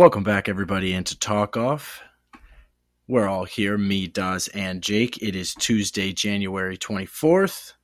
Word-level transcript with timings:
Welcome 0.00 0.22
back, 0.22 0.48
everybody, 0.48 0.94
into 0.94 1.18
Talk 1.18 1.58
Off. 1.58 2.00
We're 3.06 3.28
all 3.28 3.44
here, 3.44 3.76
me, 3.76 4.06
Daz, 4.06 4.48
and 4.54 4.82
Jake. 4.82 5.22
It 5.22 5.36
is 5.36 5.52
Tuesday, 5.52 6.14
January 6.14 6.78
24th, 6.78 7.74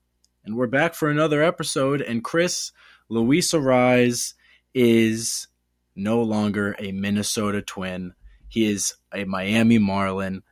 and 0.42 0.56
we're 0.56 0.66
back 0.66 0.94
for 0.94 1.10
another 1.10 1.42
episode. 1.42 2.00
And 2.00 2.24
Chris, 2.24 2.72
Luis 3.10 3.52
Arraez 3.52 4.32
is 4.72 5.48
no 5.94 6.22
longer 6.22 6.74
a 6.78 6.90
Minnesota 6.90 7.60
Twin. 7.60 8.14
He 8.48 8.64
is 8.64 8.94
a 9.12 9.24
Miami 9.24 9.76
Marlin. 9.76 10.42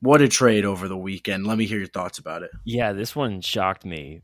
What 0.00 0.22
a 0.22 0.28
trade 0.28 0.64
over 0.64 0.88
the 0.88 0.96
weekend. 0.96 1.46
Let 1.46 1.58
me 1.58 1.66
hear 1.66 1.80
your 1.80 1.88
thoughts 1.88 2.16
about 2.18 2.42
it. 2.42 2.52
Yeah, 2.64 2.94
this 2.94 3.14
one 3.14 3.42
shocked 3.42 3.84
me. 3.84 4.22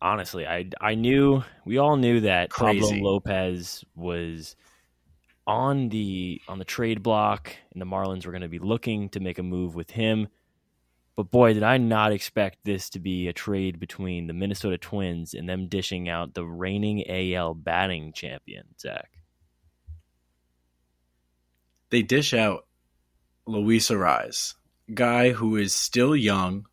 Honestly, 0.00 0.46
I 0.46 0.70
I 0.80 0.94
knew 0.94 1.42
we 1.64 1.78
all 1.78 1.96
knew 1.96 2.20
that 2.20 2.50
Crazy. 2.50 2.80
Pablo 2.82 3.14
Lopez 3.14 3.84
was 3.96 4.54
on 5.50 5.88
the 5.88 6.40
on 6.46 6.60
the 6.60 6.64
trade 6.64 7.02
block 7.02 7.56
and 7.72 7.82
the 7.82 7.86
Marlins 7.86 8.24
were 8.24 8.30
going 8.30 8.42
to 8.42 8.48
be 8.48 8.60
looking 8.60 9.08
to 9.08 9.18
make 9.18 9.40
a 9.40 9.42
move 9.42 9.74
with 9.74 9.90
him. 9.90 10.28
But 11.16 11.32
boy, 11.32 11.54
did 11.54 11.64
I 11.64 11.76
not 11.76 12.12
expect 12.12 12.58
this 12.62 12.88
to 12.90 13.00
be 13.00 13.26
a 13.26 13.32
trade 13.32 13.80
between 13.80 14.28
the 14.28 14.32
Minnesota 14.32 14.78
Twins 14.78 15.34
and 15.34 15.48
them 15.48 15.66
dishing 15.66 16.08
out 16.08 16.34
the 16.34 16.46
reigning 16.46 17.04
AL 17.10 17.54
batting 17.54 18.12
champion, 18.12 18.66
Zach. 18.78 19.10
They 21.90 22.02
dish 22.02 22.32
out 22.32 22.66
Luis 23.44 23.90
Arraez, 23.90 24.54
guy 24.94 25.32
who 25.32 25.56
is 25.56 25.74
still 25.74 26.14
young, 26.14 26.66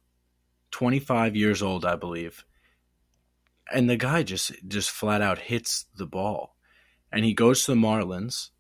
25 0.70 1.36
years 1.36 1.64
old, 1.64 1.84
I 1.84 1.96
believe. 1.96 2.46
And 3.74 3.90
the 3.90 3.98
guy 3.98 4.22
just 4.22 4.52
just 4.68 4.92
flat 4.92 5.24
out 5.24 5.40
hits 5.40 5.88
the 5.98 6.06
ball. 6.06 6.56
And 7.12 7.26
he 7.26 7.34
goes 7.34 7.66
to 7.66 7.72
the 7.72 7.78
Marlins, 7.78 8.52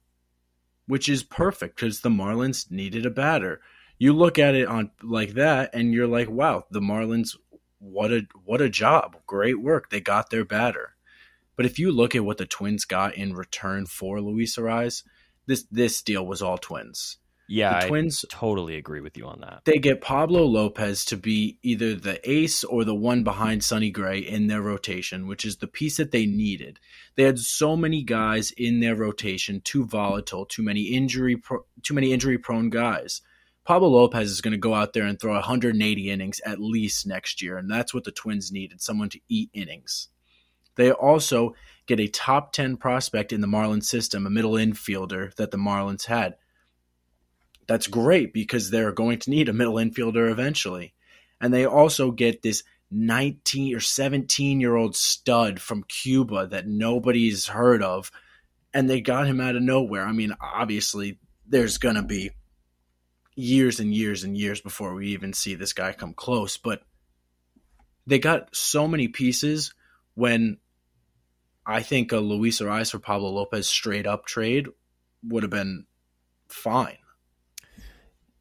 which 0.87 1.07
is 1.09 1.23
perfect 1.23 1.75
because 1.75 2.01
the 2.01 2.09
Marlins 2.09 2.71
needed 2.71 3.05
a 3.05 3.11
batter. 3.11 3.61
You 3.99 4.13
look 4.13 4.39
at 4.39 4.55
it 4.55 4.67
on 4.67 4.91
like 5.03 5.33
that 5.33 5.71
and 5.73 5.93
you're 5.93 6.07
like, 6.07 6.29
wow, 6.29 6.65
the 6.71 6.79
Marlins 6.79 7.35
what 7.79 8.11
a 8.11 8.27
what 8.43 8.61
a 8.61 8.69
job. 8.69 9.17
Great 9.27 9.61
work. 9.61 9.89
They 9.89 9.99
got 9.99 10.29
their 10.29 10.45
batter. 10.45 10.95
But 11.55 11.65
if 11.65 11.79
you 11.79 11.91
look 11.91 12.15
at 12.15 12.25
what 12.25 12.37
the 12.37 12.45
Twins 12.45 12.85
got 12.85 13.15
in 13.15 13.33
return 13.33 13.85
for 13.85 14.21
Luis 14.21 14.57
Arraez, 14.57 15.03
this 15.45 15.65
this 15.71 16.01
deal 16.01 16.25
was 16.25 16.41
all 16.41 16.57
Twins. 16.57 17.17
Yeah, 17.47 17.79
The 17.79 17.85
I 17.85 17.87
Twins 17.87 18.25
totally 18.29 18.75
agree 18.75 18.99
with 18.99 19.17
you 19.17 19.25
on 19.25 19.39
that. 19.41 19.61
they 19.65 19.77
get 19.77 20.01
Pablo 20.01 20.43
Lopez 20.43 21.05
to 21.05 21.17
be 21.17 21.59
either 21.63 21.95
the 21.95 22.19
ace 22.29 22.63
or 22.63 22.83
the 22.83 22.95
one 22.95 23.23
behind 23.23 23.63
Sonny 23.63 23.89
Gray 23.89 24.19
in 24.19 24.47
their 24.47 24.61
rotation, 24.61 25.27
which 25.27 25.45
is 25.45 25.57
the 25.57 25.67
piece 25.67 25.97
that 25.97 26.11
they 26.11 26.25
needed. 26.25 26.79
They 27.15 27.23
had 27.23 27.39
so 27.39 27.77
many 27.77 28.03
guys 28.03 28.51
in 28.51 28.81
their 28.81 28.95
rotation, 28.95 29.61
too 29.61 29.85
volatile, 29.85 30.45
too 30.45 30.63
many 30.63 30.83
injury, 30.83 31.37
pro- 31.37 31.65
too 31.83 31.93
many 31.93 32.11
injury 32.11 32.37
prone 32.37 32.69
guys. 32.69 33.21
Pablo 33.63 33.89
Lopez 33.89 34.29
is 34.31 34.41
going 34.41 34.53
to 34.53 34.57
go 34.57 34.73
out 34.73 34.93
there 34.93 35.03
and 35.05 35.19
throw 35.19 35.33
180 35.33 36.09
innings 36.09 36.39
at 36.45 36.59
least 36.59 37.05
next 37.07 37.41
year, 37.41 37.57
and 37.57 37.69
that's 37.69 37.93
what 37.93 38.03
the 38.03 38.11
Twins 38.11 38.51
needed: 38.51 38.81
someone 38.81 39.09
to 39.09 39.19
eat 39.29 39.49
innings. 39.53 40.09
They 40.75 40.91
also 40.91 41.55
get 41.85 41.99
a 41.99 42.07
top 42.07 42.53
10 42.53 42.77
prospect 42.77 43.33
in 43.33 43.41
the 43.41 43.47
Marlins 43.47 43.85
system, 43.85 44.25
a 44.25 44.29
middle 44.29 44.53
infielder 44.53 45.33
that 45.35 45.51
the 45.51 45.57
Marlins 45.57 46.05
had 46.05 46.35
that's 47.67 47.87
great 47.87 48.33
because 48.33 48.69
they're 48.69 48.91
going 48.91 49.19
to 49.19 49.29
need 49.29 49.49
a 49.49 49.53
middle 49.53 49.75
infielder 49.75 50.31
eventually. 50.31 50.93
And 51.39 51.53
they 51.53 51.65
also 51.65 52.11
get 52.11 52.41
this 52.41 52.63
19 52.89 53.75
or 53.75 53.79
17 53.79 54.61
year 54.61 54.75
old 54.75 54.95
stud 54.95 55.59
from 55.61 55.83
Cuba 55.83 56.47
that 56.47 56.67
nobody's 56.67 57.47
heard 57.47 57.83
of. 57.83 58.11
And 58.73 58.89
they 58.89 59.01
got 59.01 59.27
him 59.27 59.41
out 59.41 59.55
of 59.55 59.61
nowhere. 59.61 60.05
I 60.05 60.11
mean, 60.11 60.33
obviously, 60.41 61.19
there's 61.47 61.77
going 61.77 61.95
to 61.95 62.03
be 62.03 62.31
years 63.35 63.79
and 63.79 63.93
years 63.93 64.23
and 64.23 64.37
years 64.37 64.61
before 64.61 64.93
we 64.93 65.09
even 65.09 65.33
see 65.33 65.55
this 65.55 65.73
guy 65.73 65.93
come 65.93 66.13
close. 66.13 66.57
But 66.57 66.81
they 68.05 68.19
got 68.19 68.55
so 68.55 68.87
many 68.87 69.07
pieces 69.07 69.73
when 70.15 70.57
I 71.65 71.81
think 71.81 72.11
a 72.11 72.17
Luis 72.17 72.61
Arraez 72.61 72.91
for 72.91 72.99
Pablo 72.99 73.29
Lopez 73.29 73.67
straight 73.67 74.07
up 74.07 74.25
trade 74.25 74.67
would 75.23 75.43
have 75.43 75.49
been 75.49 75.85
fine. 76.47 76.97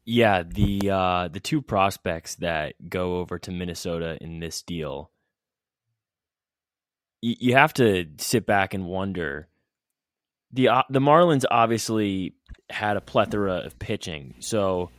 Yeah, 0.09 0.43
the 0.43 0.89
uh, 0.89 1.27
the 1.27 1.41
two 1.41 1.61
prospects 1.61 2.35
that 2.35 2.75
go 2.89 3.17
over 3.17 3.37
to 3.39 3.51
Minnesota 3.51 4.17
in 4.21 4.39
this 4.39 4.61
deal, 4.61 5.11
y- 7.21 7.35
you 7.39 7.55
have 7.55 7.73
to 7.73 8.05
sit 8.17 8.45
back 8.45 8.73
and 8.73 8.85
wonder. 8.85 9.49
the 10.53 10.69
uh, 10.69 10.83
The 10.89 11.01
Marlins 11.01 11.43
obviously 11.51 12.35
had 12.69 12.95
a 12.95 13.01
plethora 13.01 13.55
of 13.57 13.77
pitching, 13.79 14.35
so 14.39 14.91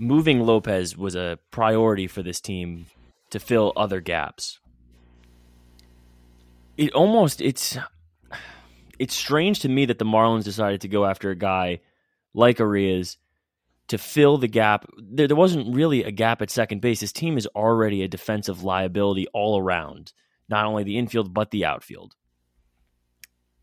moving 0.00 0.40
Lopez 0.40 0.96
was 0.96 1.14
a 1.14 1.38
priority 1.52 2.08
for 2.08 2.24
this 2.24 2.40
team 2.40 2.86
to 3.30 3.38
fill 3.38 3.72
other 3.76 4.00
gaps. 4.00 4.58
It 6.76 6.92
almost 6.92 7.40
it's 7.40 7.78
it's 8.98 9.14
strange 9.14 9.60
to 9.60 9.68
me 9.68 9.84
that 9.86 10.00
the 10.00 10.04
Marlins 10.04 10.42
decided 10.42 10.80
to 10.80 10.88
go 10.88 11.04
after 11.04 11.30
a 11.30 11.36
guy 11.36 11.78
like 12.34 12.58
Arraez 12.58 13.16
to 13.88 13.98
fill 13.98 14.38
the 14.38 14.48
gap. 14.48 14.86
There, 14.98 15.28
there 15.28 15.36
wasn't 15.36 15.74
really 15.74 16.04
a 16.04 16.10
gap 16.10 16.42
at 16.42 16.50
second 16.50 16.80
base. 16.80 17.00
His 17.00 17.12
team 17.12 17.36
is 17.36 17.46
already 17.48 18.02
a 18.02 18.08
defensive 18.08 18.62
liability 18.62 19.26
all 19.34 19.58
around, 19.58 20.12
not 20.48 20.64
only 20.64 20.84
the 20.84 20.98
infield, 20.98 21.34
but 21.34 21.50
the 21.50 21.64
outfield. 21.64 22.14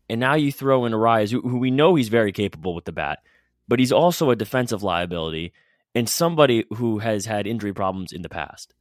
And 0.08 0.20
now 0.20 0.34
you 0.34 0.52
throw 0.52 0.84
in 0.84 0.92
Arraez, 0.92 1.30
who, 1.30 1.40
who 1.40 1.58
we 1.58 1.70
know 1.70 1.94
he's 1.94 2.08
very 2.08 2.32
capable 2.32 2.74
with 2.74 2.84
the 2.84 2.92
bat, 2.92 3.20
but 3.66 3.78
he's 3.78 3.92
also 3.92 4.30
a 4.30 4.36
defensive 4.36 4.82
liability 4.82 5.52
and 5.94 6.08
somebody 6.08 6.64
who 6.74 6.98
has 6.98 7.26
had 7.26 7.46
injury 7.46 7.72
problems 7.72 8.12
in 8.12 8.22
the 8.22 8.28
past. 8.28 8.74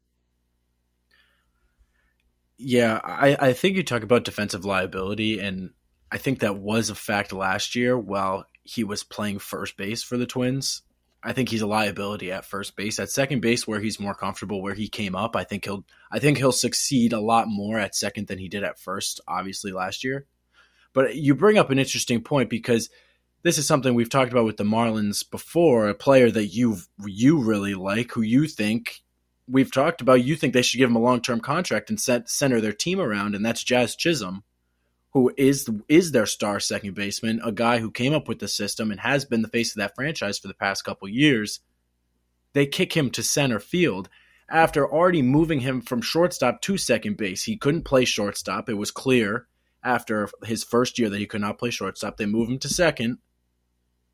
Yeah, 2.57 2.99
I, 3.03 3.35
I 3.39 3.53
think 3.53 3.75
you 3.75 3.83
talk 3.83 4.03
about 4.03 4.23
defensive 4.23 4.65
liability, 4.65 5.39
and 5.39 5.71
I 6.11 6.17
think 6.17 6.39
that 6.39 6.57
was 6.57 6.89
a 6.89 6.95
fact 6.95 7.33
last 7.33 7.75
year 7.75 7.97
while 7.97 8.45
he 8.63 8.83
was 8.83 9.03
playing 9.03 9.39
first 9.39 9.77
base 9.77 10.03
for 10.03 10.17
the 10.17 10.27
Twins. 10.27 10.83
I 11.23 11.33
think 11.33 11.49
he's 11.49 11.61
a 11.61 11.67
liability 11.67 12.31
at 12.31 12.45
first 12.45 12.75
base. 12.75 12.99
At 12.99 13.11
second 13.11 13.41
base, 13.41 13.67
where 13.67 13.79
he's 13.79 13.99
more 13.99 14.15
comfortable, 14.15 14.61
where 14.61 14.73
he 14.73 14.87
came 14.87 15.15
up, 15.15 15.35
I 15.35 15.43
think 15.43 15.65
he'll 15.65 15.85
I 16.11 16.19
think 16.19 16.37
he'll 16.37 16.51
succeed 16.51 17.13
a 17.13 17.19
lot 17.19 17.47
more 17.47 17.77
at 17.77 17.95
second 17.95 18.27
than 18.27 18.39
he 18.39 18.49
did 18.49 18.63
at 18.63 18.79
first, 18.79 19.21
obviously 19.27 19.71
last 19.71 20.03
year. 20.03 20.25
But 20.93 21.15
you 21.15 21.35
bring 21.35 21.57
up 21.57 21.69
an 21.69 21.79
interesting 21.79 22.21
point 22.21 22.49
because 22.49 22.89
this 23.43 23.57
is 23.57 23.67
something 23.67 23.93
we've 23.93 24.09
talked 24.09 24.31
about 24.31 24.45
with 24.45 24.57
the 24.57 24.63
Marlins 24.63 25.29
before, 25.29 25.89
a 25.89 25.95
player 25.95 26.31
that 26.31 26.47
you 26.47 26.77
you 27.05 27.41
really 27.43 27.75
like, 27.75 28.11
who 28.11 28.21
you 28.21 28.47
think 28.47 29.01
we've 29.47 29.71
talked 29.71 30.01
about, 30.01 30.23
you 30.23 30.35
think 30.35 30.53
they 30.53 30.61
should 30.61 30.77
give 30.77 30.89
him 30.89 30.95
a 30.95 31.01
long 31.01 31.21
term 31.21 31.39
contract 31.39 31.89
and 31.89 31.99
set 31.99 32.29
center 32.29 32.61
their 32.61 32.73
team 32.73 32.99
around, 32.99 33.35
and 33.35 33.45
that's 33.45 33.63
Jazz 33.63 33.95
Chisholm, 33.95 34.43
who 35.11 35.33
is 35.37 35.69
is 35.87 36.11
their 36.11 36.25
star 36.25 36.59
second 36.59 36.95
baseman, 36.95 37.41
a 37.43 37.51
guy 37.51 37.79
who 37.79 37.91
came 37.91 38.13
up 38.13 38.27
with 38.27 38.39
the 38.39 38.47
system 38.47 38.91
and 38.91 38.99
has 38.99 39.25
been 39.25 39.41
the 39.41 39.47
face 39.47 39.71
of 39.71 39.79
that 39.79 39.95
franchise 39.95 40.39
for 40.39 40.47
the 40.47 40.53
past 40.53 40.83
couple 40.83 41.07
years. 41.07 41.59
They 42.53 42.65
kick 42.65 42.95
him 42.95 43.09
to 43.11 43.23
center 43.23 43.59
field 43.59 44.09
after 44.49 44.89
already 44.89 45.21
moving 45.21 45.61
him 45.61 45.81
from 45.81 46.01
shortstop 46.01 46.61
to 46.61 46.77
second 46.77 47.17
base. 47.17 47.43
He 47.43 47.57
couldn't 47.57 47.83
play 47.83 48.05
shortstop. 48.05 48.69
It 48.69 48.73
was 48.73 48.91
clear 48.91 49.47
after 49.83 50.29
his 50.43 50.63
first 50.63 50.99
year 50.99 51.09
that 51.09 51.19
he 51.19 51.25
could 51.25 51.41
not 51.41 51.57
play 51.57 51.71
shortstop. 51.71 52.17
They 52.17 52.25
move 52.25 52.49
him 52.49 52.59
to 52.59 52.69
second, 52.69 53.17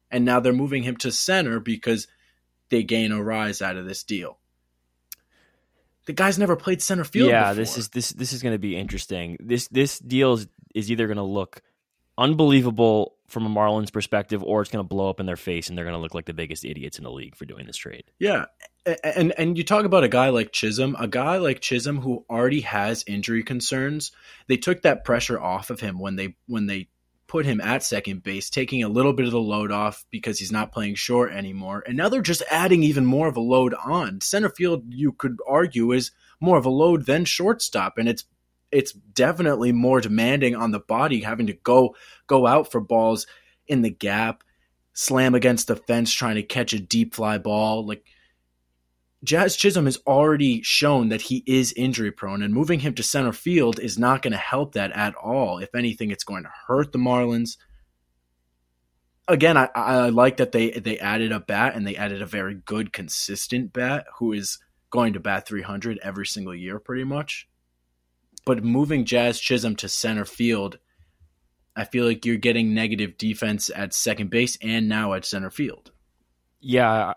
and 0.09 0.25
now 0.25 0.39
they're 0.39 0.53
moving 0.53 0.83
him 0.83 0.97
to 0.97 1.11
center 1.11 1.59
because 1.59 2.07
they 2.69 2.83
gain 2.83 3.11
Arraez 3.11 3.61
out 3.61 3.77
of 3.77 3.85
this 3.85 4.03
deal. 4.03 4.39
The 6.05 6.13
guy's 6.13 6.39
never 6.39 6.55
played 6.55 6.81
center 6.81 7.03
field. 7.03 7.29
yeah, 7.29 7.51
before. 7.51 7.55
this 7.55 7.77
is 7.77 7.89
this 7.89 8.09
this 8.11 8.31
is 8.31 8.41
going 8.41 8.55
to 8.55 8.59
be 8.59 8.77
interesting. 8.77 9.38
This 9.41 9.67
this 9.67 9.99
deal 9.99 10.33
is, 10.33 10.47
is 10.75 10.91
either 10.91 11.07
going 11.07 11.17
to 11.17 11.23
look 11.23 11.61
unbelievable 12.17 13.15
from 13.27 13.45
a 13.45 13.49
Marlins 13.49 13.91
perspective, 13.91 14.43
or 14.43 14.61
it's 14.61 14.71
going 14.71 14.83
to 14.83 14.87
blow 14.87 15.09
up 15.09 15.19
in 15.19 15.25
their 15.25 15.35
face, 15.35 15.67
and 15.67 15.77
they're 15.77 15.85
going 15.85 15.95
to 15.95 16.01
look 16.01 16.13
like 16.13 16.25
the 16.25 16.33
biggest 16.33 16.63
idiots 16.63 16.97
in 16.97 17.03
the 17.03 17.11
league 17.11 17.35
for 17.35 17.45
doing 17.45 17.65
this 17.65 17.77
trade. 17.77 18.05
Yeah, 18.19 18.45
and 19.03 19.33
and 19.37 19.57
you 19.57 19.63
talk 19.63 19.85
about 19.85 20.03
a 20.03 20.09
guy 20.09 20.29
like 20.29 20.51
Chisholm, 20.51 20.95
a 20.97 21.07
guy 21.07 21.37
like 21.37 21.59
Chisholm 21.59 22.01
who 22.01 22.25
already 22.29 22.61
has 22.61 23.03
injury 23.05 23.43
concerns. 23.43 24.11
They 24.47 24.57
took 24.57 24.81
that 24.83 25.03
pressure 25.03 25.39
off 25.39 25.69
of 25.69 25.79
him 25.79 25.99
when 25.99 26.15
they 26.15 26.35
when 26.47 26.67
they 26.67 26.87
put 27.27 27.45
him 27.45 27.59
at 27.59 27.83
second 27.83 28.23
base, 28.23 28.49
taking 28.49 28.83
a 28.83 28.89
little 28.89 29.13
bit 29.13 29.25
of 29.25 29.31
the 29.31 29.39
load 29.39 29.71
off 29.71 30.05
because 30.09 30.39
he's 30.39 30.51
not 30.51 30.71
playing 30.71 30.95
short 30.95 31.31
anymore. 31.33 31.83
And 31.85 31.97
now 31.97 32.07
they're 32.07 32.21
just 32.21 32.43
adding 32.49 32.83
even 32.83 33.05
more 33.05 33.27
of 33.27 33.35
a 33.35 33.41
load 33.41 33.73
on. 33.73 34.21
Center 34.21 34.49
field, 34.49 34.83
you 34.87 35.11
could 35.11 35.37
argue, 35.47 35.91
is 35.91 36.11
more 36.39 36.57
of 36.57 36.65
a 36.65 36.69
load 36.69 37.05
than 37.05 37.25
shortstop, 37.25 37.97
and 37.97 38.07
it's 38.07 38.23
it's 38.71 38.91
definitely 38.91 39.71
more 39.71 40.01
demanding 40.01 40.55
on 40.55 40.71
the 40.71 40.79
body 40.79 41.21
having 41.21 41.47
to 41.47 41.53
go 41.53 41.95
go 42.27 42.45
out 42.45 42.71
for 42.71 42.81
balls 42.81 43.27
in 43.67 43.81
the 43.81 43.89
gap, 43.89 44.43
slam 44.93 45.35
against 45.35 45.67
the 45.67 45.75
fence 45.75 46.11
trying 46.11 46.35
to 46.35 46.43
catch 46.43 46.73
a 46.73 46.79
deep 46.79 47.15
fly 47.15 47.37
ball. 47.37 47.85
Like 47.85 48.05
Jazz 49.23 49.55
Chisholm 49.55 49.85
has 49.85 49.97
already 50.05 50.61
shown 50.61 51.09
that 51.09 51.23
he 51.23 51.43
is 51.47 51.73
injury 51.73 52.11
prone, 52.11 52.43
and 52.43 52.53
moving 52.53 52.79
him 52.81 52.93
to 52.95 53.03
center 53.03 53.33
field 53.33 53.79
is 53.79 53.97
not 53.97 54.21
going 54.21 54.33
to 54.33 54.37
help 54.37 54.73
that 54.73 54.91
at 54.91 55.15
all. 55.15 55.57
If 55.57 55.73
anything, 55.75 56.11
it's 56.11 56.23
going 56.23 56.43
to 56.43 56.51
hurt 56.67 56.91
the 56.91 56.99
Marlins. 56.99 57.57
again, 59.27 59.57
I, 59.57 59.69
I 59.75 60.09
like 60.09 60.37
that 60.37 60.51
they 60.51 60.71
they 60.71 60.99
added 60.99 61.31
a 61.31 61.39
bat 61.39 61.75
and 61.75 61.85
they 61.85 61.95
added 61.95 62.21
a 62.21 62.27
very 62.27 62.55
good, 62.55 62.93
consistent 62.93 63.73
bat 63.73 64.05
who 64.19 64.33
is 64.33 64.59
going 64.89 65.13
to 65.13 65.19
bat 65.19 65.47
300 65.47 65.99
every 66.01 66.25
single 66.25 66.55
year, 66.55 66.79
pretty 66.79 67.03
much. 67.03 67.47
But 68.47 68.63
moving 68.63 69.03
Jazz 69.03 69.41
Chisholm 69.41 69.75
to 69.75 69.89
center 69.89 70.23
field, 70.23 70.79
I 71.75 71.83
feel 71.83 72.05
like 72.05 72.25
you're 72.25 72.38
getting 72.38 72.73
negative 72.73 73.17
defense 73.17 73.69
at 73.75 73.94
second 73.94 74.29
base 74.29 74.57
and 74.61 74.88
now 74.88 75.11
at 75.15 75.25
center 75.25 75.49
field. 75.49 75.91
Yeah, 76.61 77.15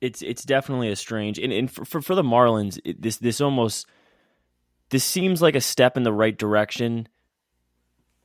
it's 0.00 0.22
it's 0.22 0.44
definitely 0.44 0.90
a 0.90 0.96
strange 0.96 1.38
and, 1.38 1.52
and 1.52 1.70
for, 1.70 1.84
for, 1.84 2.02
for 2.02 2.16
the 2.16 2.24
Marlins, 2.24 2.80
it, 2.84 3.00
this 3.00 3.18
this 3.18 3.40
almost 3.40 3.86
this 4.90 5.04
seems 5.04 5.40
like 5.40 5.54
a 5.54 5.60
step 5.60 5.96
in 5.96 6.02
the 6.02 6.12
right 6.12 6.36
direction 6.36 7.06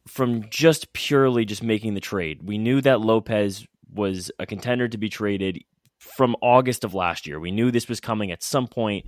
from 0.07 0.49
just 0.49 0.91
purely 0.93 1.45
just 1.45 1.61
making 1.61 1.93
the 1.93 2.01
trade. 2.01 2.41
We 2.41 2.57
knew 2.57 2.81
that 2.81 3.01
Lopez 3.01 3.67
was 3.93 4.31
a 4.39 4.47
contender 4.47 4.87
to 4.87 4.97
be 4.97 5.09
traded 5.09 5.63
from 5.99 6.35
August 6.41 6.83
of 6.83 6.95
last 6.95 7.27
year. 7.27 7.39
We 7.39 7.51
knew 7.51 7.69
this 7.69 7.87
was 7.87 7.99
coming 7.99 8.31
at 8.31 8.41
some 8.41 8.67
point. 8.67 9.05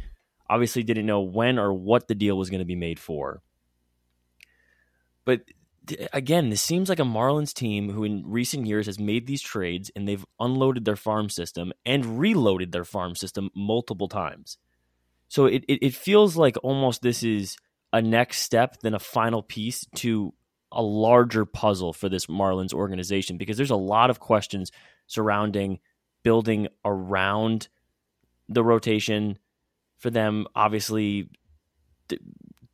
Obviously, 0.52 0.84
didn't 0.84 1.06
know 1.06 1.22
when 1.22 1.58
or 1.58 1.72
what 1.74 2.10
the 2.10 2.16
deal 2.16 2.38
was 2.38 2.50
going 2.50 2.60
to 2.60 2.66
be 2.66 2.76
made 2.76 3.00
for. 3.00 3.42
But 5.24 5.44
again, 6.12 6.50
this 6.50 6.62
seems 6.62 6.90
like 6.90 7.00
a 7.00 7.04
Marlins 7.04 7.54
team 7.54 7.90
who, 7.90 8.04
in 8.04 8.24
recent 8.26 8.68
years, 8.68 8.88
has 8.88 9.00
made 9.00 9.28
these 9.28 9.42
trades 9.42 9.90
and 9.96 10.06
they've 10.06 10.26
unloaded 10.42 10.84
their 10.84 10.98
farm 10.98 11.30
system 11.30 11.72
and 11.86 12.20
reloaded 12.20 12.74
their 12.74 12.84
farm 12.84 13.16
system 13.16 13.50
multiple 13.56 14.10
times. 14.10 14.58
So 15.30 15.46
it, 15.46 15.64
it, 15.70 15.80
it 15.82 15.96
feels 15.96 16.36
like 16.36 16.58
almost 16.64 17.02
this 17.02 17.24
is 17.24 17.56
a 17.94 18.02
next 18.02 18.42
step 18.42 18.82
than 18.82 18.94
a 18.94 19.00
final 19.00 19.42
piece 19.42 19.86
to 19.96 20.34
a 20.70 20.82
larger 20.82 21.46
puzzle 21.46 21.94
for 21.94 22.10
this 22.10 22.26
Marlins 22.26 22.74
organization 22.74 23.38
because 23.38 23.56
there's 23.56 23.72
a 23.72 23.76
lot 23.78 24.10
of 24.10 24.20
questions 24.20 24.72
surrounding 25.08 25.80
building 26.24 26.68
around 26.84 27.70
the 28.50 28.64
rotation 28.64 29.38
for 30.02 30.10
them. 30.10 30.48
Obviously, 30.56 31.30
th- 32.10 32.22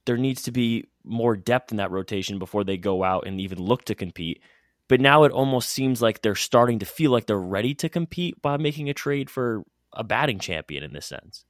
there 0.06 0.18
needs 0.18 0.44
to 0.44 0.52
be 0.52 0.86
more 1.04 1.36
depth 1.36 1.72
in 1.72 1.78
that 1.78 1.92
rotation 1.92 2.40
before 2.40 2.64
they 2.64 2.78
go 2.78 3.04
out 3.04 3.28
and 3.28 3.40
even 3.40 3.60
look 3.60 3.86
to 3.86 3.96
compete. 3.96 4.42
But 4.88 5.02
now 5.02 5.24
it 5.24 5.32
almost 5.32 5.70
seems 5.70 6.02
like 6.02 6.22
they're 6.22 6.36
starting 6.36 6.80
to 6.80 6.86
feel 6.86 7.12
like 7.12 7.26
they're 7.26 7.38
ready 7.38 7.76
to 7.76 7.90
compete 7.90 8.42
by 8.42 8.58
making 8.58 8.90
a 8.90 8.94
trade 8.94 9.30
for 9.30 9.64
a 9.94 10.04
batting 10.04 10.40
champion 10.40 10.84
in 10.84 10.94
this 10.94 11.06
sense. 11.06 11.44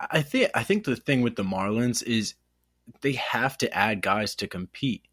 I 0.00 0.22
think 0.22 0.50
I 0.54 0.62
think 0.62 0.84
the 0.84 0.96
thing 0.96 1.20
with 1.20 1.36
the 1.36 1.44
Marlins 1.44 2.02
is 2.02 2.34
they 3.02 3.12
have 3.12 3.58
to 3.58 3.72
add 3.76 4.00
guys 4.00 4.34
to 4.36 4.46
compete. 4.46 5.04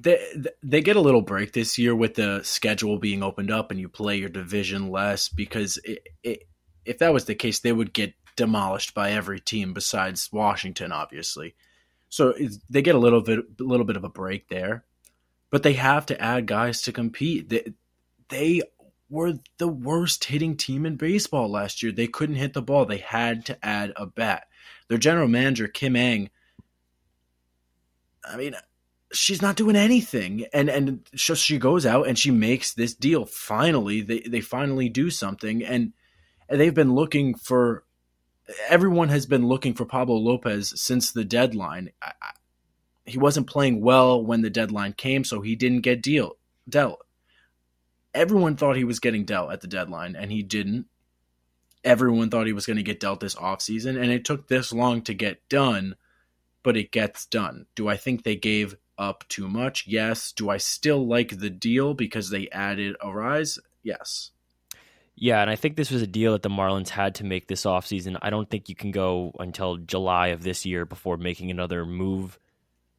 They 0.00 0.44
they 0.62 0.80
get 0.80 0.96
a 0.96 1.00
little 1.00 1.22
break 1.22 1.52
this 1.52 1.78
year 1.78 1.94
with 1.94 2.14
the 2.14 2.42
schedule 2.42 2.98
being 2.98 3.22
opened 3.22 3.50
up 3.50 3.70
and 3.70 3.80
you 3.80 3.88
play 3.88 4.16
your 4.16 4.28
division 4.28 4.90
less 4.90 5.28
because 5.28 5.78
it, 5.84 6.06
it, 6.22 6.44
if 6.84 6.98
that 6.98 7.12
was 7.12 7.24
the 7.24 7.34
case, 7.34 7.60
they 7.60 7.72
would 7.72 7.92
get 7.92 8.14
demolished 8.36 8.94
by 8.94 9.10
every 9.10 9.40
team 9.40 9.74
besides 9.74 10.30
Washington, 10.32 10.92
obviously. 10.92 11.54
So 12.08 12.34
they 12.70 12.82
get 12.82 12.94
a 12.94 12.98
little 12.98 13.20
bit 13.20 13.40
a 13.60 13.62
little 13.62 13.84
bit 13.84 13.96
of 13.96 14.04
a 14.04 14.08
break 14.08 14.48
there, 14.48 14.84
but 15.50 15.62
they 15.62 15.74
have 15.74 16.06
to 16.06 16.20
add 16.20 16.46
guys 16.46 16.82
to 16.82 16.92
compete. 16.92 17.48
They, 17.48 17.72
they 18.28 18.62
were 19.10 19.34
the 19.58 19.68
worst 19.68 20.24
hitting 20.24 20.56
team 20.56 20.86
in 20.86 20.96
baseball 20.96 21.50
last 21.50 21.82
year. 21.82 21.92
They 21.92 22.06
couldn't 22.06 22.36
hit 22.36 22.52
the 22.52 22.62
ball. 22.62 22.84
They 22.84 22.98
had 22.98 23.46
to 23.46 23.64
add 23.64 23.92
a 23.96 24.06
bat. 24.06 24.46
Their 24.88 24.98
general 24.98 25.28
manager, 25.28 25.68
Kim 25.68 25.96
Ng, 25.96 26.30
I 28.24 28.36
mean, 28.36 28.54
she's 29.12 29.42
not 29.42 29.56
doing 29.56 29.76
anything. 29.76 30.46
And 30.52 30.68
and 30.68 31.08
so 31.16 31.34
she 31.34 31.58
goes 31.58 31.86
out 31.86 32.08
and 32.08 32.18
she 32.18 32.30
makes 32.30 32.74
this 32.74 32.94
deal. 32.94 33.24
Finally, 33.26 34.02
they, 34.02 34.20
they 34.20 34.40
finally 34.40 34.88
do 34.88 35.10
something. 35.10 35.64
And, 35.64 35.92
they've 36.50 36.74
been 36.74 36.94
looking 36.94 37.34
for 37.34 37.84
everyone 38.70 39.10
has 39.10 39.26
been 39.26 39.46
looking 39.46 39.74
for 39.74 39.84
Pablo 39.84 40.16
Lopez 40.16 40.72
since 40.80 41.12
the 41.12 41.24
deadline. 41.24 41.90
I, 42.02 42.12
I, 42.22 42.30
he 43.04 43.18
wasn't 43.18 43.48
playing 43.48 43.82
well 43.82 44.24
when 44.24 44.40
the 44.40 44.48
deadline 44.48 44.94
came, 44.94 45.24
so 45.24 45.42
he 45.42 45.56
didn't 45.56 45.82
get 45.82 46.02
deal 46.02 46.38
dealt. 46.66 47.04
Everyone 48.14 48.56
thought 48.56 48.76
he 48.76 48.84
was 48.84 49.00
getting 49.00 49.26
dealt 49.26 49.52
at 49.52 49.60
the 49.60 49.66
deadline, 49.66 50.16
and 50.16 50.32
he 50.32 50.42
didn't 50.42 50.86
everyone 51.84 52.30
thought 52.30 52.46
he 52.46 52.52
was 52.52 52.66
going 52.66 52.76
to 52.76 52.82
get 52.82 53.00
dealt 53.00 53.20
this 53.20 53.34
offseason, 53.34 54.00
and 54.00 54.10
it 54.10 54.24
took 54.24 54.48
this 54.48 54.72
long 54.72 55.02
to 55.02 55.14
get 55.14 55.46
done, 55.48 55.94
but 56.62 56.76
it 56.76 56.92
gets 56.92 57.26
done. 57.26 57.66
Do 57.74 57.88
I 57.88 57.96
think 57.96 58.22
they 58.22 58.36
gave 58.36 58.76
up 58.98 59.24
too 59.28 59.48
much? 59.48 59.84
Yes. 59.86 60.32
Do 60.32 60.50
I 60.50 60.56
still 60.56 61.06
like 61.06 61.38
the 61.38 61.50
deal 61.50 61.94
because 61.94 62.30
they 62.30 62.48
added 62.50 62.96
Arraez? 63.02 63.58
Yes. 63.82 64.32
Yeah, 65.20 65.40
and 65.40 65.50
I 65.50 65.56
think 65.56 65.76
this 65.76 65.90
was 65.90 66.00
a 66.00 66.06
deal 66.06 66.32
that 66.32 66.42
the 66.42 66.48
Marlins 66.48 66.90
had 66.90 67.16
to 67.16 67.24
make 67.24 67.48
this 67.48 67.64
offseason. 67.64 68.18
I 68.22 68.30
don't 68.30 68.48
think 68.48 68.68
you 68.68 68.76
can 68.76 68.92
go 68.92 69.32
until 69.40 69.76
July 69.76 70.28
of 70.28 70.44
this 70.44 70.64
year 70.64 70.84
before 70.84 71.16
making 71.16 71.50
another 71.50 71.84
move. 71.84 72.38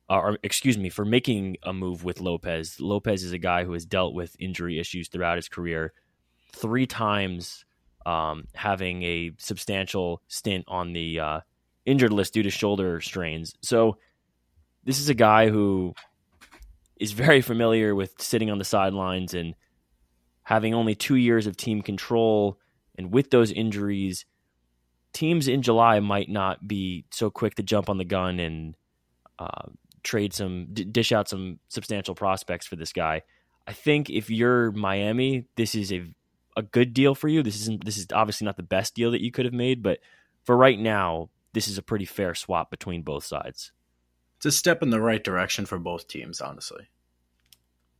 Uh, 0.10 0.18
or, 0.18 0.40
excuse 0.44 0.78
me, 0.78 0.90
for 0.90 1.06
making 1.06 1.56
a 1.64 1.72
move 1.72 2.04
with 2.04 2.20
Lopez. 2.20 2.80
Lopez 2.80 3.24
is 3.24 3.32
a 3.32 3.38
guy 3.38 3.64
who 3.64 3.74
has 3.74 3.86
dealt 3.86 4.14
with 4.14 4.36
injury 4.40 4.80
issues 4.80 5.08
throughout 5.08 5.38
his 5.38 5.48
career. 5.48 5.94
Three 6.52 6.88
times 6.88 7.64
um, 8.06 8.48
having 8.54 9.04
a 9.04 9.32
substantial 9.38 10.22
stint 10.28 10.66
on 10.68 10.94
the 10.94 11.20
uh, 11.20 11.40
injured 11.86 12.12
list 12.12 12.34
due 12.34 12.44
to 12.44 12.50
shoulder 12.50 13.00
strains. 13.02 13.56
So 13.62 13.98
this 14.90 15.00
is 15.00 15.08
a 15.08 15.14
guy 15.14 15.50
who 15.50 15.94
is 17.00 17.12
very 17.12 17.42
familiar 17.42 17.94
with 17.94 18.20
sitting 18.20 18.50
on 18.50 18.58
the 18.58 18.66
sidelines 18.66 19.36
and 19.36 19.54
having 20.42 20.74
only 20.74 20.96
two 20.96 21.14
years 21.14 21.46
of 21.46 21.56
team 21.56 21.84
control. 21.84 22.60
And 22.98 23.14
with 23.14 23.30
those 23.30 23.52
injuries, 23.52 24.26
teams 25.14 25.48
in 25.48 25.62
July 25.62 26.00
might 26.00 26.28
not 26.28 26.68
be 26.68 27.06
so 27.12 27.30
quick 27.30 27.54
to 27.56 27.64
jump 27.64 27.88
on 27.88 28.00
the 28.00 28.04
gun 28.04 28.40
and 28.40 28.76
uh, 29.38 29.68
trade 30.02 30.34
some, 30.34 30.66
d- 30.74 30.86
dish 30.86 31.12
out 31.12 31.30
some 31.30 31.60
substantial 31.68 32.16
prospects 32.16 32.66
for 32.66 32.76
this 32.76 32.92
guy. 32.92 33.22
I 33.68 33.74
think 33.74 34.10
if 34.10 34.32
you're 34.32 34.72
Miami, 34.72 35.46
this 35.56 35.76
is 35.76 35.94
a 35.94 36.12
a 36.58 36.64
good 36.64 36.96
deal 36.96 37.14
for 37.14 37.28
you. 37.28 37.44
This 37.44 37.62
isn't 37.62 37.86
this 37.86 38.00
is 38.00 38.08
obviously 38.12 38.46
not 38.46 38.58
the 38.58 38.64
best 38.64 38.96
deal 38.96 39.12
that 39.12 39.22
you 39.22 39.32
could 39.32 39.46
have 39.46 39.54
made, 39.54 39.84
but 39.84 40.00
for 40.46 40.58
right 40.58 40.80
now, 40.80 41.30
this 41.54 41.68
is 41.68 41.78
a 41.78 41.84
pretty 41.84 42.06
fair 42.06 42.34
swap 42.34 42.72
between 42.72 43.04
both 43.04 43.24
sides. 43.24 43.72
It's 44.40 44.46
a 44.46 44.52
step 44.52 44.82
in 44.82 44.90
the 44.90 45.02
right 45.02 45.22
direction 45.22 45.66
for 45.66 45.78
both 45.78 46.08
teams, 46.08 46.40
honestly. 46.40 46.88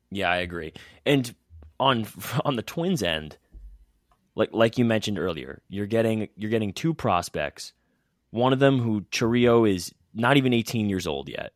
Yeah, 0.10 0.32
I 0.32 0.38
agree. 0.38 0.72
And 1.06 1.36
on 1.80 2.08
on 2.46 2.56
the 2.56 2.64
Twins 2.64 3.04
end, 3.04 3.38
like 4.36 4.50
like 4.54 4.78
you 4.78 4.86
mentioned 4.86 5.20
earlier, 5.20 5.62
you're 5.68 5.86
getting 5.86 6.30
you're 6.38 6.50
getting 6.50 6.72
two 6.72 6.94
prospects. 6.94 7.74
One 8.32 8.54
of 8.54 8.60
them 8.60 8.80
who 8.80 9.02
Chourio 9.12 9.70
is 9.70 9.94
not 10.14 10.38
even 10.38 10.54
18 10.54 10.90
years 10.90 11.08
old 11.08 11.28
yet. 11.28 11.52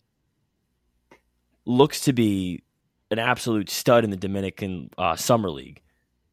Looks 1.65 2.01
to 2.01 2.13
be 2.13 2.63
an 3.09 3.19
absolute 3.19 3.69
stud 3.69 4.03
in 4.03 4.09
the 4.09 4.17
Dominican 4.17 4.89
uh, 4.97 5.15
Summer 5.15 5.49
League 5.49 5.81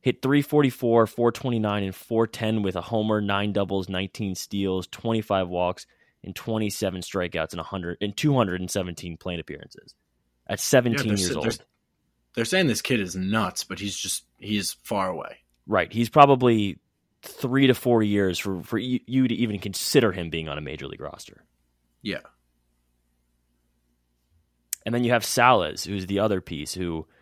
hit 0.01 0.23
344, 0.23 1.07
429, 1.07 1.83
and 1.85 1.95
410 1.95 2.63
with 2.63 2.77
a 2.77 2.81
homer, 2.81 3.21
nine 3.21 3.53
doubles, 3.53 3.89
19 3.89 4.35
steals, 4.35 4.87
25 4.89 5.49
walks, 5.49 5.87
and 6.25 6.35
27 6.35 7.01
strikeouts 7.03 7.53
in 7.53 7.59
100 7.59 7.99
and 8.01 8.17
217 8.17 9.17
plate 9.17 9.41
appearances. 9.41 9.95
At 10.47 10.61
17 10.61 11.07
yeah, 11.07 11.15
years 11.15 11.37
old. 11.37 11.45
They're, 11.45 11.67
they're 12.35 12.45
saying 12.45 12.67
this 12.67 12.83
kid 12.83 13.01
is 13.01 13.15
nuts, 13.15 13.65
but 13.65 13.79
he's 13.79 13.97
just 13.97 14.25
he's 14.39 14.73
far 14.83 15.09
away. 15.09 15.39
Right. 15.67 15.93
He's 15.93 16.09
probably 16.09 16.79
three 17.23 17.67
to 17.67 17.75
four 17.75 18.03
years 18.03 18.39
for, 18.39 18.63
for 18.63 18.79
you 18.79 19.29
to 19.29 19.35
even 19.35 19.59
consider 19.59 20.11
him 20.13 20.31
being 20.31 20.49
on 20.49 20.59
a 20.59 20.63
major 20.63 20.89
league 20.89 21.01
roster. 21.01 21.45
Yeah. 22.03 22.21
And 24.87 24.95
then 24.95 25.05
you 25.05 25.13
have 25.13 25.25
Salas, 25.25 25.85
who's 25.85 26.07
the 26.07 26.21
other 26.21 26.41
piece, 26.41 26.73
who– 26.75 27.07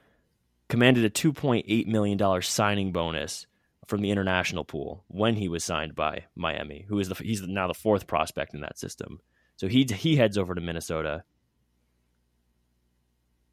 commanded 0.69 1.05
a 1.05 1.11
$2.8 1.11 1.87
million 1.87 2.43
signing 2.43 2.93
bonus 2.93 3.47
from 3.89 4.03
the 4.03 4.11
international 4.11 4.65
pool 4.65 5.05
when 5.09 5.35
he 5.35 5.49
was 5.49 5.65
signed 5.65 5.95
by 5.95 6.27
Miami, 6.37 6.85
who 6.89 6.99
is 6.99 7.09
the, 7.09 7.15
he's 7.15 7.43
now 7.43 7.67
the 7.67 7.75
fourth 7.75 8.07
prospect 8.07 8.55
in 8.55 8.61
that 8.61 8.79
system. 8.79 9.21
So 9.57 9.67
he 9.67 9.85
he 9.85 10.17
heads 10.17 10.39
over 10.39 10.55
to 10.55 10.61
Minnesota. 10.61 11.25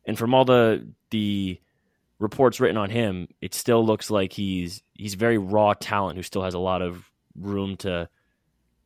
And 0.06 0.18
from 0.18 0.36
all 0.36 0.46
the 0.46 0.94
the 1.10 1.60
reports 2.20 2.60
written 2.60 2.78
on 2.78 2.90
him, 2.90 3.30
it 3.42 3.56
still 3.56 3.84
looks 3.84 4.12
like 4.12 4.34
he's 4.34 4.84
he's 4.94 5.16
very 5.16 5.38
raw 5.38 5.74
talent 5.74 6.18
who 6.18 6.24
still 6.24 6.44
has 6.44 6.54
a 6.54 6.60
lot 6.60 6.82
of 6.82 7.10
room 7.36 7.78
to 7.78 8.10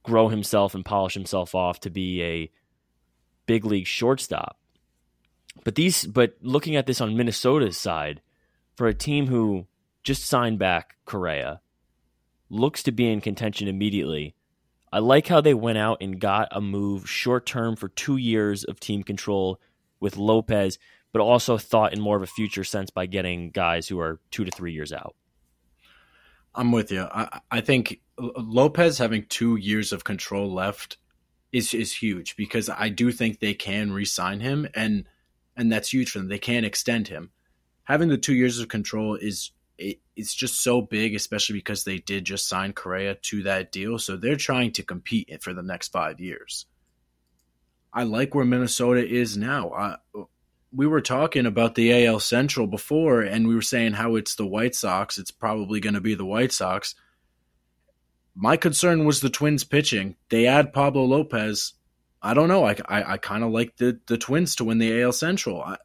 grow 0.04 0.30
himself 0.30 0.76
and 0.76 0.86
polish 0.86 1.16
himself 1.16 1.56
off 1.56 1.80
to 1.82 1.90
be 1.90 2.24
a 2.24 2.52
big 3.48 3.66
league 3.66 3.88
shortstop. 3.88 4.58
But 5.64 5.76
these, 5.76 6.06
but 6.06 6.36
looking 6.42 6.76
at 6.76 6.86
this 6.86 7.02
on 7.02 7.18
Minnesota's 7.18 7.78
side, 7.78 8.22
for 8.76 8.88
a 8.88 8.94
team 8.94 9.28
who 9.28 9.68
just 10.04 10.26
signed 10.26 10.60
back 10.60 10.96
Correa, 11.06 11.62
looks 12.50 12.84
to 12.84 12.92
be 12.92 13.12
in 13.12 13.22
contention 13.22 13.68
immediately. 13.68 14.36
I 14.92 15.00
like 15.00 15.28
how 15.28 15.42
they 15.42 15.54
went 15.54 15.78
out 15.78 16.00
and 16.02 16.20
got 16.20 16.48
a 16.52 16.62
move 16.62 17.08
short 17.10 17.46
term 17.46 17.76
for 17.76 17.90
two 17.90 18.18
years 18.18 18.64
of 18.64 18.80
team 18.80 19.04
control 19.04 19.60
with 20.00 20.18
Lopez. 20.18 20.80
but 21.12 21.22
also 21.22 21.58
thought 21.58 21.94
in 21.94 22.00
more 22.00 22.16
of 22.16 22.24
a 22.24 22.28
future 22.28 22.64
sense 22.64 22.90
by 22.92 23.06
getting 23.06 23.50
guys 23.50 23.88
who 23.88 24.00
are 24.00 24.20
two 24.32 24.46
to 24.46 24.52
three 24.52 24.74
years 24.74 24.94
out. 24.94 25.16
I'm 26.56 26.72
with 26.72 26.92
you. 26.92 27.08
I, 27.12 27.40
I 27.52 27.62
think 27.62 28.02
Lopez 28.18 28.98
having 28.98 29.26
two 29.30 29.56
years 29.56 29.92
of 29.94 30.04
control 30.04 30.52
left 30.52 30.98
is 31.52 31.74
is 31.74 31.96
huge 31.96 32.36
because 32.36 32.70
I 32.70 32.90
do 32.90 33.12
think 33.12 33.40
they 33.40 33.56
can 33.56 33.92
re-sign 33.92 34.40
him 34.40 34.68
and 34.76 35.08
and 35.56 35.72
that's 35.72 35.92
huge 35.92 36.12
for 36.12 36.20
them. 36.20 36.28
They 36.28 36.40
can 36.40 36.64
extend 36.64 37.08
him. 37.08 37.32
Having 37.86 38.10
the 38.10 38.18
two 38.18 38.36
years 38.36 38.60
of 38.60 38.68
control 38.68 39.16
is 39.16 39.52
it, 39.80 40.00
it's 40.16 40.36
just 40.36 40.62
so 40.62 40.82
big, 40.82 41.16
especially 41.16 41.56
because 41.56 41.84
they 41.84 41.98
did 41.98 42.26
just 42.26 42.48
sign 42.48 42.74
Correa 42.74 43.16
to 43.16 43.44
that 43.44 43.72
deal. 43.72 43.98
So 43.98 44.18
they're 44.18 44.36
trying 44.36 44.74
to 44.74 44.84
compete 44.84 45.42
for 45.42 45.54
the 45.54 45.64
next 45.64 45.92
five 45.92 46.20
years. 46.20 46.66
I 47.92 48.04
like 48.04 48.36
where 48.36 48.46
Minnesota 48.46 49.08
is 49.08 49.38
now. 49.38 49.72
I, 49.72 49.96
we 50.72 50.86
were 50.86 51.02
talking 51.02 51.46
about 51.46 51.76
the 51.76 52.06
AL 52.06 52.20
Central 52.20 52.68
before, 52.68 53.22
and 53.22 53.48
we 53.48 53.56
were 53.56 53.62
saying 53.62 53.94
how 53.94 54.16
it's 54.16 54.36
the 54.36 54.46
White 54.46 54.76
Sox. 54.76 55.18
It's 55.18 55.32
probably 55.32 55.80
going 55.80 55.96
to 55.96 56.02
be 56.02 56.14
the 56.14 56.26
White 56.26 56.52
Sox. 56.52 56.94
My 58.36 58.58
concern 58.58 59.06
was 59.06 59.22
the 59.22 59.30
Twins 59.30 59.64
pitching. 59.64 60.16
They 60.30 60.46
add 60.46 60.74
Pablo 60.74 61.06
Lopez. 61.06 61.74
I 62.22 62.34
don't 62.34 62.50
know. 62.50 62.66
I, 62.66 62.76
I, 62.88 63.14
I 63.14 63.18
kind 63.18 63.44
of 63.44 63.52
like 63.52 63.78
the, 63.78 64.00
the 64.06 64.18
Twins 64.18 64.56
to 64.58 64.66
win 64.66 64.78
the 64.78 65.02
AL 65.02 65.14
Central. 65.14 65.62
I, 65.62 65.78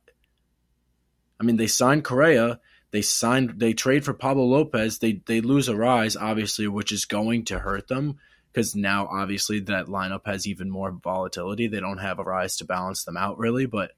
I 1.40 1.44
mean, 1.44 1.56
they 1.56 1.68
signed 1.68 2.04
Correa. 2.04 2.60
They 2.94 3.02
signed. 3.02 3.54
They 3.56 3.72
trade 3.72 4.04
for 4.04 4.14
Pablo 4.14 4.44
Lopez. 4.44 5.00
They 5.00 5.20
they 5.26 5.40
lose 5.40 5.68
Arraez, 5.68 6.16
obviously, 6.16 6.68
which 6.68 6.92
is 6.92 7.06
going 7.06 7.44
to 7.46 7.58
hurt 7.58 7.88
them 7.88 8.20
because 8.52 8.76
now 8.76 9.08
obviously 9.08 9.58
that 9.58 9.86
lineup 9.86 10.26
has 10.26 10.46
even 10.46 10.70
more 10.70 10.92
volatility. 10.92 11.66
They 11.66 11.80
don't 11.80 11.98
have 11.98 12.18
Arraez 12.18 12.56
to 12.58 12.64
balance 12.64 13.02
them 13.02 13.16
out 13.16 13.36
really, 13.36 13.66
but 13.66 13.90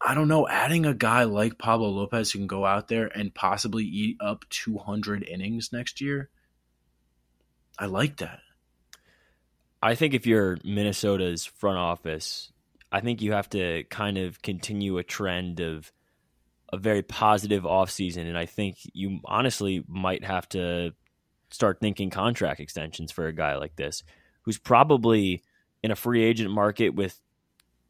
I 0.00 0.14
don't 0.14 0.28
know, 0.28 0.48
adding 0.48 0.86
a 0.86 0.94
guy 0.94 1.24
like 1.24 1.58
Pablo 1.58 1.90
Lopez 1.90 2.32
who 2.32 2.38
can 2.38 2.46
go 2.46 2.64
out 2.64 2.88
there 2.88 3.08
and 3.08 3.34
possibly 3.34 3.84
eat 3.84 4.16
up 4.18 4.46
200 4.48 5.22
innings 5.22 5.74
next 5.74 6.00
year, 6.00 6.30
I 7.78 7.84
like 7.84 8.16
that. 8.16 8.40
I 9.82 9.94
think 9.94 10.14
if 10.14 10.26
you're 10.26 10.56
Minnesota's 10.64 11.44
front 11.44 11.76
office, 11.76 12.50
I 12.90 13.00
think 13.00 13.20
you 13.20 13.32
have 13.32 13.50
to 13.50 13.84
kind 13.90 14.16
of 14.16 14.40
continue 14.40 14.96
a 14.96 15.04
trend 15.04 15.60
of 15.60 15.92
a 16.72 16.76
very 16.76 17.02
positive 17.02 17.64
offseason. 17.64 18.26
And 18.26 18.38
I 18.38 18.46
think 18.46 18.78
you 18.92 19.20
honestly 19.24 19.84
might 19.88 20.24
have 20.24 20.48
to 20.50 20.92
start 21.50 21.80
thinking 21.80 22.10
contract 22.10 22.60
extensions 22.60 23.10
for 23.10 23.26
a 23.26 23.32
guy 23.32 23.56
like 23.56 23.76
this, 23.76 24.04
who's 24.42 24.58
probably 24.58 25.42
in 25.82 25.90
a 25.90 25.96
free 25.96 26.22
agent 26.22 26.50
market 26.50 26.90
with 26.90 27.20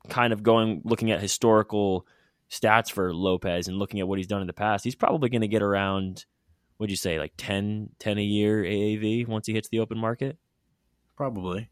kind 0.08 0.32
of 0.32 0.42
going 0.42 0.80
looking 0.84 1.10
at 1.10 1.20
historical 1.20 2.06
stats 2.50 2.90
for 2.90 3.14
Lopez 3.14 3.68
and 3.68 3.78
looking 3.78 4.00
at 4.00 4.08
what 4.08 4.18
he's 4.18 4.26
done 4.26 4.40
in 4.40 4.46
the 4.46 4.52
past, 4.52 4.84
he's 4.84 4.94
probably 4.94 5.28
going 5.28 5.42
to 5.42 5.48
get 5.48 5.62
around 5.62 6.24
what'd 6.78 6.90
you 6.90 6.96
say 6.96 7.18
like 7.18 7.34
10, 7.36 7.90
10 7.98 8.18
a 8.18 8.22
year 8.22 8.62
AAV 8.64 9.28
once 9.28 9.46
he 9.46 9.52
hits 9.52 9.68
the 9.68 9.80
open 9.80 9.98
market? 9.98 10.38
Probably 11.16 11.68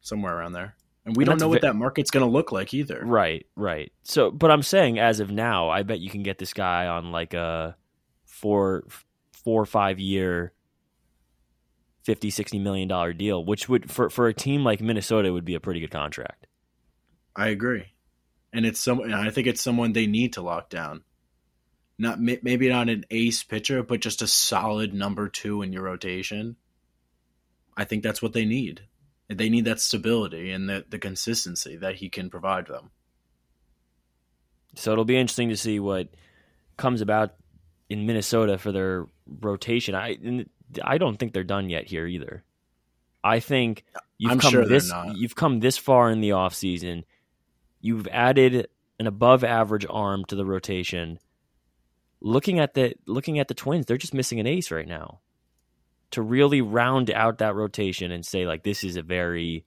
somewhere 0.00 0.36
around 0.36 0.52
there. 0.52 0.76
And 1.04 1.16
we 1.16 1.24
and 1.24 1.30
don't 1.30 1.40
know 1.40 1.48
what 1.48 1.62
that 1.62 1.74
market's 1.74 2.10
going 2.10 2.24
to 2.24 2.30
look 2.30 2.52
like 2.52 2.72
either. 2.72 3.02
Right, 3.04 3.46
right. 3.56 3.92
So, 4.04 4.30
but 4.30 4.50
I'm 4.50 4.62
saying 4.62 4.98
as 4.98 5.18
of 5.20 5.30
now, 5.30 5.68
I 5.68 5.82
bet 5.82 5.98
you 5.98 6.10
can 6.10 6.22
get 6.22 6.38
this 6.38 6.52
guy 6.52 6.86
on 6.86 7.10
like 7.10 7.34
a 7.34 7.76
four, 8.24 8.84
four 9.32 9.62
or 9.62 9.66
five 9.66 9.98
year, 9.98 10.52
50, 12.04 12.30
60 12.30 12.58
million 12.60 12.86
dollar 12.86 13.12
deal, 13.12 13.44
which 13.44 13.68
would, 13.68 13.90
for, 13.90 14.10
for 14.10 14.28
a 14.28 14.34
team 14.34 14.62
like 14.62 14.80
Minnesota, 14.80 15.32
would 15.32 15.44
be 15.44 15.56
a 15.56 15.60
pretty 15.60 15.80
good 15.80 15.90
contract. 15.90 16.46
I 17.34 17.48
agree, 17.48 17.86
and 18.52 18.66
it's 18.66 18.78
some. 18.78 19.00
I 19.00 19.30
think 19.30 19.46
it's 19.46 19.62
someone 19.62 19.92
they 19.92 20.06
need 20.06 20.34
to 20.34 20.42
lock 20.42 20.68
down. 20.68 21.02
Not 21.98 22.20
maybe 22.20 22.68
not 22.68 22.88
an 22.88 23.04
ace 23.10 23.42
pitcher, 23.42 23.82
but 23.82 24.00
just 24.00 24.22
a 24.22 24.26
solid 24.26 24.92
number 24.92 25.28
two 25.28 25.62
in 25.62 25.72
your 25.72 25.84
rotation. 25.84 26.56
I 27.76 27.84
think 27.84 28.02
that's 28.02 28.20
what 28.20 28.34
they 28.34 28.44
need. 28.44 28.82
They 29.34 29.48
need 29.48 29.64
that 29.66 29.80
stability 29.80 30.50
and 30.50 30.68
the, 30.68 30.84
the 30.88 30.98
consistency 30.98 31.76
that 31.76 31.96
he 31.96 32.08
can 32.08 32.30
provide 32.30 32.66
them. 32.66 32.90
So 34.74 34.92
it'll 34.92 35.04
be 35.04 35.16
interesting 35.16 35.50
to 35.50 35.56
see 35.56 35.80
what 35.80 36.08
comes 36.76 37.00
about 37.00 37.34
in 37.88 38.06
Minnesota 38.06 38.58
for 38.58 38.72
their 38.72 39.06
rotation. 39.26 39.94
I 39.94 40.16
I 40.82 40.98
don't 40.98 41.18
think 41.18 41.34
they're 41.34 41.44
done 41.44 41.68
yet 41.68 41.86
here 41.86 42.06
either. 42.06 42.42
I 43.22 43.40
think 43.40 43.84
you've 44.18 44.32
I'm 44.32 44.38
come 44.38 44.50
sure 44.50 44.66
this 44.66 44.90
you've 45.14 45.36
come 45.36 45.60
this 45.60 45.76
far 45.76 46.10
in 46.10 46.20
the 46.20 46.30
offseason 46.30 47.04
You've 47.82 48.06
added 48.06 48.68
an 49.00 49.08
above 49.08 49.42
average 49.42 49.84
arm 49.90 50.24
to 50.26 50.36
the 50.36 50.46
rotation. 50.46 51.18
Looking 52.20 52.60
at 52.60 52.74
the 52.74 52.94
looking 53.06 53.40
at 53.40 53.48
the 53.48 53.54
Twins, 53.54 53.84
they're 53.84 53.98
just 53.98 54.14
missing 54.14 54.38
an 54.38 54.46
ace 54.46 54.70
right 54.70 54.86
now. 54.86 55.18
To 56.12 56.22
really 56.22 56.60
round 56.60 57.10
out 57.10 57.38
that 57.38 57.54
rotation 57.54 58.10
and 58.12 58.24
say 58.24 58.46
like 58.46 58.62
this 58.62 58.84
is 58.84 58.96
a 58.96 59.02
very 59.02 59.64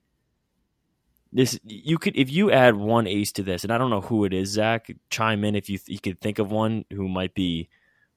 this 1.33 1.59
you 1.65 1.97
could 1.97 2.15
if 2.15 2.31
you 2.31 2.49
add 2.49 2.75
one 2.75 3.07
ace 3.07 3.33
to 3.33 3.43
this, 3.43 3.63
and 3.63 3.73
I 3.73 3.77
don't 3.77 3.89
know 3.89 4.01
who 4.01 4.23
it 4.25 4.33
is, 4.33 4.49
Zach. 4.49 4.89
Chime 5.09 5.43
in 5.43 5.55
if 5.55 5.69
you 5.69 5.79
you 5.85 5.99
could 5.99 6.21
think 6.21 6.39
of 6.39 6.49
one 6.49 6.85
who 6.93 7.09
might 7.09 7.33
be 7.33 7.67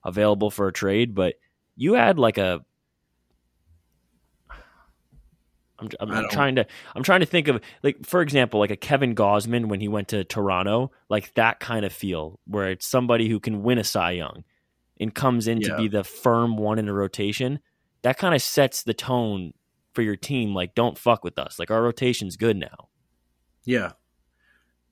available 0.05 0.51
for 0.51 0.69
a 0.69 0.73
trade, 0.73 1.15
but 1.15 1.35
you 1.77 1.97
add 1.97 2.19
like 2.19 2.39
a 2.39 2.61
I'm, 5.79 5.89
I'm, 6.01 6.11
I'm 6.11 6.29
trying 6.29 6.57
to 6.57 6.67
I'm 6.95 7.03
trying 7.03 7.21
to 7.21 7.27
think 7.27 7.49
of 7.49 7.61
like 7.83 8.05
for 8.05 8.21
example 8.21 8.61
like 8.61 8.71
a 8.71 8.77
Kevin 8.77 9.15
Gausman 9.15 9.67
when 9.67 9.81
he 9.81 9.89
went 9.89 10.09
to 10.09 10.25
Toronto 10.25 10.91
like 11.09 11.35
that 11.35 11.61
kind 11.61 11.85
of 11.85 11.93
feel 11.93 12.39
where 12.47 12.71
it's 12.71 12.87
somebody 12.87 13.29
who 13.29 13.41
can 13.41 13.63
win 13.63 13.79
a 13.79 13.85
Cy 13.85 14.13
Young 14.13 14.45
and 15.01 15.15
comes 15.15 15.47
in 15.47 15.61
yeah. 15.61 15.69
to 15.69 15.77
be 15.77 15.89
the 15.89 16.05
firm 16.05 16.57
one 16.57 16.79
in 16.79 16.89
a 16.89 16.93
rotation 16.93 17.61
that 18.03 18.19
kind 18.19 18.35
of 18.35 18.43
sets 18.43 18.83
the 18.83 18.95
tone 18.95 19.53
for 19.93 20.03
your 20.03 20.17
team 20.17 20.55
like 20.55 20.75
don't 20.75 20.99
fuck 20.99 21.25
with 21.25 21.39
us. 21.39 21.59
Like 21.59 21.71
our 21.71 21.83
rotation's 21.83 22.37
good 22.37 22.57
now. 22.57 22.89
Yeah. 23.65 23.93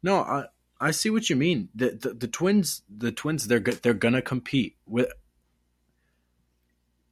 No 0.02 0.16
I 0.16 0.46
I 0.80 0.90
see 0.90 1.10
what 1.10 1.30
you 1.30 1.36
mean. 1.36 1.68
The 1.75 1.90
the, 1.90 2.14
the 2.14 2.28
twins 2.28 2.82
the 2.94 3.12
twins 3.12 3.46
they're 3.46 3.60
they're 3.60 3.94
gonna 3.94 4.22
compete 4.22 4.76
with 4.86 5.08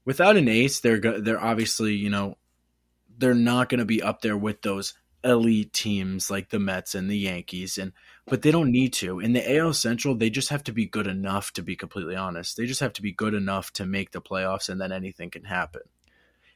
without 0.04 0.36
an 0.36 0.48
ace 0.48 0.80
they're 0.80 0.98
they're 0.98 1.42
obviously 1.42 1.94
you 1.94 2.10
know 2.10 2.36
they're 3.16 3.34
not 3.34 3.68
going 3.68 3.78
to 3.78 3.84
be 3.84 4.02
up 4.02 4.22
there 4.22 4.36
with 4.36 4.62
those 4.62 4.94
elite 5.22 5.72
teams 5.72 6.30
like 6.30 6.50
the 6.50 6.58
Mets 6.58 6.94
and 6.94 7.10
the 7.10 7.16
Yankees 7.16 7.78
and 7.78 7.92
but 8.26 8.42
they 8.42 8.50
don't 8.50 8.72
need 8.72 8.92
to. 8.94 9.20
In 9.20 9.32
the 9.32 9.56
AL 9.58 9.74
Central, 9.74 10.14
they 10.14 10.30
just 10.30 10.48
have 10.48 10.64
to 10.64 10.72
be 10.72 10.86
good 10.86 11.06
enough 11.06 11.52
to 11.52 11.62
be 11.62 11.76
completely 11.76 12.16
honest. 12.16 12.56
They 12.56 12.66
just 12.66 12.80
have 12.80 12.92
to 12.94 13.02
be 13.02 13.12
good 13.12 13.34
enough 13.34 13.72
to 13.74 13.86
make 13.86 14.12
the 14.12 14.20
playoffs 14.20 14.68
and 14.68 14.80
then 14.80 14.92
anything 14.92 15.30
can 15.30 15.44
happen. 15.44 15.82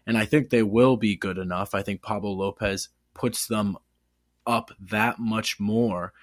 And 0.07 0.17
I 0.17 0.25
think 0.25 0.49
they 0.49 0.63
will 0.63 0.97
be 0.97 1.17
good 1.17 1.37
enough. 1.37 1.75
I 1.75 1.83
think 1.83 2.03
Pablo 2.03 2.31
Lopez 2.31 2.89
puts 3.13 3.47
them 3.47 3.77
up 4.47 4.71
that 4.81 5.19
much 5.19 5.61
more 5.61 6.15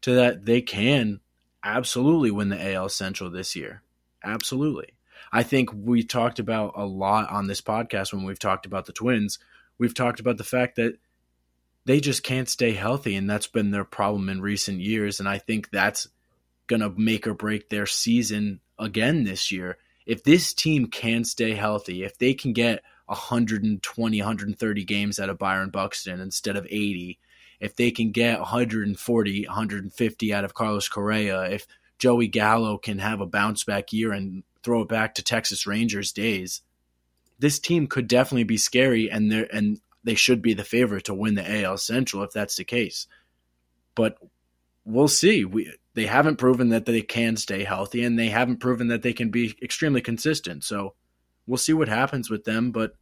to 0.00 0.14
that 0.14 0.46
they 0.46 0.62
can 0.62 1.20
absolutely 1.62 2.30
win 2.30 2.48
the 2.48 2.74
AL 2.74 2.88
Central 2.88 3.30
this 3.30 3.54
year. 3.54 3.82
Absolutely. 4.24 4.94
I 5.32 5.42
think 5.42 5.70
we 5.74 6.02
talked 6.02 6.38
about 6.38 6.72
a 6.76 6.86
lot 6.86 7.30
on 7.30 7.46
this 7.46 7.60
podcast 7.60 8.14
when 8.14 8.24
we've 8.24 8.38
talked 8.38 8.64
about 8.64 8.86
the 8.86 8.92
Twins 8.92 9.38
we've 9.78 9.94
talked 9.94 10.20
about 10.20 10.38
the 10.38 10.44
fact 10.44 10.76
that 10.76 10.98
they 11.86 12.00
just 12.00 12.24
can't 12.24 12.48
stay 12.48 12.72
healthy, 12.72 13.14
and 13.14 13.30
that's 13.30 13.46
been 13.46 13.70
their 13.70 13.84
problem 13.84 14.28
in 14.28 14.42
recent 14.42 14.80
years. 14.80 15.20
And 15.20 15.28
I 15.28 15.38
think 15.38 15.70
that's 15.70 16.08
going 16.66 16.80
to 16.80 16.90
make 16.90 17.28
or 17.28 17.34
break 17.34 17.70
their 17.70 17.86
season 17.86 18.60
again 18.76 19.22
this 19.22 19.52
year. 19.52 19.78
If 20.04 20.24
this 20.24 20.52
team 20.52 20.88
can 20.88 21.24
stay 21.24 21.54
healthy, 21.54 22.02
if 22.02 22.18
they 22.18 22.34
can 22.34 22.52
get 22.52 22.82
120, 23.06 24.18
130 24.18 24.84
games 24.84 25.20
out 25.20 25.28
of 25.28 25.38
Byron 25.38 25.70
Buxton 25.70 26.20
instead 26.20 26.56
of 26.56 26.66
80, 26.66 27.20
if 27.60 27.76
they 27.76 27.92
can 27.92 28.10
get 28.10 28.40
140, 28.40 29.46
150 29.46 30.34
out 30.34 30.44
of 30.44 30.54
Carlos 30.54 30.88
Correa, 30.88 31.42
if 31.44 31.68
Joey 32.00 32.26
Gallo 32.26 32.78
can 32.78 32.98
have 32.98 33.20
a 33.20 33.26
bounce 33.26 33.62
back 33.62 33.92
year 33.92 34.12
and 34.12 34.42
throw 34.64 34.82
it 34.82 34.88
back 34.88 35.14
to 35.14 35.22
Texas 35.22 35.68
Rangers 35.68 36.10
days, 36.10 36.62
this 37.38 37.60
team 37.60 37.86
could 37.86 38.08
definitely 38.08 38.44
be 38.44 38.56
scary, 38.56 39.08
and 39.08 39.30
they 39.30 39.46
and 39.52 39.80
they 40.06 40.14
should 40.14 40.40
be 40.40 40.54
the 40.54 40.64
favorite 40.64 41.04
to 41.04 41.14
win 41.14 41.34
the 41.34 41.64
AL 41.64 41.78
Central 41.78 42.22
if 42.22 42.30
that's 42.30 42.56
the 42.56 42.64
case. 42.64 43.08
But 43.96 44.16
we'll 44.84 45.08
see. 45.08 45.44
We 45.44 45.74
they 45.94 46.06
haven't 46.06 46.36
proven 46.36 46.68
that 46.68 46.86
they 46.86 47.02
can 47.02 47.36
stay 47.36 47.64
healthy, 47.64 48.04
and 48.04 48.18
they 48.18 48.28
haven't 48.28 48.60
proven 48.60 48.88
that 48.88 49.02
they 49.02 49.12
can 49.12 49.30
be 49.30 49.56
extremely 49.60 50.00
consistent. 50.00 50.62
So 50.62 50.94
we'll 51.46 51.58
see 51.58 51.72
what 51.72 51.88
happens 51.88 52.30
with 52.30 52.44
them. 52.44 52.70
But 52.70 52.94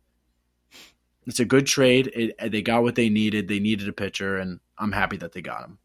it's 1.27 1.41
a 1.41 1.45
good 1.45 1.67
trade. 1.67 2.11
It, 2.15 2.51
they 2.51 2.63
got 2.63 2.83
what 2.83 2.95
they 2.95 3.11
needed. 3.11 3.49
They 3.49 3.61
needed 3.61 3.87
a 3.87 3.93
pitcher, 3.93 4.39
and 4.39 4.61
I'm 4.79 4.93
happy 4.93 5.19
that 5.19 5.33
they 5.33 5.43
got 5.43 5.65
him. 5.65 5.79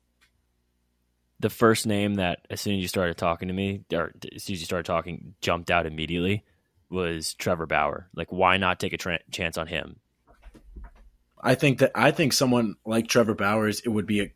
The 1.42 1.50
first 1.50 1.86
name 1.86 2.16
that, 2.16 2.46
as 2.50 2.62
soon 2.62 2.76
as 2.76 2.82
you 2.82 2.88
started 2.88 3.18
talking 3.18 3.50
to 3.50 3.54
me, 3.54 3.84
or 3.94 4.12
as 4.34 4.44
soon 4.44 4.54
as 4.54 4.62
you 4.62 4.66
started 4.66 4.86
talking, 4.86 5.36
jumped 5.42 5.70
out 5.70 5.86
immediately 5.86 6.46
was 6.90 7.34
Trevor 7.34 7.66
Bauer. 7.66 8.10
Like, 8.16 8.32
why 8.32 8.58
not 8.58 8.80
take 8.80 8.94
a 8.94 8.98
tra- 8.98 9.20
chance 9.32 9.58
on 9.58 9.68
him? 9.68 9.98
I 11.41 11.55
think 11.55 11.79
that 11.79 11.91
I 11.96 12.12
think 12.12 12.34
someone 12.34 12.75
like 12.86 13.08
Trevor 13.08 13.36
Bauer, 13.36 13.69
it 13.69 13.88
would 13.88 14.05
be 14.05 14.22
a, 14.22 14.31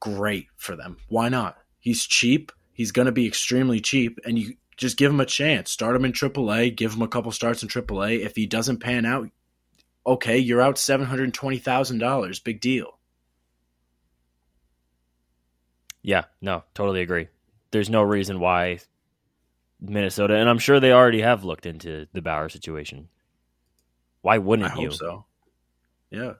great 0.00 0.48
for 0.56 0.76
them. 0.76 0.98
Why 1.08 1.28
not? 1.28 1.56
He's 1.78 2.04
cheap. 2.04 2.52
He's 2.72 2.92
going 2.92 3.06
to 3.06 3.12
be 3.12 3.26
extremely 3.26 3.80
cheap, 3.80 4.18
and 4.24 4.38
you 4.38 4.54
just 4.76 4.96
give 4.96 5.10
him 5.10 5.20
a 5.20 5.26
chance. 5.26 5.70
Start 5.70 5.96
him 5.96 6.04
in 6.04 6.12
AAA. 6.12 6.74
Give 6.74 6.92
him 6.92 7.02
a 7.02 7.08
couple 7.08 7.30
starts 7.32 7.62
in 7.62 7.68
AAA. 7.68 8.20
If 8.20 8.34
he 8.34 8.46
doesn't 8.46 8.78
pan 8.78 9.04
out, 9.04 9.30
okay, 10.06 10.38
you're 10.38 10.60
out 10.60 10.78
seven 10.78 11.06
hundred 11.06 11.32
twenty 11.34 11.58
thousand 11.58 11.98
dollars. 11.98 12.40
Big 12.40 12.60
deal. 12.60 12.98
Yeah, 16.02 16.24
no, 16.42 16.64
totally 16.74 17.00
agree. 17.00 17.28
There's 17.70 17.88
no 17.88 18.02
reason 18.02 18.40
why 18.40 18.80
Minnesota, 19.80 20.36
and 20.36 20.48
I'm 20.48 20.58
sure 20.58 20.80
they 20.80 20.92
already 20.92 21.22
have 21.22 21.44
looked 21.44 21.66
into 21.66 22.06
the 22.12 22.22
Bauer 22.22 22.48
situation. 22.48 23.08
Why 24.20 24.38
wouldn't 24.38 24.72
I 24.72 24.80
you? 24.80 24.88
hope 24.88 24.98
so. 24.98 25.24
Yeah. 26.10 26.34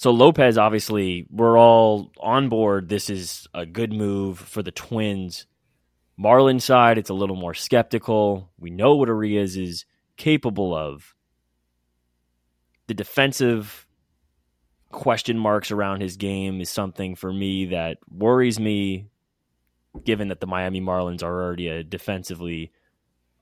So 0.00 0.12
Lopez, 0.12 0.56
obviously, 0.56 1.26
we're 1.28 1.58
all 1.58 2.10
on 2.18 2.48
board. 2.48 2.88
This 2.88 3.10
is 3.10 3.46
a 3.52 3.66
good 3.66 3.92
move 3.92 4.38
for 4.38 4.62
the 4.62 4.70
Twins. 4.70 5.46
Marlin 6.16 6.58
side, 6.58 6.96
it's 6.96 7.10
a 7.10 7.14
little 7.14 7.36
more 7.36 7.52
skeptical. 7.52 8.50
We 8.58 8.70
know 8.70 8.96
what 8.96 9.10
Arraez 9.10 9.62
is 9.62 9.84
capable 10.16 10.74
of. 10.74 11.14
The 12.86 12.94
defensive 12.94 13.86
question 14.90 15.38
marks 15.38 15.70
around 15.70 16.00
his 16.00 16.16
game 16.16 16.62
is 16.62 16.70
something 16.70 17.14
for 17.14 17.30
me 17.30 17.66
that 17.66 17.98
worries 18.10 18.58
me, 18.58 19.10
given 20.02 20.28
that 20.28 20.40
the 20.40 20.46
Miami 20.46 20.80
Marlins 20.80 21.22
are 21.22 21.42
already 21.42 21.68
a 21.68 21.84
defensively 21.84 22.72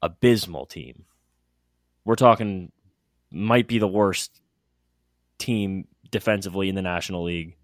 abysmal 0.03 0.67
team. 0.67 1.05
We're 2.05 2.17
talking 2.17 2.73
might 3.31 3.69
be 3.69 3.79
the 3.79 3.87
worst 3.87 4.41
team 5.39 5.87
defensively 6.11 6.69
in 6.69 6.75
the 6.75 6.83
National 6.83 7.25
League. 7.25 7.57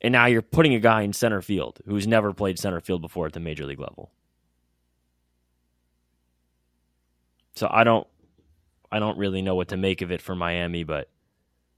And 0.00 0.12
now 0.12 0.26
you're 0.26 0.42
putting 0.42 0.74
a 0.74 0.80
guy 0.80 1.02
in 1.02 1.12
center 1.12 1.40
field 1.40 1.80
who's 1.86 2.06
never 2.06 2.34
played 2.34 2.58
center 2.58 2.80
field 2.80 3.00
before 3.00 3.26
at 3.26 3.32
the 3.32 3.40
major 3.40 3.64
league 3.64 3.80
level. 3.80 4.10
So 7.56 7.68
I 7.70 7.84
don't 7.84 8.06
I 8.92 8.98
don't 8.98 9.18
really 9.18 9.42
know 9.42 9.54
what 9.54 9.68
to 9.68 9.76
make 9.76 10.02
of 10.02 10.12
it 10.12 10.20
for 10.20 10.34
Miami, 10.34 10.84
but 10.84 11.08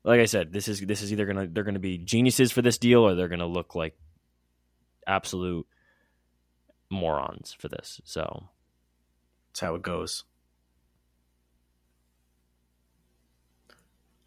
like 0.04 0.20
I 0.20 0.26
said, 0.26 0.52
this 0.52 0.68
is 0.68 0.80
this 0.80 1.02
is 1.02 1.12
either 1.12 1.26
gonna 1.26 1.46
they're 1.46 1.64
gonna 1.64 1.78
be 1.78 1.98
geniuses 1.98 2.50
for 2.52 2.62
this 2.62 2.78
deal 2.78 3.00
or 3.00 3.14
they're 3.14 3.28
gonna 3.28 3.46
look 3.46 3.74
like 3.74 3.96
absolute 5.06 5.66
morons 6.90 7.54
for 7.58 7.68
this. 7.68 8.00
So 8.04 8.48
that's 9.48 9.60
how 9.60 9.74
it 9.74 9.82
goes. 9.82 10.24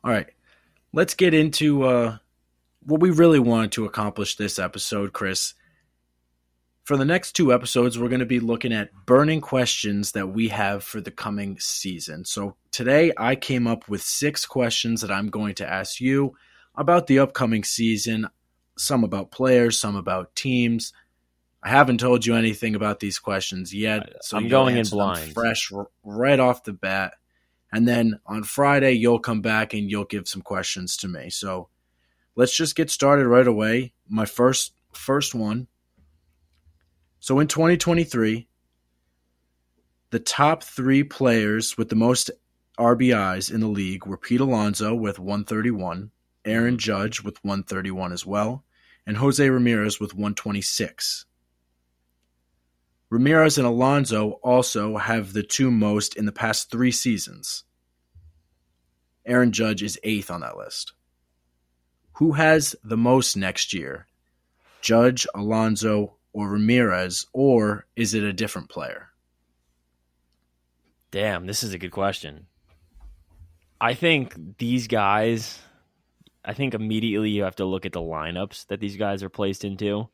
All 0.09 0.15
right. 0.15 0.29
Let's 0.91 1.13
get 1.13 1.35
into 1.35 1.83
uh, 1.83 2.17
what 2.81 2.99
we 2.99 3.11
really 3.11 3.37
wanted 3.37 3.73
to 3.73 3.85
accomplish 3.85 4.37
this 4.37 4.57
episode, 4.57 5.13
Chris. 5.13 5.53
For 6.83 6.97
the 6.97 7.05
next 7.05 7.33
two 7.33 7.53
episodes, 7.53 7.99
we're 7.99 8.09
going 8.09 8.19
to 8.19 8.25
be 8.25 8.39
looking 8.39 8.73
at 8.73 8.89
burning 9.05 9.39
questions 9.39 10.13
that 10.13 10.25
we 10.25 10.47
have 10.47 10.83
for 10.83 10.99
the 10.99 11.11
coming 11.11 11.59
season. 11.59 12.25
So 12.25 12.55
today, 12.71 13.11
I 13.17 13.35
came 13.35 13.67
up 13.67 13.87
with 13.87 14.01
six 14.01 14.47
questions 14.47 15.01
that 15.01 15.11
I'm 15.11 15.29
going 15.29 15.53
to 15.55 15.71
ask 15.71 16.01
you 16.01 16.33
about 16.73 17.05
the 17.05 17.19
upcoming 17.19 17.63
season, 17.63 18.27
some 18.79 19.03
about 19.03 19.29
players, 19.29 19.79
some 19.79 19.95
about 19.95 20.35
teams. 20.35 20.91
I 21.61 21.69
haven't 21.69 21.99
told 21.99 22.25
you 22.25 22.33
anything 22.33 22.73
about 22.73 22.99
these 22.99 23.19
questions 23.19 23.75
yet, 23.75 24.23
so 24.23 24.37
I'm 24.37 24.47
going 24.47 24.75
in 24.75 24.87
blind, 24.87 25.35
fresh 25.35 25.71
right 26.03 26.39
off 26.39 26.63
the 26.63 26.73
bat. 26.73 27.13
And 27.71 27.87
then 27.87 28.19
on 28.25 28.43
Friday, 28.43 28.93
you'll 28.93 29.19
come 29.19 29.41
back 29.41 29.73
and 29.73 29.89
you'll 29.89 30.05
give 30.05 30.27
some 30.27 30.41
questions 30.41 30.97
to 30.97 31.07
me. 31.07 31.29
So 31.29 31.69
let's 32.35 32.55
just 32.55 32.75
get 32.75 32.89
started 32.89 33.27
right 33.27 33.47
away. 33.47 33.93
My 34.07 34.25
first 34.25 34.73
first 34.93 35.35
one. 35.35 35.67
So 37.19 37.39
in 37.39 37.47
2023, 37.47 38.47
the 40.11 40.19
top 40.19 40.63
three 40.63 41.03
players 41.03 41.77
with 41.77 41.89
the 41.89 41.95
most 41.95 42.31
RBIs 42.79 43.53
in 43.53 43.59
the 43.59 43.67
league 43.67 44.05
were 44.05 44.17
Pete 44.17 44.39
Alonso 44.39 44.95
with 44.95 45.19
131, 45.19 46.11
Aaron 46.45 46.77
Judge 46.77 47.21
with 47.21 47.43
131 47.43 48.13
as 48.13 48.25
well, 48.25 48.63
and 49.05 49.17
Jose 49.17 49.47
Ramirez 49.47 49.99
with 49.99 50.13
126. 50.13 51.25
Ramirez 53.09 53.57
and 53.57 53.65
Alonso 53.65 54.33
also 54.43 54.97
have 54.97 55.33
the 55.33 55.41
two 55.41 55.71
most 55.71 56.15
in 56.15 56.25
the 56.25 56.31
past 56.31 56.69
three 56.69 56.91
seasons. 56.91 57.63
Aaron 59.25 59.51
Judge 59.51 59.81
is 59.81 59.99
eighth 60.03 60.29
on 60.29 60.41
that 60.41 60.57
list. 60.57 60.93
Who 62.13 62.33
has 62.33 62.75
the 62.83 62.97
most 62.97 63.35
next 63.35 63.73
year? 63.73 64.07
Judge, 64.81 65.25
Alonso, 65.33 66.17
or 66.33 66.49
Ramirez, 66.49 67.25
or 67.33 67.85
is 67.95 68.13
it 68.13 68.23
a 68.23 68.33
different 68.33 68.69
player? 68.69 69.09
Damn, 71.11 71.47
this 71.47 71.63
is 71.63 71.73
a 71.73 71.79
good 71.79 71.91
question. 71.91 72.45
I 73.81 73.93
think 73.93 74.57
these 74.57 74.87
guys, 74.87 75.59
I 76.45 76.53
think 76.53 76.73
immediately 76.73 77.31
you 77.31 77.43
have 77.43 77.55
to 77.55 77.65
look 77.65 77.85
at 77.85 77.93
the 77.93 78.01
lineups 78.01 78.67
that 78.67 78.79
these 78.79 78.97
guys 78.97 79.23
are 79.23 79.29
placed 79.29 79.63
into. 79.63 80.09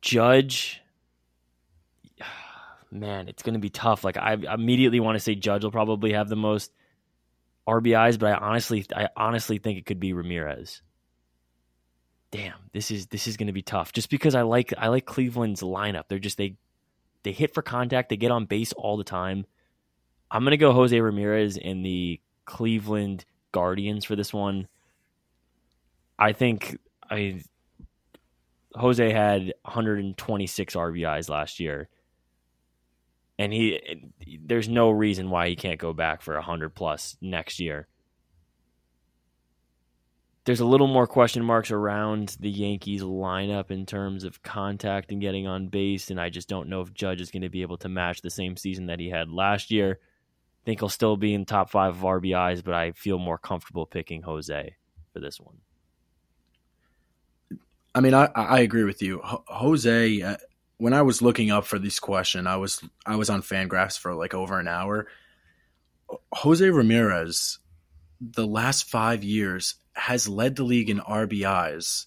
Judge 0.00 0.82
man, 2.90 3.28
it's 3.28 3.42
going 3.42 3.54
to 3.54 3.60
be 3.60 3.70
tough. 3.70 4.04
Like 4.04 4.16
I 4.16 4.34
immediately 4.34 5.00
want 5.00 5.16
to 5.16 5.20
say 5.20 5.34
Judge 5.34 5.64
will 5.64 5.70
probably 5.70 6.12
have 6.12 6.28
the 6.28 6.36
most 6.36 6.72
RBIs, 7.68 8.18
but 8.18 8.32
I 8.32 8.36
honestly, 8.36 8.86
I 8.94 9.08
honestly 9.16 9.58
think 9.58 9.78
it 9.78 9.86
could 9.86 10.00
be 10.00 10.12
Ramirez. 10.12 10.82
Damn, 12.30 12.58
this 12.72 12.90
is 12.90 13.06
this 13.06 13.26
is 13.26 13.36
going 13.36 13.46
to 13.46 13.52
be 13.52 13.62
tough. 13.62 13.92
Just 13.92 14.10
because 14.10 14.34
I 14.34 14.42
like 14.42 14.74
I 14.76 14.88
like 14.88 15.06
Cleveland's 15.06 15.62
lineup. 15.62 16.04
They're 16.08 16.18
just 16.18 16.38
they 16.38 16.56
they 17.22 17.32
hit 17.32 17.54
for 17.54 17.62
contact. 17.62 18.08
They 18.08 18.16
get 18.16 18.30
on 18.30 18.46
base 18.46 18.72
all 18.72 18.96
the 18.96 19.04
time. 19.04 19.46
I'm 20.30 20.42
going 20.42 20.50
to 20.50 20.56
go 20.56 20.72
Jose 20.72 20.98
Ramirez 20.98 21.56
in 21.56 21.82
the 21.82 22.20
Cleveland 22.44 23.24
Guardians 23.52 24.04
for 24.04 24.16
this 24.16 24.32
one. 24.32 24.66
I 26.18 26.32
think 26.32 26.78
I 27.08 27.42
Jose 28.74 29.12
had 29.12 29.54
126 29.62 30.74
RBIs 30.74 31.28
last 31.28 31.60
year 31.60 31.88
and 33.38 33.52
he 33.52 34.10
there's 34.44 34.68
no 34.68 34.90
reason 34.90 35.30
why 35.30 35.48
he 35.48 35.56
can't 35.56 35.80
go 35.80 35.92
back 35.92 36.22
for 36.22 36.34
100 36.34 36.74
plus 36.74 37.16
next 37.20 37.60
year. 37.60 37.86
There's 40.44 40.60
a 40.60 40.66
little 40.66 40.86
more 40.86 41.08
question 41.08 41.44
marks 41.44 41.72
around 41.72 42.36
the 42.38 42.48
Yankees 42.48 43.02
lineup 43.02 43.72
in 43.72 43.84
terms 43.84 44.22
of 44.22 44.44
contact 44.44 45.10
and 45.10 45.20
getting 45.20 45.48
on 45.48 45.66
base, 45.66 46.10
and 46.10 46.20
I 46.20 46.30
just 46.30 46.48
don't 46.48 46.68
know 46.68 46.82
if 46.82 46.94
Judge 46.94 47.20
is 47.20 47.32
going 47.32 47.42
to 47.42 47.48
be 47.48 47.62
able 47.62 47.78
to 47.78 47.88
match 47.88 48.22
the 48.22 48.30
same 48.30 48.56
season 48.56 48.86
that 48.86 49.00
he 49.00 49.10
had 49.10 49.28
last 49.28 49.72
year. 49.72 49.98
I 50.00 50.64
think 50.64 50.80
he'll 50.80 50.88
still 50.88 51.16
be 51.16 51.34
in 51.34 51.46
top 51.46 51.68
five 51.68 51.96
of 51.96 52.02
RBIs, 52.02 52.62
but 52.62 52.74
I 52.74 52.92
feel 52.92 53.18
more 53.18 53.38
comfortable 53.38 53.86
picking 53.86 54.22
Jose 54.22 54.76
for 55.12 55.18
this 55.20 55.40
one. 55.40 55.56
I 57.92 58.00
mean, 58.00 58.14
I, 58.14 58.28
I 58.34 58.60
agree 58.60 58.84
with 58.84 59.02
you. 59.02 59.20
Jose, 59.24 60.22
uh, 60.22 60.36
when 60.78 60.92
I 60.92 61.02
was 61.02 61.22
looking 61.22 61.50
up 61.50 61.66
for 61.66 61.78
this 61.78 61.98
question, 61.98 62.46
I 62.46 62.56
was 62.56 62.82
I 63.04 63.16
was 63.16 63.30
on 63.30 63.42
Fangraphs 63.42 63.98
for 63.98 64.14
like 64.14 64.34
over 64.34 64.58
an 64.58 64.68
hour. 64.68 65.06
Jose 66.32 66.68
Ramirez, 66.68 67.58
the 68.20 68.46
last 68.46 68.88
five 68.88 69.24
years, 69.24 69.74
has 69.94 70.28
led 70.28 70.56
the 70.56 70.64
league 70.64 70.90
in 70.90 71.00
RBIs, 71.00 72.06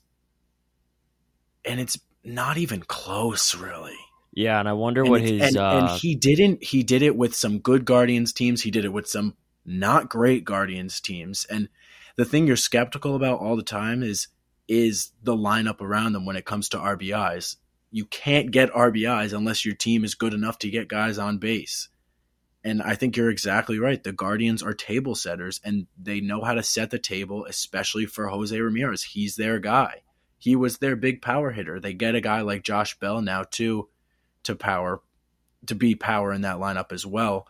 and 1.66 1.80
it's 1.80 2.00
not 2.24 2.58
even 2.58 2.82
close, 2.82 3.56
really. 3.56 3.98
Yeah, 4.32 4.60
and 4.60 4.70
I 4.70 4.74
wonder 4.74 5.02
and 5.02 5.10
what 5.10 5.22
his 5.22 5.42
and, 5.42 5.58
uh... 5.58 5.70
and 5.70 6.00
he 6.00 6.16
didn't. 6.16 6.64
He 6.64 6.84
did 6.84 7.02
it 7.02 7.16
with 7.16 7.36
some 7.36 7.60
good 7.60 7.86
Guardians 7.86 8.34
teams. 8.34 8.62
He 8.62 8.72
did 8.72 8.86
it 8.86 8.94
with 8.94 9.08
some 9.08 9.36
not 9.66 10.10
great 10.10 10.46
Guardians 10.46 11.02
teams. 11.02 11.46
And 11.50 11.70
the 12.16 12.26
thing 12.26 12.48
you're 12.48 12.56
skeptical 12.56 13.16
about 13.16 13.40
all 13.40 13.56
the 13.56 13.64
time 13.64 14.04
is 14.04 14.28
is 14.68 15.12
the 15.24 15.36
lineup 15.36 15.82
around 15.82 16.14
them 16.14 16.26
when 16.26 16.36
it 16.36 16.46
comes 16.46 16.70
to 16.70 16.78
RBIs 16.78 17.56
you 17.92 18.06
can't 18.06 18.52
get 18.52 18.72
RBIs 18.72 19.34
unless 19.34 19.66
your 19.66 19.76
team 19.76 20.04
is 20.04 20.16
good 20.16 20.34
enough 20.34 20.60
to 20.60 20.70
get 20.70 20.88
guys 20.88 21.18
on 21.18 21.38
base. 21.38 21.90
And 22.64 22.82
I 22.82 22.96
think 22.96 23.16
you're 23.16 23.30
exactly 23.30 23.80
right. 23.80 24.04
The 24.04 24.12
Guardians 24.12 24.62
are 24.62 24.74
table 24.74 25.16
setters 25.16 25.62
and 25.64 25.88
they 25.98 26.20
know 26.20 26.42
how 26.42 26.54
to 26.54 26.64
set 26.64 26.92
the 26.92 27.00
table, 27.00 27.46
especially 27.46 28.06
for 28.06 28.28
Jose 28.28 28.60
Ramirez. 28.60 29.04
He's 29.04 29.36
their 29.36 29.60
guy. 29.60 30.04
He 30.38 30.56
was 30.56 30.78
their 30.78 30.96
big 30.96 31.22
power 31.22 31.52
hitter. 31.52 31.80
They 31.80 31.94
get 31.94 32.16
a 32.16 32.22
guy 32.22 32.42
like 32.42 32.64
Josh 32.64 33.00
Bell 33.00 33.22
now 33.22 33.44
too 33.44 33.90
to 34.44 34.56
power 34.56 35.02
to 35.66 35.76
be 35.76 35.96
power 35.96 36.32
in 36.32 36.42
that 36.42 36.58
lineup 36.58 36.92
as 36.92 37.06
well. 37.06 37.48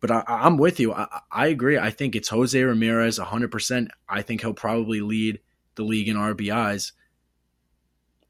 But 0.00 0.10
I, 0.10 0.46
am 0.46 0.56
with 0.56 0.80
you. 0.80 0.92
I, 0.92 1.20
I 1.30 1.46
agree. 1.46 1.78
I 1.78 1.90
think 1.90 2.14
it's 2.14 2.28
Jose 2.28 2.60
Ramirez 2.60 3.18
100%. 3.18 3.88
I 4.08 4.22
think 4.22 4.42
he'll 4.42 4.54
probably 4.54 5.00
lead 5.00 5.40
the 5.76 5.82
league 5.82 6.08
in 6.08 6.16
RBIs. 6.16 6.92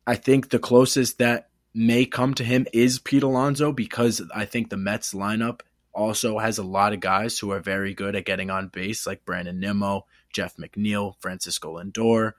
I 0.06 0.16
think 0.16 0.50
the 0.50 0.58
closest 0.58 1.18
that 1.18 1.48
may 1.74 2.06
come 2.06 2.34
to 2.34 2.44
him 2.44 2.66
is 2.72 2.98
Pete 2.98 3.22
Alonso 3.22 3.72
because 3.72 4.22
I 4.34 4.44
think 4.44 4.70
the 4.70 4.76
Mets 4.76 5.12
lineup 5.12 5.60
also 5.92 6.38
has 6.38 6.58
a 6.58 6.62
lot 6.62 6.92
of 6.92 7.00
guys 7.00 7.38
who 7.38 7.52
are 7.52 7.60
very 7.60 7.94
good 7.94 8.16
at 8.16 8.24
getting 8.24 8.50
on 8.50 8.68
base, 8.68 9.06
like 9.06 9.24
Brandon 9.24 9.58
Nimmo, 9.58 10.06
Jeff 10.32 10.56
McNeil, 10.56 11.14
Francisco 11.20 11.78
Lindor. 11.78 12.32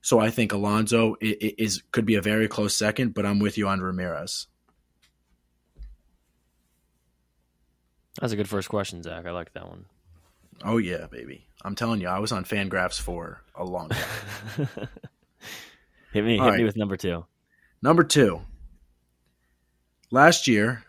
So 0.00 0.18
I 0.18 0.30
think 0.30 0.52
Alonso 0.52 1.16
is, 1.20 1.52
is 1.58 1.82
could 1.92 2.06
be 2.06 2.16
a 2.16 2.22
very 2.22 2.48
close 2.48 2.76
second, 2.76 3.14
but 3.14 3.24
I'm 3.24 3.38
with 3.38 3.56
you 3.56 3.68
on 3.68 3.80
Ramirez. 3.80 4.48
That's 8.20 8.32
a 8.32 8.36
good 8.36 8.48
first 8.48 8.68
question, 8.68 9.02
Zach. 9.02 9.26
I 9.26 9.30
like 9.30 9.52
that 9.54 9.68
one. 9.68 9.86
Oh 10.64 10.78
yeah, 10.78 11.06
baby. 11.06 11.46
I'm 11.64 11.74
telling 11.74 12.00
you, 12.00 12.08
I 12.08 12.18
was 12.18 12.32
on 12.32 12.44
Fangraphs 12.44 13.00
for 13.00 13.42
a 13.54 13.64
long 13.64 13.88
time. 13.88 14.68
hit 16.12 16.24
me, 16.24 16.38
All 16.38 16.44
hit 16.46 16.50
right. 16.50 16.58
me 16.58 16.64
with 16.64 16.76
number 16.76 16.96
two. 16.96 17.24
Number 17.82 18.04
two. 18.04 18.42
Last 20.10 20.46
year, 20.46 20.84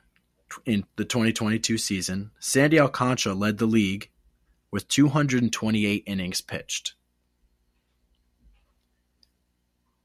in 0.65 0.85
the 0.95 1.05
2022 1.05 1.77
season, 1.77 2.31
Sandy 2.39 2.79
Alcantara 2.79 3.33
led 3.33 3.57
the 3.57 3.65
league 3.65 4.09
with 4.71 4.87
228 4.87 6.03
innings 6.05 6.41
pitched. 6.41 6.95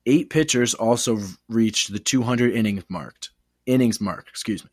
Eight 0.06 0.30
pitchers 0.30 0.72
also 0.72 1.18
reached 1.48 1.92
the 1.92 1.98
200 1.98 2.52
innings 2.54 2.84
marked. 2.88 3.30
Innings 3.66 4.00
mark, 4.00 4.26
excuse 4.28 4.64
me. 4.64 4.70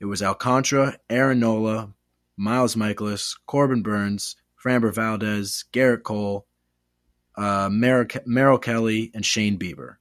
It 0.00 0.06
was 0.06 0.22
Alcantara, 0.22 0.98
Aaron 1.08 1.40
Nola, 1.40 1.92
Miles 2.36 2.74
Mikolas, 2.74 3.36
Corbin 3.46 3.82
Burnes, 3.82 4.36
Framber 4.64 4.92
Valdez, 4.92 5.64
Gerrit 5.72 6.02
Cole, 6.02 6.46
uh, 7.38 7.68
Merrill, 7.70 8.06
Merrill 8.26 8.58
Kelly, 8.58 9.10
and 9.14 9.24
Shane 9.24 9.58
Bieber. 9.58 9.96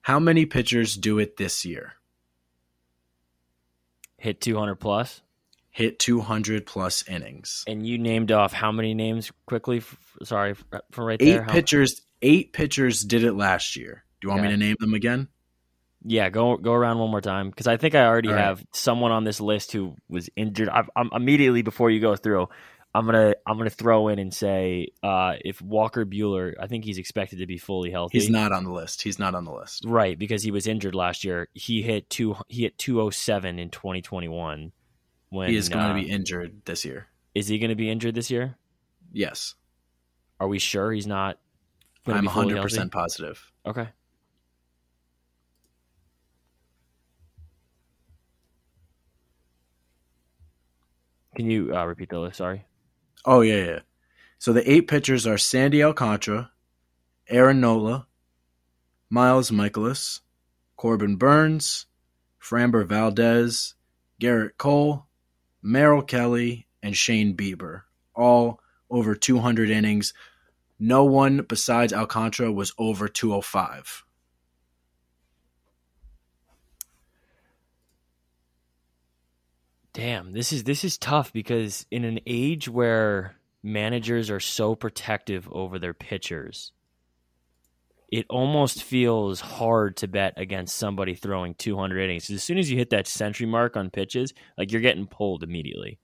How 0.00 0.18
many 0.18 0.46
pitchers 0.46 0.96
do 0.96 1.18
it 1.18 1.36
this 1.36 1.64
year? 1.64 1.94
Hit 4.18 4.40
200 4.40 4.76
plus. 4.76 5.22
Hit 5.70 5.98
200 5.98 6.66
plus 6.66 7.06
innings. 7.08 7.64
And 7.66 7.86
you 7.86 7.98
named 7.98 8.30
off 8.30 8.52
how 8.52 8.70
many 8.72 8.94
names 8.94 9.32
quickly? 9.46 9.82
Sorry, 10.22 10.54
from 10.54 11.04
right 11.04 11.20
Eight 11.20 11.32
there. 11.32 11.42
How- 11.42 11.52
pitchers. 11.52 12.02
Eight 12.22 12.54
pitchers 12.54 13.02
did 13.02 13.22
it 13.22 13.34
last 13.34 13.76
year. 13.76 14.04
Do 14.20 14.28
you 14.28 14.30
want 14.30 14.44
me 14.44 14.48
to 14.48 14.56
name 14.56 14.76
them 14.80 14.94
again? 14.94 15.28
Yeah, 16.06 16.30
go 16.30 16.56
go 16.56 16.72
around 16.72 16.98
one 16.98 17.10
more 17.10 17.20
time 17.20 17.50
because 17.50 17.66
I 17.66 17.76
think 17.76 17.94
I 17.94 18.06
already 18.06 18.28
right. 18.28 18.38
have 18.38 18.64
someone 18.72 19.10
on 19.10 19.24
this 19.24 19.40
list 19.40 19.72
who 19.72 19.94
was 20.08 20.30
injured. 20.36 20.68
I, 20.68 20.84
I'm 20.96 21.10
immediately 21.14 21.62
before 21.62 21.90
you 21.90 22.00
go 22.00 22.14
through. 22.14 22.48
I'm 22.94 23.06
gonna 23.06 23.34
I'm 23.44 23.58
gonna 23.58 23.70
throw 23.70 24.08
in 24.08 24.20
and 24.20 24.32
say 24.32 24.88
uh, 25.02 25.34
if 25.44 25.60
Walker 25.60 26.06
Buehler, 26.06 26.54
I 26.60 26.68
think 26.68 26.84
he's 26.84 26.98
expected 26.98 27.40
to 27.40 27.46
be 27.46 27.58
fully 27.58 27.90
healthy. 27.90 28.18
He's 28.18 28.30
not 28.30 28.52
on 28.52 28.62
the 28.64 28.70
list. 28.70 29.02
He's 29.02 29.18
not 29.18 29.34
on 29.34 29.44
the 29.44 29.52
list. 29.52 29.84
right 29.84 30.16
because 30.16 30.44
he 30.44 30.52
was 30.52 30.68
injured 30.68 30.94
last 30.94 31.24
year. 31.24 31.48
He 31.54 31.82
hit 31.82 32.08
two. 32.08 32.36
He 32.46 32.62
hit 32.62 32.78
207 32.78 33.58
in 33.58 33.70
2021. 33.70 34.70
When 35.30 35.50
He 35.50 35.56
is 35.56 35.68
going 35.68 35.84
uh, 35.84 35.88
to 35.88 35.94
be 35.94 36.08
injured 36.08 36.62
this 36.64 36.84
year. 36.84 37.08
Is 37.34 37.48
he 37.48 37.58
going 37.58 37.70
to 37.70 37.74
be 37.74 37.90
injured 37.90 38.14
this 38.14 38.30
year? 38.30 38.56
Yes, 39.12 39.54
Are 40.38 40.46
we 40.46 40.60
sure 40.60 40.92
he's 40.92 41.06
not? 41.06 41.38
I'm 42.06 42.26
100 42.26 42.62
percent 42.62 42.92
positive. 42.92 43.50
Okay. 43.66 43.88
Can 51.34 51.50
you 51.50 51.74
uh, 51.74 51.84
repeat 51.84 52.10
the 52.10 52.20
list? 52.20 52.36
Sorry. 52.36 52.64
Oh 53.24 53.40
yeah, 53.40 53.64
yeah. 53.64 53.78
So 54.38 54.52
the 54.52 54.70
eight 54.70 54.88
pitchers 54.88 55.26
are 55.26 55.38
Sandy 55.38 55.82
Alcantara, 55.82 56.50
Aaron 57.28 57.60
Nola, 57.60 58.06
Miles 59.08 59.50
Mikolas, 59.50 60.20
Corbin 60.76 61.16
Burnes, 61.16 61.86
Framber 62.40 62.86
Valdez, 62.86 63.74
Gerrit 64.20 64.58
Cole, 64.58 65.06
Merrill 65.62 66.02
Kelly, 66.02 66.66
and 66.82 66.94
Shane 66.94 67.34
Bieber, 67.34 67.82
all 68.14 68.60
over 68.90 69.14
200 69.14 69.70
innings. 69.70 70.12
No 70.78 71.04
one 71.04 71.46
besides 71.48 71.92
Alcantara 71.92 72.52
was 72.52 72.74
over 72.78 73.08
205. 73.08 74.03
Damn, 79.94 80.32
this 80.32 80.52
is 80.52 80.64
this 80.64 80.84
is 80.84 80.98
tough 80.98 81.32
because 81.32 81.86
in 81.90 82.04
an 82.04 82.18
age 82.26 82.68
where 82.68 83.36
managers 83.62 84.28
are 84.28 84.40
so 84.40 84.74
protective 84.74 85.48
over 85.52 85.78
their 85.78 85.94
pitchers, 85.94 86.72
it 88.08 88.26
almost 88.28 88.82
feels 88.82 89.40
hard 89.40 89.96
to 89.98 90.08
bet 90.08 90.34
against 90.36 90.76
somebody 90.76 91.14
throwing 91.14 91.54
200 91.54 92.00
innings. 92.00 92.28
As 92.28 92.42
soon 92.42 92.58
as 92.58 92.68
you 92.68 92.76
hit 92.76 92.90
that 92.90 93.06
century 93.06 93.46
mark 93.46 93.76
on 93.76 93.88
pitches, 93.88 94.34
like 94.58 94.72
you're 94.72 94.80
getting 94.80 95.06
pulled 95.06 95.44
immediately. 95.44 95.98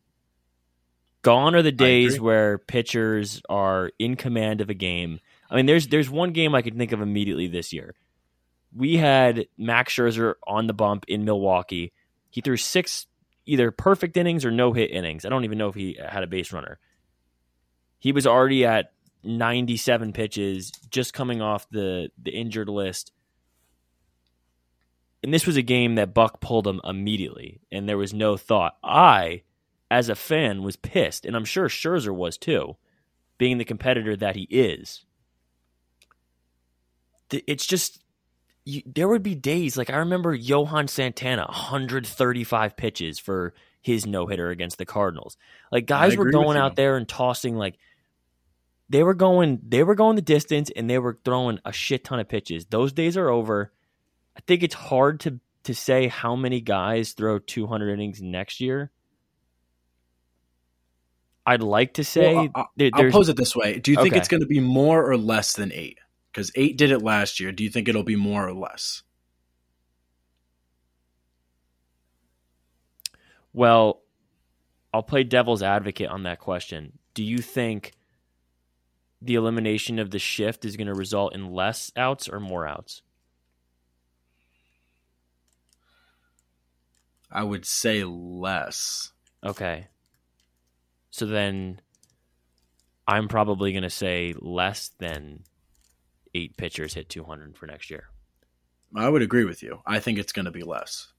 Gone 1.23 1.57
are 1.57 1.63
the 1.63 1.73
days 1.73 2.19
where 2.19 2.59
pitchers 2.59 3.43
are 3.51 3.91
in 3.99 4.17
command 4.17 4.61
of 4.61 4.71
a 4.71 4.75
game. 4.75 5.19
I 5.51 5.57
mean, 5.57 5.67
there's 5.67 5.89
there's 5.89 6.09
one 6.09 6.31
game 6.31 6.55
I 6.55 6.63
could 6.63 6.79
think 6.79 6.93
of 6.93 7.03
immediately 7.03 7.49
this 7.49 7.73
year. 7.73 7.97
We 8.75 8.97
had 8.97 9.47
Max 9.59 9.95
Scherzer 9.95 10.35
on 10.47 10.69
the 10.69 10.73
bump 10.73 11.07
in 11.09 11.25
Milwaukee. 11.25 11.93
He 12.31 12.41
threw 12.41 12.57
six 12.57 13.09
either 13.47 13.71
perfect 13.71 14.17
innings 14.17 14.45
or 14.45 14.51
no 14.51 14.73
hit 14.73 14.91
innings. 14.91 15.25
I 15.25 15.29
don't 15.29 15.45
even 15.45 15.59
know 15.59 15.69
if 15.69 15.75
he 15.75 15.99
had 16.05 16.23
a 16.23 16.29
base 16.29 16.53
runner. 16.53 16.79
He 17.99 18.13
was 18.13 18.27
already 18.27 18.65
at 18.65 18.93
97 19.23 20.13
pitches, 20.13 20.71
just 20.91 21.13
coming 21.13 21.43
off 21.43 21.69
the 21.71 22.11
the 22.21 22.31
injured 22.31 22.69
list. 22.69 23.13
And 25.23 25.35
this 25.35 25.47
was 25.47 25.57
a 25.57 25.63
game 25.63 25.97
that 25.97 26.15
Buck 26.15 26.41
pulled 26.41 26.67
him 26.67 26.81
immediately, 26.83 27.61
and 27.71 27.87
there 27.87 27.99
was 27.99 28.15
no 28.15 28.39
thought. 28.39 28.77
I, 28.83 29.43
as 29.91 30.09
a 30.09 30.15
fan, 30.15 30.63
was 30.63 30.77
pissed, 30.77 31.27
and 31.27 31.37
I'm 31.37 31.45
sure 31.45 31.69
Scherzer 31.69 32.15
was 32.15 32.39
too, 32.39 32.77
being 33.37 33.59
the 33.59 33.67
competitor 33.67 34.17
that 34.17 34.37
he 34.37 34.45
is. 34.45 35.05
It's 37.31 37.67
just 37.67 38.00
you, 38.71 38.83
there 38.87 39.09
would 39.09 39.23
be 39.23 39.35
days 39.35 39.77
like 39.77 39.91
I 39.91 39.97
remember 39.97 40.35
Johan 40.35 40.89
Santana 40.89 41.45
135 41.47 42.77
pitches 42.77 43.19
for 43.19 43.55
his 43.83 44.07
no 44.07 44.27
hitter 44.27 44.51
against 44.51 44.79
the 44.79 44.85
Cardinals. 44.87 45.37
Like 45.73 45.87
guys 45.87 46.17
were 46.17 46.31
going 46.31 46.57
out 46.57 46.77
there 46.77 46.97
and 46.97 47.09
tossing 47.09 47.57
like 47.57 47.77
they 48.89 49.03
were 49.03 49.15
going 49.15 49.61
they 49.67 49.83
were 49.83 49.95
going 49.95 50.17
the 50.17 50.23
distance 50.23 50.71
and 50.75 50.89
they 50.91 50.99
were 50.99 51.19
throwing 51.25 51.59
a 51.65 51.73
shit 51.73 52.05
ton 52.05 52.21
of 52.21 52.29
pitches. 52.29 52.67
Those 52.67 52.93
days 52.93 53.17
are 53.17 53.29
over. 53.31 53.73
I 54.37 54.41
think 54.47 54.63
it's 54.63 54.75
hard 54.75 55.21
to 55.21 55.41
to 55.65 55.75
say 55.75 56.09
how 56.09 56.37
many 56.37 56.61
guys 56.61 57.13
throw 57.13 57.39
200 57.39 57.93
innings 57.93 58.23
next 58.23 58.61
year. 58.61 58.91
I'd 61.47 61.63
like 61.63 61.95
to 61.95 62.05
say 62.05 62.35
Well, 62.35 62.49
I- 62.55 62.65
there- 62.77 62.91
I'll 62.95 63.11
pose 63.11 63.29
it 63.29 63.37
this 63.37 63.57
way: 63.57 63.79
Do 63.79 63.91
you 63.91 63.97
think 63.97 64.13
Okay. 64.13 64.19
it's 64.19 64.29
going 64.29 64.41
to 64.43 64.47
be 64.47 64.61
more 64.61 65.09
or 65.11 65.17
less 65.17 65.55
than 65.55 65.73
eight? 65.73 65.99
Because 66.33 66.53
eight 66.55 66.77
did 66.77 66.93
it 66.93 67.03
last 67.03 67.41
year. 67.41 67.53
Do 67.53 67.65
you 67.65 67.71
think 67.71 67.89
it'll 67.89 68.03
be 68.03 68.17
more 68.17 68.47
or 68.47 68.55
less? 68.55 69.03
Well, 73.53 74.03
I'll 74.95 75.03
play 75.03 75.25
devil's 75.25 75.63
advocate 75.63 76.09
on 76.09 76.23
that 76.23 76.39
question. 76.39 76.99
Do 77.15 77.25
you 77.25 77.39
think 77.39 77.93
the 79.21 79.35
elimination 79.35 79.99
of 79.99 80.11
the 80.11 80.19
shift 80.19 80.65
is 80.65 80.77
going 80.77 80.87
to 80.87 80.95
result 80.95 81.35
in 81.35 81.53
less 81.53 81.91
outs 81.97 82.29
or 82.29 82.41
more 82.41 82.67
outs? 82.67 83.03
I 87.31 87.45
would 87.45 87.65
say 87.65 88.05
less. 88.05 89.13
Okay. 89.45 89.89
So 91.11 91.27
then 91.27 91.81
I'm 93.07 93.29
probably 93.29 93.73
going 93.73 93.83
to 93.83 93.91
say 93.91 94.35
less 94.39 94.91
than 94.99 95.45
eight 96.35 96.57
pitchers 96.57 96.95
hit 96.95 97.09
200 97.09 97.57
for 97.57 97.67
next 97.67 97.91
year. 97.91 98.09
I 98.95 99.09
would 99.09 99.23
agree 99.23 99.45
with 99.45 99.63
you. 99.63 99.81
I 99.87 100.01
think 100.01 100.19
it's 100.19 100.33
going 100.33 100.47
to 100.47 100.51
be 100.51 100.63
less. 100.63 101.13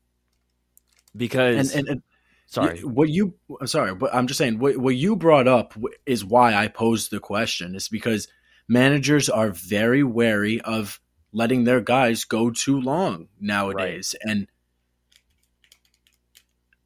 Because, 1.15 1.73
And, 1.73 1.79
and, 1.79 1.89
and 1.89 2.03
sorry, 2.47 2.79
what 2.83 3.09
you 3.09 3.35
I'm 3.59 3.67
sorry, 3.67 3.95
but 3.95 4.13
I'm 4.13 4.27
just 4.27 4.37
saying 4.37 4.59
what 4.59 4.77
what 4.77 4.95
you 4.95 5.15
brought 5.15 5.47
up 5.47 5.73
is 6.05 6.23
why 6.23 6.53
I 6.53 6.67
posed 6.67 7.11
the 7.11 7.19
question. 7.19 7.75
Is 7.75 7.89
because 7.89 8.27
managers 8.67 9.29
are 9.29 9.49
very 9.49 10.03
wary 10.03 10.61
of 10.61 11.01
letting 11.33 11.63
their 11.63 11.81
guys 11.81 12.23
go 12.23 12.49
too 12.49 12.79
long 12.79 13.27
nowadays, 13.39 14.15
and 14.21 14.47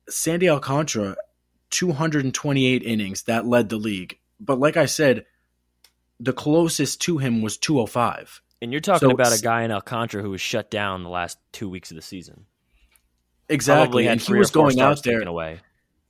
Sandy 0.09 0.49
Alcantara, 0.49 1.17
228 1.71 2.83
innings 2.83 3.23
that 3.23 3.45
led 3.45 3.69
the 3.69 3.77
league. 3.77 4.19
But 4.39 4.59
like 4.59 4.77
I 4.77 4.85
said, 4.85 5.25
the 6.19 6.33
closest 6.33 7.01
to 7.01 7.17
him 7.17 7.41
was 7.41 7.57
205. 7.57 8.41
and 8.61 8.71
you're 8.71 8.81
talking 8.81 9.09
so 9.09 9.13
about 9.13 9.37
a 9.37 9.41
guy 9.41 9.63
in 9.63 9.71
Alcantara 9.71 10.21
who 10.21 10.31
was 10.31 10.41
shut 10.41 10.71
down 10.71 11.03
the 11.03 11.09
last 11.09 11.37
two 11.51 11.69
weeks 11.69 11.91
of 11.91 11.95
the 11.95 12.01
season. 12.01 12.45
Exactly, 13.49 14.07
and 14.07 14.19
he 14.19 14.33
was 14.33 14.51
going 14.51 14.79
out 14.79 15.03
there. 15.03 15.21
away. 15.21 15.59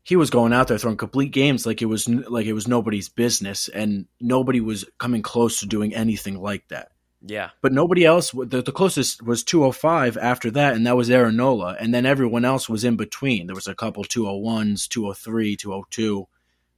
he 0.03 0.15
was 0.15 0.29
going 0.29 0.53
out 0.53 0.67
there 0.67 0.77
throwing 0.77 0.95
complete 0.97 1.31
games 1.31 1.65
like 1.65 1.81
it 1.81 1.85
was 1.85 2.07
like 2.07 2.45
it 2.45 2.53
was 2.53 2.67
nobody's 2.67 3.09
business, 3.09 3.67
and 3.67 4.05
nobody 4.21 4.61
was 4.61 4.85
coming 4.97 5.21
close 5.21 5.59
to 5.59 5.65
doing 5.65 5.93
anything 5.93 6.39
like 6.41 6.67
that. 6.69 6.91
Yeah. 7.27 7.49
But 7.61 7.73
nobody 7.73 8.05
else. 8.05 8.31
The, 8.31 8.61
the 8.61 8.71
closest 8.71 9.21
was 9.21 9.43
205 9.43 10.17
after 10.17 10.51
that, 10.51 10.75
and 10.75 10.85
that 10.85 10.95
was 10.95 11.09
Aaron 11.09 11.35
Nola, 11.35 11.75
and 11.79 11.93
then 11.93 12.05
everyone 12.05 12.45
else 12.45 12.69
was 12.69 12.83
in 12.83 12.95
between. 12.95 13.47
There 13.47 13.55
was 13.55 13.67
a 13.67 13.75
couple 13.75 14.03
201s, 14.03 14.87
203, 14.87 15.55
202, 15.55 16.27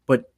but 0.05 0.31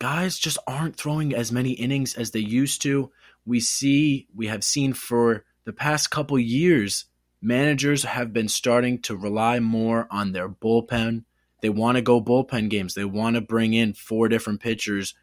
guys 0.00 0.38
just 0.38 0.58
aren't 0.66 0.96
throwing 0.96 1.32
as 1.32 1.52
many 1.52 1.70
innings 1.70 2.14
as 2.14 2.32
they 2.32 2.40
used 2.40 2.82
to. 2.82 3.12
We 3.46 3.60
see, 3.60 4.26
we 4.34 4.48
have 4.48 4.64
seen 4.64 4.94
for 4.94 5.44
the 5.64 5.72
past 5.72 6.10
couple 6.10 6.38
years, 6.38 7.04
managers 7.40 8.02
have 8.02 8.32
been 8.32 8.48
starting 8.48 9.00
to 9.02 9.16
rely 9.16 9.60
more 9.60 10.08
on 10.10 10.32
their 10.32 10.48
bullpen. 10.48 11.24
They 11.60 11.68
want 11.68 11.96
to 11.96 12.02
go 12.02 12.20
bullpen 12.20 12.70
games. 12.70 12.94
They 12.94 13.04
want 13.04 13.36
to 13.36 13.42
bring 13.42 13.74
in 13.74 13.92
four 13.92 14.28
different 14.28 14.60
pitchers, 14.60 15.14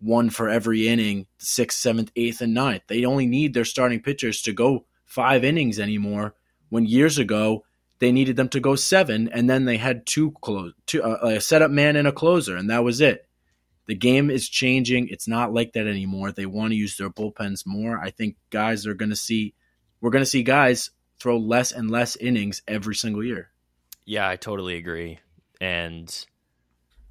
one 0.00 0.30
for 0.30 0.48
every 0.48 0.88
inning, 0.88 1.26
sixth, 1.38 1.78
seventh, 1.78 2.10
eighth, 2.16 2.40
and 2.40 2.54
ninth. 2.54 2.82
They 2.88 3.04
only 3.04 3.26
need 3.26 3.52
their 3.52 3.66
starting 3.66 4.00
pitchers 4.00 4.42
to 4.42 4.52
go 4.52 4.86
five 5.04 5.44
innings 5.44 5.78
anymore. 5.78 6.34
When 6.70 6.86
years 6.86 7.18
ago 7.18 7.64
they 7.98 8.10
needed 8.10 8.34
them 8.36 8.48
to 8.48 8.58
go 8.58 8.74
seven, 8.74 9.28
and 9.28 9.48
then 9.48 9.64
they 9.64 9.76
had 9.76 10.06
two 10.06 10.32
close, 10.40 10.72
two 10.86 11.02
uh, 11.04 11.34
a 11.36 11.40
setup 11.40 11.70
man 11.70 11.94
and 11.94 12.08
a 12.08 12.12
closer, 12.12 12.56
and 12.56 12.70
that 12.70 12.82
was 12.82 13.00
it. 13.00 13.28
The 13.86 13.94
game 13.94 14.30
is 14.30 14.48
changing. 14.48 15.08
It's 15.08 15.26
not 15.26 15.52
like 15.52 15.72
that 15.72 15.86
anymore. 15.86 16.32
They 16.32 16.46
want 16.46 16.70
to 16.72 16.76
use 16.76 16.96
their 16.96 17.10
bullpens 17.10 17.66
more. 17.66 17.98
I 17.98 18.10
think 18.10 18.36
guys 18.50 18.86
are 18.86 18.94
going 18.94 19.10
to 19.10 19.16
see, 19.16 19.54
we're 20.00 20.10
going 20.10 20.24
to 20.24 20.30
see 20.30 20.42
guys 20.42 20.90
throw 21.18 21.38
less 21.38 21.72
and 21.72 21.90
less 21.90 22.16
innings 22.16 22.62
every 22.66 22.94
single 22.94 23.24
year. 23.24 23.50
Yeah, 24.04 24.28
I 24.28 24.36
totally 24.36 24.76
agree. 24.76 25.18
And 25.60 26.26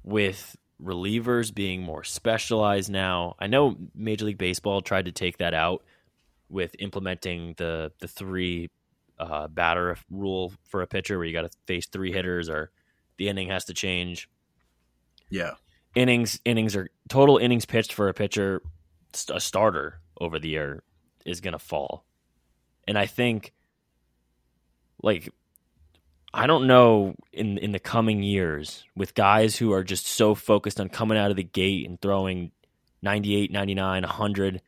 with 0.02 0.56
relievers 0.82 1.54
being 1.54 1.82
more 1.82 2.04
specialized 2.04 2.90
now, 2.90 3.34
I 3.38 3.46
know 3.46 3.76
Major 3.94 4.26
League 4.26 4.38
Baseball 4.38 4.82
tried 4.82 5.06
to 5.06 5.12
take 5.12 5.38
that 5.38 5.54
out 5.54 5.84
with 6.48 6.76
implementing 6.78 7.54
the 7.56 7.92
the 8.00 8.08
three 8.08 8.68
uh, 9.18 9.48
batter 9.48 9.96
rule 10.10 10.52
for 10.68 10.82
a 10.82 10.86
pitcher, 10.86 11.16
where 11.16 11.26
you 11.26 11.32
got 11.32 11.50
to 11.50 11.58
face 11.66 11.86
three 11.86 12.12
hitters 12.12 12.50
or 12.50 12.70
the 13.16 13.28
inning 13.28 13.48
has 13.48 13.64
to 13.66 13.74
change. 13.74 14.28
Yeah, 15.30 15.52
innings 15.94 16.40
innings 16.44 16.76
are 16.76 16.88
total 17.08 17.38
innings 17.38 17.64
pitched 17.64 17.92
for 17.92 18.08
a 18.08 18.14
pitcher, 18.14 18.62
a 19.30 19.40
starter 19.40 20.00
over 20.20 20.38
the 20.38 20.48
year 20.48 20.82
is 21.24 21.40
going 21.40 21.52
to 21.52 21.58
fall, 21.58 22.04
and 22.86 22.98
I 22.98 23.06
think 23.06 23.52
like 25.02 25.32
I 26.34 26.46
don't 26.46 26.66
know 26.66 27.14
in 27.32 27.58
in 27.58 27.72
the 27.72 27.78
coming 27.78 28.22
years 28.22 28.84
with 28.96 29.14
guys 29.14 29.56
who 29.56 29.72
are 29.72 29.84
just 29.84 30.06
so 30.06 30.34
focused 30.34 30.80
on 30.80 30.88
coming 30.88 31.18
out 31.18 31.30
of 31.30 31.36
the 31.36 31.42
gate 31.42 31.86
and 31.88 32.00
throwing 32.00 32.52
98, 33.02 33.50
99, 33.50 34.02
100. 34.02 34.54
Like 34.54 34.62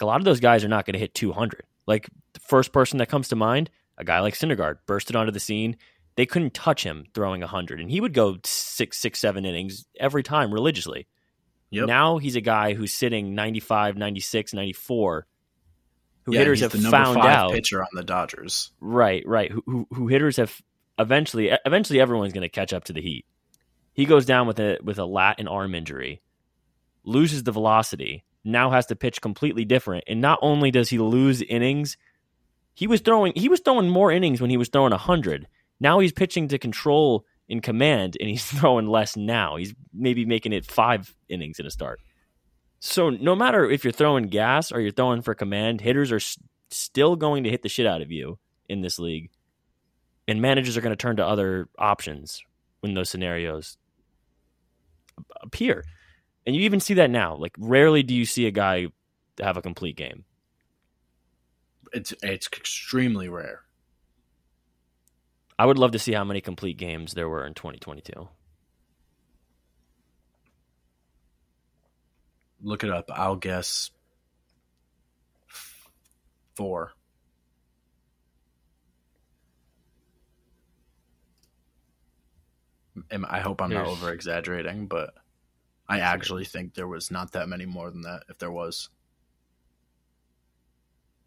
a 0.00 0.06
lot 0.06 0.20
of 0.20 0.24
those 0.24 0.40
guys 0.40 0.64
are 0.64 0.68
not 0.68 0.84
going 0.84 0.94
to 0.94 0.98
hit 0.98 1.14
200. 1.14 1.62
Like 1.86 2.10
the 2.34 2.40
first 2.40 2.72
person 2.72 2.98
that 2.98 3.08
comes 3.08 3.28
to 3.28 3.36
mind, 3.36 3.70
a 3.96 4.04
guy 4.04 4.20
like 4.20 4.34
Syndergaard 4.34 4.78
bursted 4.86 5.16
onto 5.16 5.32
the 5.32 5.40
scene. 5.40 5.76
They 6.16 6.26
couldn't 6.26 6.54
touch 6.54 6.82
him 6.82 7.04
throwing 7.14 7.40
100 7.40 7.80
and 7.80 7.90
he 7.90 8.00
would 8.00 8.14
go 8.14 8.38
six, 8.44 8.98
six, 8.98 9.18
seven 9.18 9.44
innings 9.44 9.84
every 9.98 10.22
time 10.22 10.52
religiously. 10.52 11.06
Yep. 11.70 11.86
Now 11.86 12.18
he's 12.18 12.36
a 12.36 12.40
guy 12.40 12.74
who's 12.74 12.92
sitting 12.92 13.34
95, 13.34 13.96
96, 13.96 14.54
94 14.54 15.26
who 16.22 16.32
yeah, 16.32 16.38
hitters 16.40 16.60
have 16.60 16.72
found 16.72 17.18
out 17.18 17.52
pitcher 17.52 17.82
on 17.82 17.88
the 17.92 18.02
Dodgers. 18.02 18.72
Right, 18.80 19.22
right. 19.26 19.50
Who, 19.50 19.62
who, 19.66 19.86
who 19.92 20.08
hitters 20.08 20.38
have 20.38 20.60
eventually 20.98 21.52
eventually 21.64 22.00
everyone's 22.00 22.32
going 22.32 22.42
to 22.42 22.48
catch 22.48 22.72
up 22.72 22.84
to 22.84 22.92
the 22.92 23.00
Heat. 23.00 23.26
He 23.92 24.04
goes 24.04 24.26
down 24.26 24.46
with 24.46 24.58
a 24.58 24.78
with 24.82 24.98
a 24.98 25.04
lat 25.04 25.36
and 25.38 25.48
arm 25.48 25.74
injury, 25.74 26.20
loses 27.04 27.44
the 27.44 27.52
velocity, 27.52 28.24
now 28.44 28.70
has 28.70 28.86
to 28.86 28.96
pitch 28.96 29.20
completely 29.20 29.64
different. 29.64 30.04
And 30.06 30.20
not 30.20 30.38
only 30.42 30.70
does 30.70 30.88
he 30.88 30.98
lose 30.98 31.42
innings, 31.42 31.96
he 32.74 32.86
was 32.86 33.00
throwing 33.00 33.32
he 33.36 33.48
was 33.48 33.60
throwing 33.60 33.88
more 33.88 34.10
innings 34.10 34.40
when 34.40 34.50
he 34.50 34.56
was 34.56 34.68
throwing 34.68 34.90
100. 34.90 35.46
Now 35.80 35.98
he's 35.98 36.12
pitching 36.12 36.48
to 36.48 36.58
control 36.58 37.24
in 37.48 37.60
command 37.60 38.16
and 38.20 38.28
he's 38.28 38.44
throwing 38.50 38.86
less 38.86 39.16
now. 39.16 39.56
He's 39.56 39.74
maybe 39.92 40.24
making 40.24 40.52
it 40.52 40.66
5 40.66 41.14
innings 41.28 41.58
in 41.58 41.66
a 41.66 41.70
start. 41.70 42.00
So 42.80 43.10
no 43.10 43.34
matter 43.34 43.68
if 43.68 43.84
you're 43.84 43.92
throwing 43.92 44.28
gas 44.28 44.70
or 44.70 44.80
you're 44.80 44.92
throwing 44.92 45.22
for 45.22 45.34
command, 45.34 45.80
hitters 45.80 46.12
are 46.12 46.16
s- 46.16 46.38
still 46.70 47.16
going 47.16 47.44
to 47.44 47.50
hit 47.50 47.62
the 47.62 47.68
shit 47.68 47.86
out 47.86 48.02
of 48.02 48.10
you 48.10 48.38
in 48.68 48.80
this 48.80 48.98
league. 48.98 49.30
And 50.28 50.42
managers 50.42 50.76
are 50.76 50.80
going 50.80 50.92
to 50.92 50.96
turn 50.96 51.16
to 51.16 51.26
other 51.26 51.68
options 51.78 52.42
when 52.80 52.94
those 52.94 53.08
scenarios 53.08 53.76
appear. 55.42 55.84
And 56.44 56.54
you 56.54 56.62
even 56.62 56.80
see 56.80 56.94
that 56.94 57.10
now. 57.10 57.36
Like 57.36 57.52
rarely 57.58 58.02
do 58.02 58.14
you 58.14 58.24
see 58.24 58.46
a 58.46 58.50
guy 58.50 58.88
have 59.40 59.56
a 59.56 59.62
complete 59.62 59.96
game. 59.96 60.24
It's 61.92 62.12
it's 62.22 62.46
extremely 62.48 63.28
rare. 63.28 63.62
I 65.58 65.66
would 65.66 65.78
love 65.78 65.92
to 65.92 65.98
see 65.98 66.12
how 66.12 66.24
many 66.24 66.40
complete 66.40 66.76
games 66.76 67.14
there 67.14 67.28
were 67.28 67.46
in 67.46 67.54
2022. 67.54 68.28
look 72.66 72.84
it 72.84 72.90
up. 72.90 73.10
I'll 73.12 73.36
guess 73.36 73.90
four. 76.54 76.92
I 83.28 83.40
hope 83.40 83.62
I'm 83.62 83.70
There's... 83.70 83.86
not 83.86 83.92
over 83.92 84.12
exaggerating, 84.12 84.86
but 84.86 85.14
I 85.88 86.00
actually 86.00 86.44
think 86.44 86.74
there 86.74 86.88
was 86.88 87.10
not 87.10 87.32
that 87.32 87.48
many 87.48 87.66
more 87.66 87.90
than 87.90 88.02
that. 88.02 88.24
If 88.28 88.38
there 88.38 88.50
was, 88.50 88.88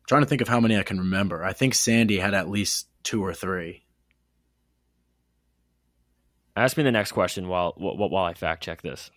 I'm 0.01 0.05
trying 0.07 0.23
to 0.23 0.27
think 0.27 0.41
of 0.41 0.47
how 0.47 0.59
many 0.59 0.77
I 0.77 0.83
can 0.83 0.99
remember. 0.99 1.43
I 1.43 1.53
think 1.53 1.73
Sandy 1.73 2.17
had 2.17 2.33
at 2.33 2.49
least 2.49 2.87
two 3.03 3.23
or 3.23 3.33
three. 3.33 3.83
Ask 6.59 6.75
me 6.75 6.83
the 6.83 6.91
next 6.91 7.13
question 7.13 7.47
while 7.47 7.73
while 7.77 8.25
I 8.25 8.33
fact 8.33 8.63
check 8.63 8.81
this. 8.81 9.09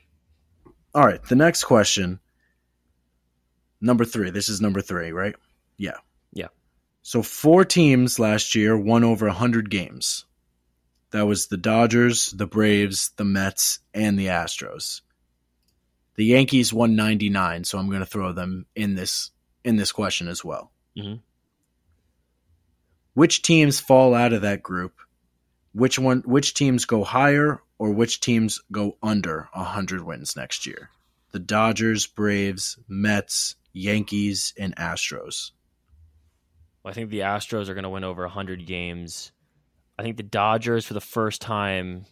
All 0.95 1.05
right, 1.05 1.21
the 1.25 1.35
next 1.35 1.65
question. 1.65 2.21
Number 3.81 4.05
three. 4.05 4.31
This 4.31 4.49
is 4.49 4.61
number 4.61 4.81
three, 4.81 5.11
right? 5.11 5.35
Yeah. 5.77 5.97
Yeah. 6.33 6.49
So 7.03 7.21
four 7.21 7.65
teams 7.65 8.21
last 8.21 8.55
year 8.55 8.79
won 8.79 9.03
over 9.03 9.27
100 9.27 9.71
games. 9.71 10.25
That 11.11 11.27
was 11.27 11.49
the 11.49 11.57
Dodgers, 11.57 12.31
the 12.31 12.47
Braves, 12.47 13.11
the 13.17 13.25
Mets, 13.25 13.81
and 13.93 14.17
the 14.17 14.27
Astros. 14.27 15.01
The 16.15 16.25
Yankees 16.25 16.73
won 16.73 16.95
99, 16.95 17.65
so 17.65 17.77
I'm 17.77 17.89
going 17.89 18.01
to 18.01 18.07
throw 18.07 18.33
them 18.33 18.67
in 18.77 18.95
this 18.95 19.33
in 19.65 19.75
this 19.75 19.91
question 19.91 20.29
as 20.29 20.45
well. 20.45 20.71
Mm-hmm. 20.97 21.17
Which 23.15 23.43
teams 23.43 23.81
fall 23.81 24.15
out 24.15 24.33
of 24.33 24.43
that 24.43 24.63
group? 24.63 25.02
Which 25.73 25.99
one? 25.99 26.23
Which 26.27 26.55
teams 26.55 26.85
go 26.85 27.03
higher 27.05 27.61
or 27.79 27.91
which 27.93 28.21
teams 28.21 28.61
go 28.71 28.97
under 29.03 29.49
100 29.55 30.03
wins 30.03 30.37
next 30.37 30.67
year? 30.67 30.91
The 31.33 31.39
Dodgers, 31.39 32.07
Braves, 32.07 32.79
Mets, 32.89 33.57
Yankees, 33.73 34.53
and 34.59 34.77
Astros. 34.77 35.53
Well, 36.83 36.91
I 36.91 36.95
think 36.95 37.11
the 37.11 37.21
Astros 37.21 37.69
are 37.69 37.75
going 37.75 37.85
to 37.85 37.91
win 37.91 38.05
over 38.05 38.23
100 38.23 38.67
games. 38.67 39.33
I 39.99 40.03
think 40.03 40.17
the 40.17 40.23
Dodgers, 40.23 40.85
for 40.85 40.95
the 40.95 41.01
first 41.01 41.41
time 41.41 42.05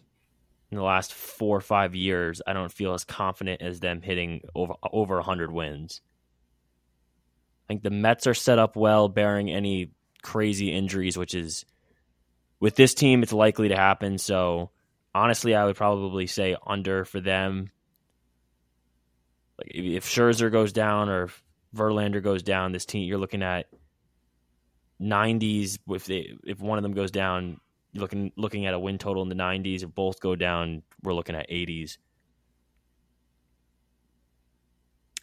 in 0.71 0.77
the 0.77 0.83
last 0.83 1.13
four 1.13 1.57
or 1.57 1.61
five 1.61 1.93
years, 1.93 2.41
I 2.47 2.53
don't 2.53 2.71
feel 2.71 2.93
as 2.93 3.03
confident 3.03 3.61
as 3.61 3.79
them 3.79 4.01
hitting 4.01 4.41
over 4.55 4.73
over 4.91 5.15
100 5.15 5.51
wins. 5.51 6.01
I 7.65 7.73
think 7.73 7.83
the 7.83 7.89
Mets 7.89 8.27
are 8.27 8.33
set 8.33 8.59
up 8.59 8.75
well, 8.75 9.07
bearing 9.07 9.51
any 9.51 9.91
crazy 10.23 10.71
injuries, 10.71 11.17
which 11.17 11.35
is 11.35 11.65
with 12.61 12.75
this 12.75 12.93
team, 12.93 13.23
it's 13.23 13.33
likely 13.33 13.69
to 13.69 13.75
happen. 13.75 14.17
So 14.17 14.69
honestly, 15.13 15.53
I 15.53 15.65
would 15.65 15.75
probably 15.75 16.27
say 16.27 16.55
under 16.65 17.03
for 17.03 17.19
them. 17.19 17.71
Like 19.57 19.71
if 19.73 20.05
Scherzer 20.05 20.49
goes 20.49 20.71
down 20.71 21.09
or 21.09 21.29
Verlander 21.75 22.23
goes 22.23 22.43
down, 22.43 22.71
this 22.71 22.85
team 22.85 23.03
you're 23.03 23.17
looking 23.17 23.43
at 23.43 23.65
90s. 25.01 25.79
If 25.89 26.05
they 26.05 26.37
if 26.45 26.59
one 26.59 26.77
of 26.77 26.83
them 26.83 26.93
goes 26.93 27.11
down, 27.11 27.59
you're 27.91 28.01
looking 28.01 28.31
looking 28.37 28.67
at 28.67 28.75
a 28.75 28.79
win 28.79 28.99
total 28.99 29.23
in 29.23 29.29
the 29.29 29.35
90s. 29.35 29.83
If 29.83 29.93
both 29.93 30.21
go 30.21 30.35
down, 30.35 30.83
we're 31.03 31.15
looking 31.15 31.35
at 31.35 31.49
80s. 31.49 31.97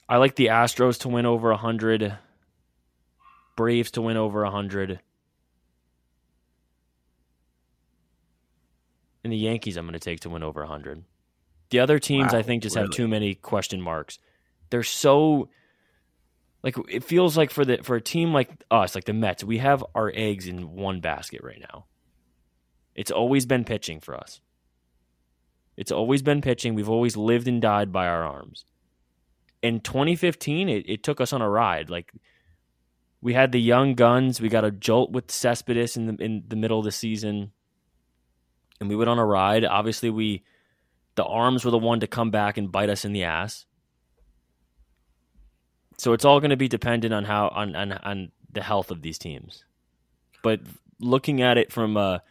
I 0.09 0.16
like 0.16 0.35
the 0.35 0.46
Astros 0.46 1.01
to 1.01 1.09
win 1.09 1.27
over 1.27 1.51
100, 1.51 2.16
Braves 3.57 3.90
to 3.92 4.03
win 4.03 4.16
over 4.16 4.42
100. 4.42 5.01
And 9.28 9.32
the 9.34 9.36
Yankees 9.36 9.76
I'm 9.76 9.84
going 9.84 9.92
to 9.92 9.98
take 9.98 10.20
to 10.20 10.30
win 10.30 10.42
over 10.42 10.60
100. 10.60 11.04
The 11.68 11.80
other 11.80 11.98
teams 11.98 12.32
wow, 12.32 12.38
I 12.38 12.42
think 12.42 12.62
just 12.62 12.76
really? 12.76 12.86
have 12.86 12.94
too 12.94 13.06
many 13.06 13.34
question 13.34 13.80
marks. 13.80 14.18
They're 14.70 14.82
so 14.82 15.50
like 16.62 16.76
it 16.88 17.04
feels 17.04 17.36
like 17.36 17.50
for 17.50 17.64
the 17.64 17.78
for 17.82 17.96
a 17.96 18.00
team 18.00 18.32
like 18.32 18.50
us, 18.70 18.94
like 18.94 19.04
the 19.04 19.12
Mets, 19.12 19.44
we 19.44 19.58
have 19.58 19.84
our 19.94 20.10
eggs 20.14 20.46
in 20.48 20.74
one 20.74 21.00
basket 21.00 21.42
right 21.44 21.60
now. 21.60 21.84
It's 22.94 23.10
always 23.10 23.44
been 23.44 23.64
pitching 23.64 24.00
for 24.00 24.16
us. 24.16 24.40
It's 25.76 25.92
always 25.92 26.22
been 26.22 26.40
pitching. 26.40 26.74
We've 26.74 26.88
always 26.88 27.16
lived 27.16 27.48
and 27.48 27.60
died 27.60 27.92
by 27.92 28.08
our 28.08 28.24
arms. 28.24 28.64
In 29.62 29.80
2015, 29.80 30.68
it, 30.70 30.88
it 30.88 31.02
took 31.02 31.20
us 31.20 31.34
on 31.34 31.42
a 31.42 31.50
ride. 31.50 31.90
Like 31.90 32.12
we 33.20 33.34
had 33.34 33.52
the 33.52 33.60
young 33.60 33.94
guns. 33.94 34.40
We 34.40 34.48
got 34.48 34.64
a 34.64 34.70
jolt 34.70 35.12
with 35.12 35.30
Cespedes 35.30 35.98
in 35.98 36.06
the 36.06 36.24
in 36.24 36.44
the 36.48 36.56
middle 36.56 36.78
of 36.78 36.86
the 36.86 36.92
season 36.92 37.52
and 38.80 38.88
we 38.88 38.96
went 38.96 39.10
on 39.10 39.18
a 39.18 39.26
ride. 39.26 39.64
Obviously, 39.64 40.10
we 40.10 40.44
The 41.16 41.24
arms 41.24 41.64
were 41.64 41.70
the 41.72 41.78
one 41.78 42.00
to 42.00 42.06
come 42.06 42.30
back 42.30 42.58
and 42.58 42.70
bite 42.70 42.90
us 42.90 43.04
in 43.04 43.12
the 43.12 43.24
ass. 43.24 43.66
So 45.98 46.12
it's 46.12 46.24
all 46.24 46.40
going 46.40 46.50
to 46.50 46.56
be 46.56 46.68
dependent 46.68 47.12
on 47.12 47.24
how 47.24 47.48
on, 47.48 47.74
on 47.74 47.92
on 47.92 48.32
the 48.52 48.62
health 48.62 48.90
of 48.90 49.02
these 49.02 49.18
teams. 49.18 49.64
But 50.42 50.60
looking 51.00 51.42
at 51.42 51.58
it 51.58 51.72
from 51.72 51.96
a 51.96 52.22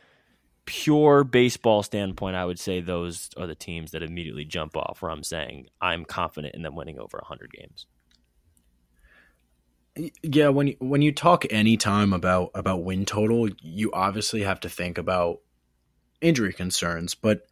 pure 0.66 1.24
baseball 1.24 1.84
standpoint, 1.84 2.36
I 2.36 2.46
would 2.46 2.60
say 2.60 2.82
those 2.82 3.30
are 3.38 3.48
the 3.48 3.56
teams 3.56 3.92
that 3.92 4.04
immediately 4.04 4.46
jump 4.46 4.76
off 4.78 5.02
where 5.02 5.12
I'm 5.12 5.24
saying 5.24 5.68
I'm 5.82 6.06
confident 6.06 6.56
in 6.56 6.62
them 6.62 6.76
winning 6.76 7.00
over 7.00 7.18
100 7.18 7.52
games. 7.52 7.86
Yeah, 10.24 10.50
when 10.50 10.68
you, 10.68 10.76
when 10.80 11.02
you 11.02 11.12
talk 11.12 11.46
any 11.50 11.76
time 11.76 12.14
about 12.14 12.52
about 12.54 12.84
win 12.84 13.04
total, 13.06 13.50
you 13.62 13.92
obviously 13.94 14.44
have 14.44 14.60
to 14.62 14.70
think 14.70 14.98
about 14.98 15.40
injury 16.22 16.54
concerns, 16.54 17.16
but 17.16 17.48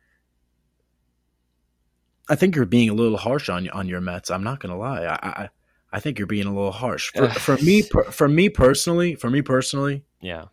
I 2.29 2.35
think 2.35 2.55
you're 2.55 2.65
being 2.65 2.89
a 2.89 2.93
little 2.93 3.17
harsh 3.17 3.49
on 3.49 3.69
on 3.69 3.87
your 3.87 4.01
Mets. 4.01 4.31
I'm 4.31 4.43
not 4.43 4.59
going 4.59 4.71
to 4.71 4.79
lie. 4.79 5.05
I, 5.05 5.43
I 5.43 5.49
I 5.91 5.99
think 5.99 6.17
you're 6.17 6.27
being 6.27 6.47
a 6.47 6.53
little 6.53 6.71
harsh. 6.71 7.11
For, 7.13 7.29
for 7.29 7.57
me, 7.57 7.81
for 7.81 8.27
me 8.27 8.49
personally, 8.49 9.15
for 9.15 9.29
me 9.29 9.41
personally, 9.41 10.03
yeah, 10.19 10.45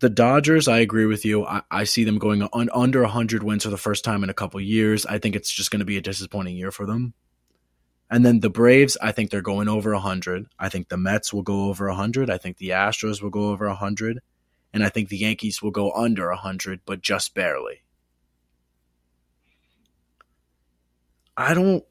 the 0.00 0.08
Dodgers, 0.08 0.68
I 0.68 0.78
agree 0.78 1.06
with 1.06 1.24
you. 1.24 1.44
I, 1.44 1.62
I 1.70 1.84
see 1.84 2.04
them 2.04 2.18
going 2.18 2.42
on, 2.42 2.70
under 2.72 3.02
100 3.02 3.42
wins 3.42 3.64
for 3.64 3.70
the 3.70 3.76
first 3.76 4.04
time 4.04 4.22
in 4.22 4.30
a 4.30 4.34
couple 4.34 4.60
years. 4.60 5.04
I 5.06 5.18
think 5.18 5.34
it's 5.34 5.50
just 5.52 5.70
going 5.70 5.80
to 5.80 5.86
be 5.86 5.96
a 5.96 6.02
disappointing 6.02 6.56
year 6.56 6.70
for 6.70 6.86
them. 6.86 7.14
And 8.10 8.24
then 8.24 8.40
the 8.40 8.50
Braves, 8.50 8.96
I 9.02 9.12
think 9.12 9.30
they're 9.30 9.42
going 9.42 9.68
over 9.68 9.92
100. 9.92 10.46
I 10.58 10.68
think 10.68 10.88
the 10.88 10.96
Mets 10.96 11.32
will 11.32 11.42
go 11.42 11.64
over 11.64 11.88
100. 11.88 12.30
I 12.30 12.38
think 12.38 12.56
the 12.56 12.70
Astros 12.70 13.20
will 13.20 13.30
go 13.30 13.50
over 13.50 13.66
100. 13.66 14.20
And 14.72 14.84
I 14.84 14.88
think 14.88 15.08
the 15.08 15.16
Yankees 15.16 15.62
will 15.62 15.70
go 15.70 15.92
under 15.92 16.28
100, 16.28 16.80
but 16.84 17.00
just 17.00 17.34
barely. 17.34 17.82
I 21.36 21.54
don't. 21.54 21.84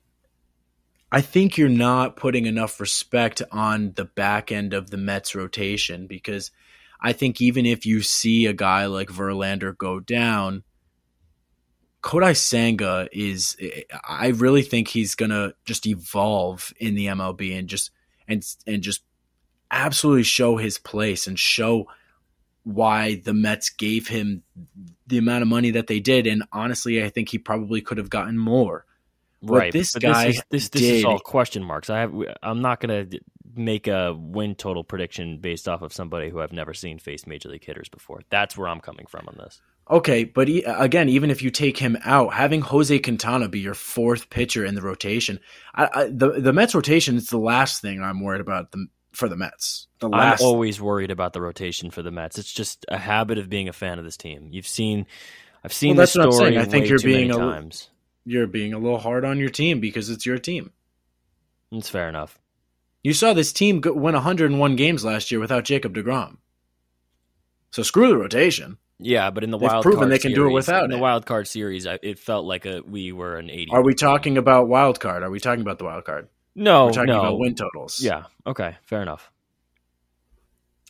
I 1.10 1.22
think 1.22 1.58
you're 1.58 1.70
not 1.70 2.18
putting 2.18 2.46
enough 2.46 2.82
respect 2.82 3.42
on 3.52 3.94
the 3.96 4.04
back 4.04 4.52
end 4.52 4.74
of 4.74 4.90
the 4.90 4.98
Mets 4.98 5.34
rotation 5.36 6.06
because 6.06 6.52
I 7.00 7.14
think 7.14 7.40
even 7.40 7.66
if 7.66 7.86
you 7.86 8.02
see 8.02 8.46
a 8.46 8.54
guy 8.54 8.88
like 8.88 9.08
Verlander 9.08 9.76
go 9.76 10.02
down, 10.02 10.64
Kodai 12.04 12.36
Senga 12.36 13.08
is 13.14 13.56
I 14.08 14.28
really 14.28 14.64
think 14.64 14.90
he's 14.90 15.16
gonna 15.16 15.54
just 15.66 15.88
evolve 15.88 16.74
in 16.78 16.96
the 16.96 17.08
MLB 17.08 17.58
and 17.58 17.70
just 17.70 17.92
and 18.28 18.46
and 18.66 18.84
just 18.84 19.02
absolutely 19.72 20.24
show 20.24 20.58
his 20.58 20.78
place 20.78 21.26
and 21.26 21.40
show 21.40 21.88
why 22.68 23.16
the 23.24 23.34
Mets 23.34 23.70
gave 23.70 24.10
him 24.10 24.44
the 25.08 25.18
amount 25.18 25.42
of 25.42 25.48
money 25.48 25.72
that 25.72 25.88
they 25.88 26.02
did. 26.02 26.28
And 26.28 26.44
honestly, 26.52 27.02
I 27.02 27.10
think 27.10 27.30
he 27.30 27.38
probably 27.38 27.80
could 27.80 27.98
have 27.98 28.10
gotten 28.10 28.38
more. 28.38 28.86
What 29.40 29.58
right. 29.58 29.72
This 29.72 29.96
guy 29.96 30.28
this 30.28 30.36
is, 30.36 30.44
this, 30.50 30.70
this 30.70 30.82
is 30.82 31.06
all 31.06 31.20
question 31.20 31.64
marks. 31.64 31.90
I 31.90 32.00
have 32.00 32.14
I'm 32.44 32.62
not 32.62 32.82
going 32.82 33.10
to 33.10 33.20
make 33.56 33.88
a 33.88 34.14
win 34.14 34.56
total 34.56 34.84
prediction 34.84 35.38
based 35.38 35.70
off 35.70 35.82
of 35.82 35.94
somebody 35.94 36.30
who 36.30 36.42
I've 36.42 36.52
never 36.52 36.74
seen 36.74 37.00
face 37.00 37.26
major 37.26 37.50
league 37.50 37.64
hitters 37.64 37.88
before. 37.88 38.22
That's 38.30 38.58
where 38.58 38.68
I'm 38.68 38.82
coming 38.82 39.06
from 39.06 39.28
on 39.28 39.36
this. 39.38 39.62
Okay, 39.90 40.26
but 40.26 40.50
he, 40.50 40.64
again, 40.64 41.08
even 41.08 41.32
if 41.32 41.42
you 41.42 41.50
take 41.50 41.78
him 41.78 41.98
out, 42.04 42.34
having 42.34 42.60
Jose 42.60 43.00
Quintana 43.00 43.48
be 43.48 43.60
your 43.60 43.76
fourth 43.76 44.30
pitcher 44.30 44.66
in 44.66 44.76
the 44.76 44.82
rotation, 44.82 45.40
I, 45.74 45.90
I, 45.94 46.04
the 46.08 46.32
the 46.42 46.52
Mets 46.52 46.76
rotation 46.76 47.16
is 47.16 47.28
the 47.28 47.38
last 47.38 47.82
thing 47.82 48.02
I'm 48.02 48.22
worried 48.22 48.42
about 48.42 48.74
the, 48.74 48.88
for 49.18 49.28
the 49.28 49.36
Mets. 49.36 49.88
The 50.00 50.10
last... 50.10 50.42
I'm 50.42 50.48
always 50.48 50.80
worried 50.80 51.12
about 51.12 51.34
the 51.34 51.42
rotation 51.42 51.90
for 51.90 52.02
the 52.02 52.12
Mets. 52.12 52.38
It's 52.38 52.52
just 52.52 52.86
a 52.88 52.98
habit 52.98 53.38
of 53.38 53.50
being 53.50 53.68
a 53.68 53.74
fan 53.74 53.98
of 53.98 54.06
this 54.06 54.16
team. 54.16 54.50
You've 54.52 54.68
seen, 54.68 55.08
I've 55.64 55.74
seen 55.74 55.98
well, 55.98 56.04
this 56.04 56.12
story. 56.12 56.58
i 56.58 56.66
think 56.66 56.88
you're 56.88 57.00
being 57.00 57.32
a, 57.32 57.36
times 57.36 57.90
you're 58.26 58.46
being 58.46 58.74
a 58.74 58.78
little 58.78 59.00
hard 59.00 59.26
on 59.26 59.40
your 59.40 59.50
team 59.50 59.80
because 59.80 60.10
it's 60.10 60.26
your 60.26 60.38
team. 60.38 60.72
It's 61.72 61.90
fair 61.90 62.10
enough. 62.10 62.38
You 63.02 63.14
saw 63.14 63.34
this 63.34 63.54
team 63.54 63.82
win 63.84 64.14
101 64.14 64.76
games 64.76 65.06
last 65.06 65.32
year 65.32 65.40
without 65.40 65.64
Jacob 65.64 65.96
Degrom. 65.96 66.38
So 67.72 67.84
screw 67.84 68.10
the 68.10 68.18
rotation. 68.18 68.78
Yeah, 69.00 69.30
but 69.30 69.44
in 69.44 69.52
the 69.52 69.58
They've 69.58 69.70
wild 69.70 69.84
proven 69.84 70.00
card 70.00 70.12
they 70.12 70.18
can 70.18 70.34
series, 70.34 70.36
do 70.36 70.48
it 70.48 70.54
without 70.54 70.84
in 70.84 70.90
the 70.90 70.98
wild 70.98 71.26
card 71.26 71.48
series. 71.48 71.86
it 71.86 72.20
felt 72.20 72.46
like 72.46 72.66
a 72.66 72.82
we 72.82 73.12
were 73.12 73.38
an 73.38 73.50
80. 73.50 73.72
Are 73.72 73.84
we 73.84 73.94
talking 73.94 74.38
about 74.38 74.68
wild 74.68 75.00
card? 75.00 75.24
Are 75.24 75.30
we 75.30 75.40
talking 75.40 75.62
about 75.62 75.78
the 75.78 75.86
wild 75.86 76.04
card? 76.04 76.28
No, 76.58 76.88
we're 76.88 76.92
talking 76.92 77.08
no. 77.08 77.20
about 77.20 77.40
win 77.40 77.56
totals. 77.56 78.02
Yeah. 78.02 78.24
Okay. 78.46 78.76
Fair 78.84 79.02
enough. 79.04 79.32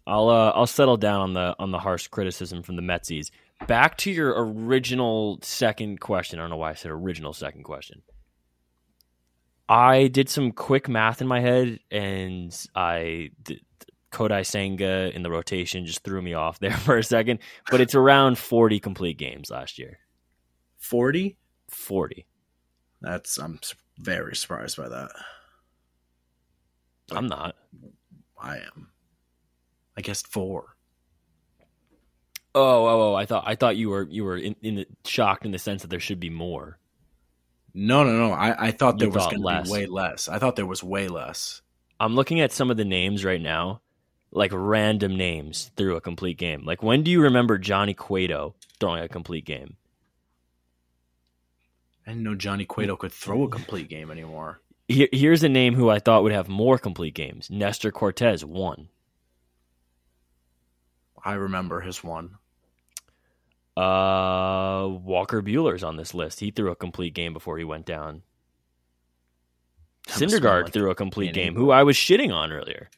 I'll 0.08 0.30
uh, 0.30 0.52
I'll 0.56 0.68
settle 0.68 0.96
down 0.96 1.20
on 1.20 1.34
the 1.34 1.56
on 1.60 1.72
the 1.72 1.80
harsh 1.80 2.08
criticism 2.08 2.64
from 2.64 2.78
the 2.78 2.82
Metsies 2.82 3.30
back 3.68 3.98
to 3.98 4.12
your 4.12 4.34
original 4.38 5.40
second 5.42 6.00
question. 6.00 6.40
I 6.40 6.44
don't 6.44 6.50
know 6.50 6.58
why 6.58 6.72
I 6.72 6.76
said 6.76 6.92
original 6.92 7.34
second 7.34 7.64
question. 7.64 8.02
I 9.68 10.08
did 10.08 10.30
some 10.30 10.54
quick 10.54 10.88
math 10.88 11.22
in 11.22 11.28
my 11.28 11.42
head, 11.42 11.80
and 11.92 12.56
I 12.74 13.32
did, 13.44 13.60
Kodai 14.14 14.46
Senga 14.46 15.14
in 15.14 15.24
the 15.24 15.30
rotation 15.30 15.86
just 15.86 16.06
threw 16.06 16.22
me 16.22 16.34
off 16.34 16.60
there 16.62 16.72
for 16.72 16.98
a 16.98 17.04
second. 17.04 17.40
But 17.70 17.82
it's 17.82 17.96
around 17.96 18.38
forty 18.38 18.80
complete 18.80 19.18
games 19.18 19.50
last 19.50 19.78
year. 19.78 20.00
Forty. 20.78 21.38
Forty. 21.70 22.26
That's 23.02 23.38
I'm 23.38 23.60
very 24.00 24.38
surprised 24.38 24.78
by 24.78 24.88
that. 24.88 25.12
I'm 27.12 27.28
not. 27.28 27.56
I 28.40 28.58
am. 28.58 28.90
I 29.98 30.02
guess 30.02 30.22
four. 30.22 30.76
Oh, 32.54 32.88
oh, 32.88 33.12
oh! 33.12 33.16
I 33.16 33.26
thought 33.26 33.44
I 33.46 33.56
thought 33.56 33.78
you 33.78 33.90
were 33.90 34.04
you 34.04 34.24
were 34.24 34.38
in, 34.38 34.56
in 34.62 34.76
the, 34.76 34.88
shocked 35.06 35.46
in 35.46 35.52
the 35.52 35.60
sense 35.60 35.84
that 35.84 35.90
there 35.90 36.00
should 36.00 36.20
be 36.20 36.30
more. 36.30 36.80
No, 37.74 38.04
no, 38.04 38.18
no. 38.18 38.34
I, 38.34 38.68
I 38.68 38.72
thought 38.72 38.98
there 38.98 39.10
you 39.10 39.14
was 39.14 39.26
going 39.26 39.44
to 39.44 39.64
be 39.64 39.70
way 39.70 39.86
less. 39.86 40.28
I 40.28 40.40
thought 40.40 40.56
there 40.56 40.66
was 40.66 40.84
way 40.84 41.08
less. 41.08 41.62
I'm 42.00 42.16
looking 42.16 42.40
at 42.42 42.52
some 42.52 42.72
of 42.72 42.78
the 42.78 42.86
names 42.86 43.24
right 43.24 43.42
now, 43.42 43.82
like 44.32 44.52
random 44.54 45.16
names 45.16 45.70
through 45.76 45.96
a 45.96 46.02
complete 46.02 46.38
game. 46.38 46.66
Like 46.66 46.82
when 46.82 47.04
do 47.04 47.12
you 47.12 47.22
remember 47.22 47.60
Johnny 47.60 47.94
Cueto 47.94 48.56
throwing 48.80 49.04
a 49.04 49.08
complete 49.08 49.46
game? 49.46 49.76
I 52.08 52.12
didn't 52.12 52.24
know 52.24 52.36
Johnny 52.36 52.66
Cueto 52.66 52.96
could 52.96 53.12
throw 53.12 53.44
a 53.44 53.50
complete 53.50 53.90
game 53.90 54.10
anymore. 54.10 54.62
Here, 54.88 55.10
here's 55.12 55.44
a 55.44 55.50
name 55.50 55.74
who 55.74 55.90
I 55.90 56.00
thought 56.00 56.24
would 56.24 56.32
have 56.32 56.48
more 56.48 56.78
complete 56.78 57.14
games. 57.14 57.50
Nestor 57.50 57.92
Cortes, 57.92 58.44
one. 58.44 58.88
I 61.24 61.34
remember 61.34 61.82
his 61.82 62.04
one. 62.04 62.38
Uh, 63.76 64.88
Walker 64.88 65.44
Buehler's 65.44 65.84
on 65.84 65.98
this 65.98 66.14
list. 66.14 66.40
He 66.40 66.52
threw 66.52 66.72
a 66.72 66.76
complete 66.76 67.14
game 67.14 67.34
before 67.34 67.58
he 67.58 67.64
went 67.64 67.86
down. 67.86 68.24
Syndergaard 70.08 70.64
like 70.64 70.74
threw 70.74 70.90
a 70.90 70.96
complete 70.96 71.34
game, 71.34 71.54
who 71.54 71.70
I 71.70 71.84
was 71.84 71.98
shitting 71.98 72.34
on 72.34 72.54
earlier. 72.54 72.90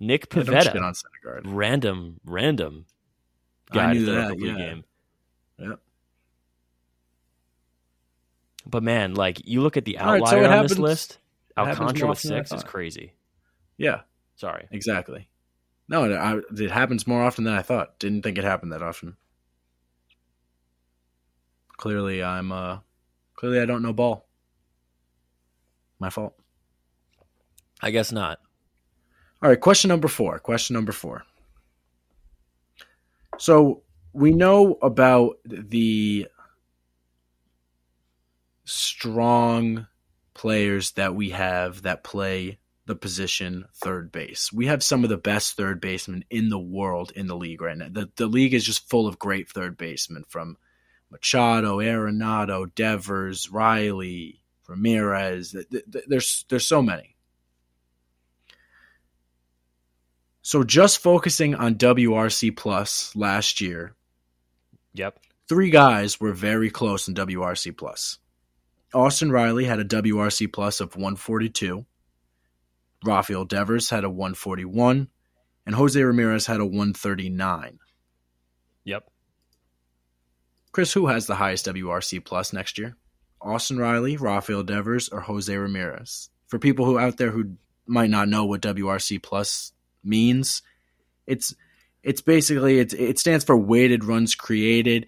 Nick 0.00 0.28
Pivetta, 0.28 0.74
yeah, 0.74 0.80
on 0.80 0.92
Syndergaard. 0.92 1.42
random, 1.44 2.20
random 2.24 2.84
guy 3.72 3.90
I 3.90 3.92
knew 3.92 4.06
that, 4.06 4.24
a 4.24 4.28
complete 4.30 4.48
yeah. 4.48 4.58
game. 4.58 4.84
Yep. 5.58 5.80
But 8.66 8.82
man, 8.82 9.14
like 9.14 9.46
you 9.46 9.60
look 9.60 9.76
at 9.76 9.84
the 9.84 9.98
outlier 9.98 10.20
right, 10.20 10.28
so 10.28 10.36
on 10.44 10.50
happens, 10.50 10.70
this 10.70 10.78
list, 10.78 11.18
Alcantara 11.56 12.08
with 12.10 12.18
six 12.18 12.52
is 12.52 12.62
crazy. 12.62 13.12
Yeah. 13.76 14.02
Sorry. 14.36 14.66
Exactly. 14.70 15.28
No, 15.88 16.04
it, 16.04 16.44
it 16.60 16.70
happens 16.70 17.06
more 17.06 17.22
often 17.22 17.44
than 17.44 17.54
I 17.54 17.62
thought. 17.62 17.98
Didn't 17.98 18.22
think 18.22 18.38
it 18.38 18.44
happened 18.44 18.72
that 18.72 18.82
often. 18.82 19.16
Clearly, 21.76 22.22
I'm 22.22 22.52
uh, 22.52 22.78
clearly 23.34 23.60
I 23.60 23.66
don't 23.66 23.82
know 23.82 23.92
ball. 23.92 24.26
My 25.98 26.10
fault. 26.10 26.34
I 27.80 27.90
guess 27.90 28.12
not. 28.12 28.38
All 29.42 29.48
right, 29.48 29.60
question 29.60 29.88
number 29.88 30.08
four. 30.08 30.38
Question 30.38 30.74
number 30.74 30.92
four. 30.92 31.24
So 33.38 33.82
we 34.12 34.30
know 34.30 34.78
about 34.82 35.38
the 35.44 36.28
strong 38.72 39.86
players 40.34 40.92
that 40.92 41.14
we 41.14 41.30
have 41.30 41.82
that 41.82 42.02
play 42.04 42.58
the 42.86 42.96
position 42.96 43.66
third 43.74 44.10
base. 44.10 44.52
We 44.52 44.66
have 44.66 44.82
some 44.82 45.04
of 45.04 45.10
the 45.10 45.16
best 45.16 45.56
third 45.56 45.80
basemen 45.80 46.24
in 46.30 46.48
the 46.48 46.58
world 46.58 47.12
in 47.14 47.26
the 47.26 47.36
league 47.36 47.62
right 47.62 47.76
now. 47.76 47.88
The, 47.90 48.10
the 48.16 48.26
league 48.26 48.54
is 48.54 48.64
just 48.64 48.88
full 48.88 49.06
of 49.06 49.18
great 49.18 49.48
third 49.48 49.76
basemen 49.76 50.24
from 50.28 50.56
Machado, 51.10 51.78
Arenado, 51.78 52.74
Devers, 52.74 53.50
Riley, 53.50 54.42
Ramirez. 54.66 55.54
There's 56.08 56.44
there's 56.48 56.66
so 56.66 56.82
many. 56.82 57.16
So 60.40 60.64
just 60.64 60.98
focusing 60.98 61.54
on 61.54 61.76
WRC 61.76 62.56
plus 62.56 63.14
last 63.14 63.60
year. 63.60 63.94
Yep. 64.94 65.20
Three 65.48 65.70
guys 65.70 66.20
were 66.20 66.32
very 66.32 66.68
close 66.68 67.06
in 67.06 67.14
WRC 67.14 67.76
plus. 67.76 68.18
Austin 68.94 69.30
Riley 69.32 69.64
had 69.64 69.78
a 69.78 69.84
WRC 69.84 70.52
plus 70.52 70.80
of 70.80 70.94
142. 70.96 71.84
Rafael 73.04 73.44
Devers 73.44 73.90
had 73.90 74.04
a 74.04 74.10
141 74.10 75.08
and 75.66 75.74
Jose 75.74 76.00
Ramirez 76.00 76.46
had 76.46 76.60
a 76.60 76.66
139. 76.66 77.78
Yep. 78.84 79.10
Chris, 80.72 80.92
who 80.92 81.06
has 81.06 81.26
the 81.26 81.34
highest 81.34 81.66
WRC 81.66 82.24
plus 82.24 82.52
next 82.52 82.78
year? 82.78 82.96
Austin 83.40 83.78
Riley, 83.78 84.16
Rafael 84.16 84.62
Devers, 84.62 85.08
or 85.08 85.20
Jose 85.20 85.54
Ramirez. 85.54 86.30
For 86.46 86.58
people 86.58 86.84
who 86.84 86.98
out 86.98 87.16
there 87.16 87.30
who 87.30 87.56
might 87.86 88.10
not 88.10 88.28
know 88.28 88.44
what 88.44 88.62
WRC 88.62 89.22
plus 89.22 89.72
means, 90.04 90.62
it's 91.26 91.54
it's 92.02 92.20
basically 92.20 92.78
it 92.78 92.92
it 92.92 93.18
stands 93.18 93.44
for 93.44 93.56
weighted 93.56 94.04
runs 94.04 94.34
created. 94.34 95.06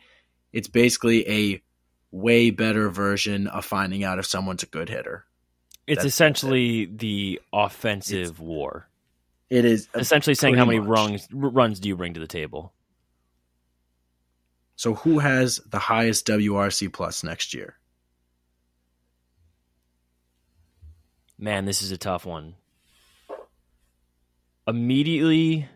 It's 0.53 0.69
basically 0.69 1.29
a 1.29 1.63
way 2.15 2.51
better 2.51 2.89
version 2.89 3.49
of 3.49 3.65
finding 3.65 4.05
out 4.05 4.19
if 4.21 4.27
someone's 4.27 4.63
a 4.63 4.67
good 4.67 4.89
hitter. 4.89 5.25
It's 5.87 5.99
That's- 5.99 6.13
essentially 6.15 6.87
the 6.87 7.41
offensive 7.53 8.39
war. 8.41 8.89
It 9.51 9.65
is 9.65 9.89
uh, 9.95 9.99
Essentially 9.99 10.35
saying 10.35 10.55
how 10.55 10.65
many 10.65 10.79
much. 10.81 10.89
runs 10.89 11.29
runs 11.31 11.81
do 11.81 11.89
you 11.89 11.97
bring 11.97 12.15
to 12.15 12.21
the 12.21 12.27
table? 12.27 12.73
So 14.77 14.95
who 14.95 15.19
has 15.19 15.61
the 15.67 15.79
highest 15.79 16.27
WRC 16.27 16.93
plus 16.93 17.23
next 17.23 17.53
year? 17.53 17.77
Man, 21.39 21.65
this 21.65 21.83
is 21.83 21.91
a 21.93 21.99
tough 21.99 22.25
one. 22.25 22.55
Immediately, 24.67 25.69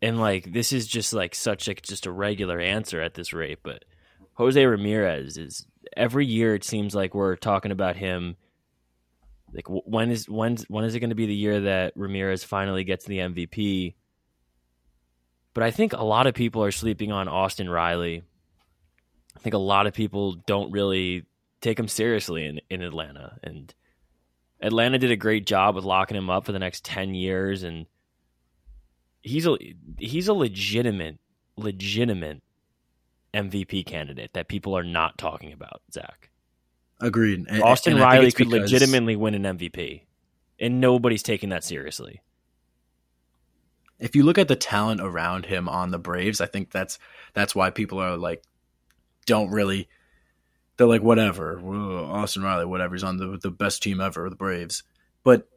and 0.00 0.18
like 0.18 0.52
this 0.52 0.72
is 0.72 0.86
just 0.86 1.12
like 1.12 1.34
such 1.34 1.68
like 1.68 1.82
just 1.82 2.06
a 2.06 2.10
regular 2.12 2.58
answer 2.58 3.00
at 3.02 3.14
this 3.14 3.32
rate, 3.34 3.58
but 3.62 3.84
Jose 4.38 4.64
Ramirez 4.64 5.36
is 5.36 5.66
every 5.96 6.24
year 6.24 6.54
it 6.54 6.62
seems 6.62 6.94
like 6.94 7.12
we're 7.12 7.34
talking 7.34 7.72
about 7.72 7.96
him. 7.96 8.36
Like 9.52 9.66
wh- 9.66 9.86
when 9.86 10.12
is 10.12 10.28
when 10.28 10.58
when 10.68 10.84
is 10.84 10.94
it 10.94 11.00
going 11.00 11.10
to 11.10 11.16
be 11.16 11.26
the 11.26 11.34
year 11.34 11.60
that 11.62 11.92
Ramirez 11.96 12.44
finally 12.44 12.84
gets 12.84 13.04
the 13.04 13.18
MVP? 13.18 13.96
But 15.54 15.64
I 15.64 15.72
think 15.72 15.92
a 15.92 16.04
lot 16.04 16.28
of 16.28 16.34
people 16.34 16.62
are 16.62 16.70
sleeping 16.70 17.10
on 17.10 17.26
Austin 17.26 17.68
Riley. 17.68 18.22
I 19.36 19.40
think 19.40 19.54
a 19.54 19.58
lot 19.58 19.88
of 19.88 19.92
people 19.92 20.34
don't 20.46 20.70
really 20.70 21.24
take 21.60 21.76
him 21.76 21.88
seriously 21.88 22.46
in, 22.46 22.60
in 22.70 22.82
Atlanta. 22.82 23.38
And 23.42 23.74
Atlanta 24.60 24.98
did 24.98 25.10
a 25.10 25.16
great 25.16 25.46
job 25.46 25.74
with 25.74 25.84
locking 25.84 26.16
him 26.16 26.30
up 26.30 26.46
for 26.46 26.52
the 26.52 26.60
next 26.60 26.84
10 26.84 27.14
years 27.14 27.64
and 27.64 27.86
he's 29.20 29.48
a 29.48 29.56
he's 29.98 30.28
a 30.28 30.32
legitimate 30.32 31.18
legitimate 31.56 32.40
MVP 33.34 33.84
candidate 33.86 34.32
that 34.34 34.48
people 34.48 34.76
are 34.76 34.84
not 34.84 35.18
talking 35.18 35.52
about, 35.52 35.82
Zach. 35.92 36.30
Agreed. 37.00 37.46
And- 37.48 37.62
Austin 37.62 37.94
and 37.94 38.02
Riley 38.02 38.32
could 38.32 38.50
because- 38.50 38.72
legitimately 38.72 39.16
win 39.16 39.34
an 39.34 39.58
MVP. 39.58 40.02
And 40.60 40.80
nobody's 40.80 41.22
taking 41.22 41.50
that 41.50 41.62
seriously. 41.64 42.20
if 44.00 44.14
you 44.14 44.22
look 44.22 44.38
at 44.38 44.46
the 44.48 44.56
talent 44.56 45.00
around 45.00 45.46
him 45.46 45.68
on 45.68 45.90
the 45.90 45.98
Braves, 45.98 46.40
I 46.40 46.46
think 46.46 46.70
that's 46.70 46.98
that's 47.34 47.54
why 47.54 47.70
people 47.70 47.98
are 47.98 48.16
like 48.16 48.42
don't 49.26 49.50
really 49.50 49.88
they're 50.76 50.86
like 50.86 51.02
whatever 51.02 51.58
Whoa, 51.58 52.04
Austin 52.10 52.42
Riley 52.42 52.64
whatever 52.64 52.94
he's 52.94 53.02
on 53.02 53.16
the 53.16 53.38
the 53.40 53.50
best 53.50 53.82
team 53.82 54.00
ever 54.00 54.30
the 54.30 54.36
Braves, 54.36 54.84
but 55.24 55.48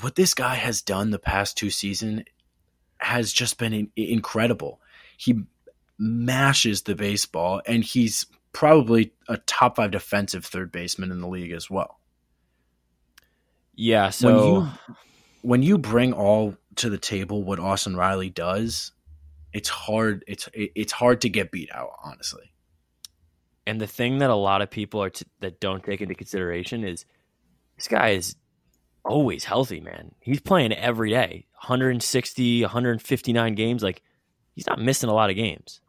what 0.00 0.14
this 0.14 0.34
guy 0.34 0.54
has 0.54 0.82
done 0.82 1.10
the 1.10 1.18
past 1.18 1.56
two 1.56 1.70
seasons 1.70 2.22
has 2.98 3.32
just 3.32 3.58
been 3.58 3.72
in, 3.72 3.90
incredible. 3.96 4.80
He 5.16 5.42
mashes 5.98 6.82
the 6.82 6.94
baseball 6.94 7.62
and 7.66 7.84
he's 7.84 8.26
probably 8.52 9.12
a 9.28 9.36
top 9.38 9.76
five 9.76 9.90
defensive 9.90 10.44
third 10.46 10.72
baseman 10.72 11.10
in 11.10 11.20
the 11.20 11.28
league 11.28 11.52
as 11.52 11.70
well. 11.70 11.98
Yeah, 13.74 14.10
so 14.10 14.28
when 14.28 14.44
you 14.44 14.68
when 15.42 15.62
you 15.62 15.78
bring 15.78 16.12
all 16.12 16.56
to 16.76 16.88
the 16.88 16.98
table 16.98 17.42
what 17.42 17.58
Austin 17.58 17.96
Riley 17.96 18.30
does, 18.30 18.92
it's 19.52 19.68
hard. 19.68 20.24
It's 20.26 20.48
it's 20.54 20.92
hard 20.92 21.20
to 21.22 21.28
get 21.28 21.50
beat 21.50 21.70
out. 21.72 21.90
Honestly, 22.02 22.52
And 23.66 23.80
the 23.80 23.86
thing 23.86 24.18
that 24.18 24.30
a 24.30 24.34
lot 24.34 24.62
of 24.62 24.70
people 24.70 25.02
are 25.02 25.10
t- 25.10 25.26
that 25.40 25.60
don't 25.60 25.82
take 25.82 26.00
into 26.00 26.14
consideration 26.14 26.84
is 26.84 27.04
this 27.76 27.88
guy 27.88 28.10
is 28.10 28.36
always 29.04 29.44
healthy, 29.44 29.80
man. 29.80 30.12
He's 30.20 30.40
playing 30.40 30.72
every 30.72 31.10
day, 31.10 31.46
160, 31.60 32.62
159 32.62 33.54
games. 33.54 33.82
Like 33.82 34.02
he's 34.54 34.66
not 34.66 34.80
missing 34.80 35.10
a 35.10 35.14
lot 35.14 35.30
of 35.30 35.36
games. 35.36 35.80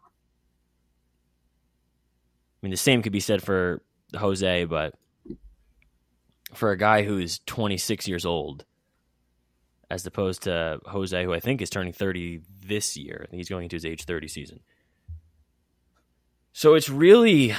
I 2.65 2.67
mean, 2.67 2.71
the 2.71 2.77
same 2.77 3.03
could 3.03 3.11
be 3.11 3.19
said 3.19 3.43
for 3.43 3.83
Jose, 4.15 4.65
but 4.65 4.95
for 6.55 6.71
a 6.71 6.77
guy 6.77 7.03
who's 7.03 7.37
26 7.45 8.07
years 8.07 8.25
old, 8.25 8.65
as 9.91 10.03
opposed 10.07 10.41
to 10.43 10.79
Jose, 10.87 11.23
who 11.23 11.31
I 11.31 11.39
think 11.39 11.61
is 11.61 11.69
turning 11.69 11.93
30 11.93 12.41
this 12.65 12.97
year, 12.97 13.21
I 13.23 13.29
think 13.29 13.37
he's 13.37 13.49
going 13.49 13.65
into 13.65 13.75
his 13.75 13.85
age 13.85 14.05
30 14.05 14.27
season. 14.27 14.61
So 16.53 16.73
it's 16.73 16.89
really 16.89 17.53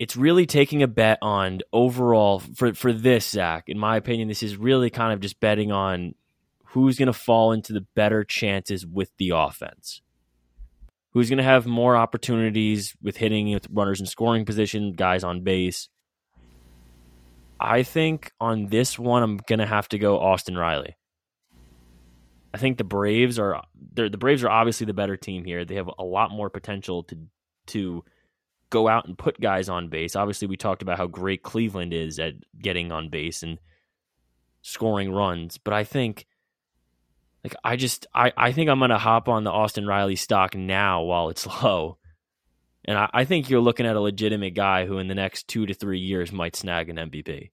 it's 0.00 0.16
really 0.16 0.44
taking 0.44 0.82
a 0.82 0.88
bet 0.88 1.18
on 1.22 1.60
overall 1.72 2.40
for 2.40 2.74
for 2.74 2.92
this 2.92 3.30
Zach. 3.30 3.68
In 3.68 3.78
my 3.78 3.96
opinion, 3.96 4.26
this 4.26 4.42
is 4.42 4.56
really 4.56 4.90
kind 4.90 5.12
of 5.12 5.20
just 5.20 5.38
betting 5.38 5.70
on 5.70 6.16
who's 6.64 6.98
going 6.98 7.06
to 7.06 7.12
fall 7.12 7.52
into 7.52 7.72
the 7.72 7.86
better 7.94 8.24
chances 8.24 8.84
with 8.84 9.16
the 9.18 9.30
offense. 9.30 10.02
Who's 11.16 11.30
going 11.30 11.38
to 11.38 11.44
have 11.44 11.64
more 11.64 11.96
opportunities 11.96 12.94
with 13.00 13.16
hitting 13.16 13.50
with 13.54 13.66
runners 13.72 14.00
in 14.00 14.06
scoring 14.06 14.44
position, 14.44 14.92
guys 14.92 15.24
on 15.24 15.40
base. 15.40 15.88
I 17.58 17.84
think 17.84 18.32
on 18.38 18.66
this 18.66 18.98
one, 18.98 19.22
I'm 19.22 19.38
going 19.48 19.60
to 19.60 19.66
have 19.66 19.88
to 19.88 19.98
go 19.98 20.20
Austin 20.20 20.58
Riley. 20.58 20.94
I 22.52 22.58
think 22.58 22.76
the 22.76 22.84
Braves 22.84 23.38
are 23.38 23.62
the 23.94 24.10
Braves 24.10 24.44
are 24.44 24.50
obviously 24.50 24.84
the 24.84 24.92
better 24.92 25.16
team 25.16 25.46
here. 25.46 25.64
They 25.64 25.76
have 25.76 25.88
a 25.98 26.04
lot 26.04 26.32
more 26.32 26.50
potential 26.50 27.04
to 27.04 27.16
to 27.68 28.04
go 28.68 28.86
out 28.86 29.06
and 29.06 29.16
put 29.16 29.40
guys 29.40 29.70
on 29.70 29.88
base. 29.88 30.16
Obviously, 30.16 30.48
we 30.48 30.58
talked 30.58 30.82
about 30.82 30.98
how 30.98 31.06
great 31.06 31.42
Cleveland 31.42 31.94
is 31.94 32.18
at 32.18 32.34
getting 32.60 32.92
on 32.92 33.08
base 33.08 33.42
and 33.42 33.58
scoring 34.60 35.10
runs, 35.10 35.56
but 35.56 35.72
I 35.72 35.82
think 35.82 36.26
like 37.46 37.56
I 37.64 37.76
just 37.76 38.06
I, 38.14 38.32
I 38.36 38.52
think 38.52 38.68
I'm 38.70 38.80
gonna 38.80 38.98
hop 38.98 39.28
on 39.28 39.44
the 39.44 39.52
Austin 39.52 39.86
Riley 39.86 40.16
stock 40.16 40.54
now 40.56 41.02
while 41.02 41.28
it's 41.28 41.46
low. 41.62 41.98
And 42.84 42.98
I, 42.98 43.10
I 43.12 43.24
think 43.24 43.48
you're 43.50 43.60
looking 43.60 43.86
at 43.86 43.96
a 43.96 44.00
legitimate 44.00 44.54
guy 44.54 44.86
who 44.86 44.98
in 44.98 45.08
the 45.08 45.14
next 45.14 45.48
two 45.48 45.66
to 45.66 45.74
three 45.74 46.00
years 46.00 46.32
might 46.32 46.56
snag 46.56 46.88
an 46.88 46.96
MVP. 46.96 47.50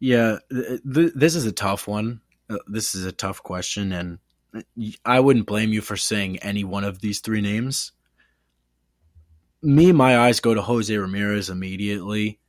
yeah, 0.00 0.38
th- 0.50 0.80
th- 0.92 1.12
this 1.14 1.36
is 1.36 1.46
a 1.46 1.52
tough 1.52 1.86
one. 1.86 2.20
Uh, 2.50 2.58
This 2.66 2.94
is 2.96 3.06
a 3.06 3.12
tough 3.12 3.42
question, 3.42 3.92
and 3.92 4.18
I 5.04 5.20
wouldn't 5.20 5.46
blame 5.46 5.72
you 5.72 5.80
for 5.80 5.96
saying 5.96 6.38
any 6.40 6.64
one 6.64 6.82
of 6.84 7.00
these 7.00 7.20
three 7.20 7.40
names. 7.40 7.92
Me, 9.62 9.92
my 9.92 10.18
eyes 10.18 10.40
go 10.40 10.54
to 10.54 10.62
Jose 10.62 10.94
Ramirez 10.96 11.50
immediately, 11.50 12.40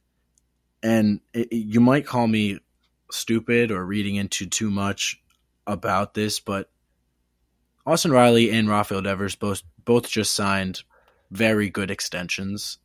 and 0.82 1.20
it, 1.34 1.54
you 1.54 1.80
might 1.80 2.08
call 2.08 2.28
me 2.28 2.60
stupid 3.14 3.72
or 3.72 3.86
reading 3.86 4.16
into 4.16 4.46
too 4.46 4.70
much 4.70 5.22
about 5.68 6.14
this, 6.14 6.40
but 6.40 6.70
Austin 7.86 8.12
Riley 8.12 8.52
and 8.52 8.70
Rafael 8.70 9.02
Devers 9.02 9.36
both 9.36 9.64
both 9.84 10.10
just 10.10 10.34
signed 10.34 10.84
very 11.32 11.70
good 11.70 11.92
extensions. 11.92 12.78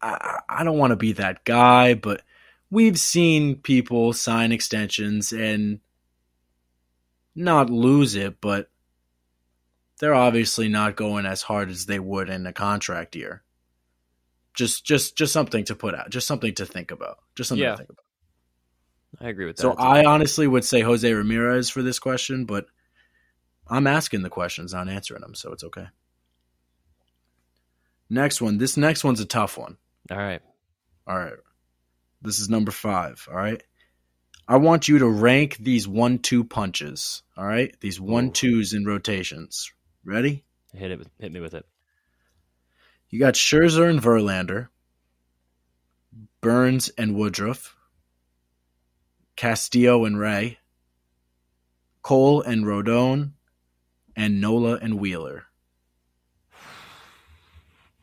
I, 0.00 0.40
I 0.48 0.64
don't 0.64 0.78
want 0.78 0.90
to 0.90 0.96
be 0.96 1.12
that 1.12 1.44
guy, 1.44 1.94
but 1.94 2.22
we've 2.70 2.98
seen 2.98 3.56
people 3.56 4.12
sign 4.12 4.52
extensions 4.52 5.32
and 5.32 5.80
not 7.34 7.70
lose 7.70 8.14
it, 8.14 8.40
but 8.40 8.68
they're 9.98 10.14
obviously 10.14 10.68
not 10.68 10.96
going 10.96 11.26
as 11.26 11.42
hard 11.42 11.70
as 11.70 11.86
they 11.86 11.98
would 11.98 12.28
in 12.28 12.46
a 12.46 12.52
contract 12.52 13.14
year. 13.14 13.42
Just 14.54 14.84
just 14.84 15.16
just 15.16 15.32
something 15.32 15.64
to 15.64 15.74
put 15.74 15.94
out, 15.94 16.10
just 16.10 16.26
something 16.26 16.54
to 16.56 16.66
think 16.66 16.90
about. 16.90 17.18
Just 17.34 17.48
something 17.48 17.62
Yeah. 17.64 17.70
to 17.72 17.76
think 17.78 17.90
about. 17.90 18.04
I 19.20 19.28
agree 19.28 19.46
with 19.46 19.56
that. 19.56 19.62
So 19.62 19.72
I 19.72 20.04
honestly 20.04 20.46
would 20.46 20.64
say 20.64 20.80
Jose 20.80 21.10
Ramirez 21.12 21.70
for 21.70 21.82
this 21.82 21.98
question, 21.98 22.44
but 22.44 22.66
I'm 23.68 23.86
asking 23.86 24.22
the 24.22 24.30
questions, 24.30 24.72
not 24.72 24.88
answering 24.88 25.20
them, 25.20 25.34
so 25.34 25.52
it's 25.52 25.64
okay. 25.64 25.86
Next 28.10 28.42
one. 28.42 28.58
This 28.58 28.76
next 28.76 29.04
one's 29.04 29.20
a 29.20 29.26
tough 29.26 29.56
one. 29.56 29.78
all 30.10 30.18
right. 30.18 30.42
All 31.06 31.18
right. 31.18 31.32
This 32.20 32.38
is 32.38 32.48
number 32.48 32.70
five. 32.70 33.26
All 33.30 33.36
right. 33.36 33.62
I 34.46 34.56
want 34.56 34.88
you 34.88 34.98
to 34.98 35.08
rank 35.08 35.56
these 35.58 35.88
one 35.88 36.18
two 36.18 36.44
punches. 36.44 37.22
All 37.36 37.46
right. 37.46 37.74
These 37.80 38.00
one 38.00 38.32
twos 38.32 38.74
in 38.74 38.84
rotations. 38.84 39.72
Ready? 40.04 40.44
Hit 40.74 40.90
it 40.90 41.06
hit 41.18 41.32
me 41.32 41.40
with 41.40 41.54
it. 41.54 41.64
You 43.08 43.18
got 43.18 43.34
Scherzer 43.34 43.88
and 43.88 44.00
Verlander, 44.00 44.68
Burnes 46.40 46.90
and 46.96 47.14
Woodruff, 47.14 47.76
Castillo 49.42 50.04
and 50.04 50.20
Ray, 50.20 50.60
Cole 52.00 52.42
and 52.42 52.64
Rodon, 52.64 53.32
and 54.14 54.40
Nola 54.40 54.76
and 54.76 55.00
Wheeler. 55.00 55.46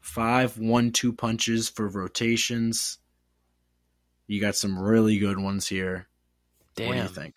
Five 0.02 0.58
one 0.58 0.92
two 0.92 1.14
punches 1.14 1.70
for 1.70 1.88
rotations. 1.88 2.98
You 4.28 4.42
got 4.42 4.58
some 4.58 4.78
really 4.78 5.18
good 5.18 5.40
ones 5.40 5.66
here. 5.66 6.10
Damn. 6.76 6.88
What 6.88 6.96
do 6.96 7.02
you 7.04 7.08
think? 7.08 7.36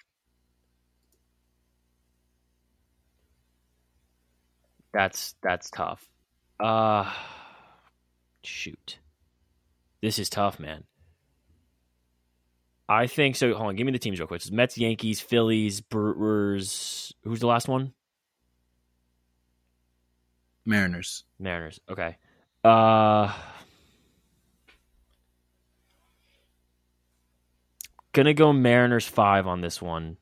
That's 4.93 5.37
that's 5.45 5.71
tough. 5.71 6.05
Uh 6.59 7.09
shoot. 8.43 8.99
This 10.01 10.19
is 10.19 10.29
tough, 10.29 10.59
man. 10.59 10.83
I 12.93 13.07
think 13.07 13.37
so. 13.37 13.55
Hold 13.55 13.69
on, 13.69 13.77
give 13.77 13.87
me 13.87 13.93
the 13.93 13.99
teams 13.99 14.19
real 14.19 14.27
quick. 14.27 14.43
It's 14.43 14.51
Mets, 14.51 14.77
Yankees, 14.77 15.21
Phillies, 15.21 15.81
Brewers. 15.81 17.13
Who's 17.25 17.41
the 17.41 17.47
last 17.47 17.69
one? 17.69 17.93
Mariners. 20.65 21.25
Mariners. 21.39 21.81
Okay. 21.89 22.17
Uh 22.63 23.35
gonna 28.13 28.35
go 28.35 28.53
Mariners 28.53 29.07
five 29.07 29.47
on 29.47 29.61
this 29.63 29.81
one. 29.81 30.19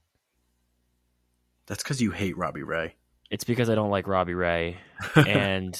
That's 1.66 1.82
because 1.82 2.00
you 2.00 2.10
hate 2.12 2.36
Robbie 2.36 2.62
Ray. 2.62 2.94
It's 3.30 3.44
because 3.44 3.68
I 3.68 3.74
don't 3.74 3.90
like 3.90 4.08
Robbie 4.08 4.34
Ray, 4.34 4.78
and 5.14 5.78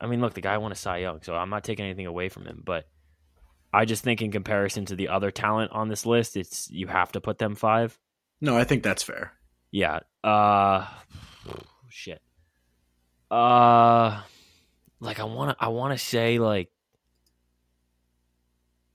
I 0.00 0.06
mean, 0.06 0.20
look, 0.20 0.32
the 0.34 0.40
guy 0.40 0.56
won 0.56 0.72
a 0.72 0.74
Cy 0.74 0.98
Young, 0.98 1.20
so 1.22 1.34
I'm 1.34 1.50
not 1.50 1.64
taking 1.64 1.84
anything 1.84 2.06
away 2.06 2.28
from 2.28 2.46
him. 2.46 2.62
But 2.64 2.86
I 3.72 3.84
just 3.84 4.02
think, 4.02 4.22
in 4.22 4.30
comparison 4.30 4.84
to 4.86 4.96
the 4.96 5.08
other 5.08 5.30
talent 5.30 5.72
on 5.72 5.88
this 5.88 6.06
list, 6.06 6.36
it's 6.36 6.70
you 6.70 6.86
have 6.88 7.12
to 7.12 7.20
put 7.20 7.38
them 7.38 7.54
five. 7.54 7.98
No, 8.40 8.56
I 8.56 8.64
think 8.64 8.82
that's 8.82 9.02
fair. 9.02 9.32
Yeah. 9.70 10.00
Uh, 10.24 10.86
shit. 11.88 12.20
Uh, 13.30 14.22
like 14.98 15.20
I 15.20 15.24
want 15.24 15.56
to, 15.56 15.64
I 15.64 15.68
want 15.68 15.96
to 15.96 16.04
say 16.04 16.38
like, 16.38 16.70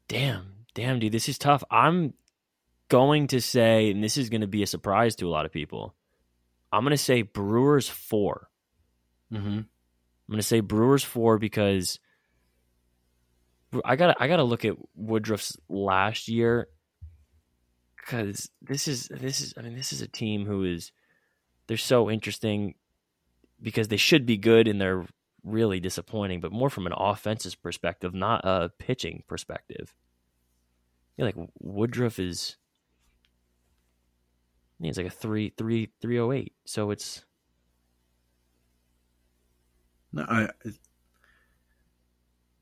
damn, 0.07 0.65
damn, 0.73 0.99
dude, 0.99 1.11
this 1.11 1.29
is 1.29 1.37
tough. 1.37 1.63
I'm 1.71 2.13
going 2.89 3.27
to 3.27 3.39
say, 3.39 3.91
and 3.91 4.03
this 4.03 4.17
is 4.17 4.29
going 4.29 4.41
to 4.41 4.47
be 4.47 4.63
a 4.63 4.67
surprise 4.67 5.15
to 5.17 5.27
a 5.27 5.29
lot 5.29 5.45
of 5.45 5.53
people. 5.53 5.95
I'm 6.71 6.83
going 6.83 6.91
to 6.91 6.97
say 6.97 7.21
Brewers 7.21 7.87
4 7.87 8.49
Mm-hmm. 9.33 9.47
I'm 9.47 9.67
going 10.29 10.39
to 10.39 10.43
say 10.43 10.59
Brewers 10.59 11.03
four 11.03 11.37
because 11.37 11.99
I 13.83 13.95
got 13.95 14.17
I 14.19 14.27
got 14.27 14.37
to 14.37 14.43
look 14.43 14.65
at 14.65 14.75
Woodruff's 14.95 15.57
last 15.69 16.27
year 16.27 16.67
because 17.97 18.49
this 18.61 18.87
is 18.87 19.07
this 19.09 19.41
is 19.41 19.53
I 19.57 19.61
mean 19.61 19.75
this 19.75 19.91
is 19.91 20.01
a 20.01 20.07
team 20.07 20.45
who 20.45 20.63
is 20.63 20.91
they're 21.67 21.77
so 21.77 22.09
interesting 22.09 22.75
because 23.61 23.87
they 23.87 23.97
should 23.97 24.25
be 24.25 24.37
good 24.37 24.67
and 24.67 24.79
they're 24.79 25.05
really 25.43 25.79
disappointing, 25.79 26.39
but 26.39 26.51
more 26.51 26.69
from 26.69 26.87
an 26.87 26.93
offensive 26.95 27.61
perspective, 27.61 28.13
not 28.13 28.41
a 28.43 28.69
pitching 28.77 29.23
perspective. 29.27 29.93
Yeah, 31.17 31.25
like 31.25 31.35
Woodruff 31.59 32.19
is. 32.19 32.57
Think 34.81 34.89
it's 34.89 34.97
like 34.97 35.07
a 35.07 35.09
three 35.09 35.53
three 35.57 35.91
three 36.01 36.19
oh 36.19 36.31
eight. 36.33 36.53
So 36.65 36.91
it's 36.91 37.23
No, 40.11 40.25
I. 40.29 40.49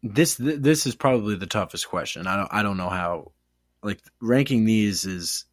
This 0.04 0.36
this 0.36 0.86
is 0.86 0.96
probably 0.96 1.36
the 1.36 1.48
toughest 1.48 1.88
question. 1.88 2.28
I 2.28 2.36
don't 2.36 2.50
I 2.52 2.62
don't 2.62 2.76
know 2.76 2.90
how, 2.90 3.32
like 3.82 4.02
ranking 4.22 4.66
these 4.66 5.06
is, 5.06 5.46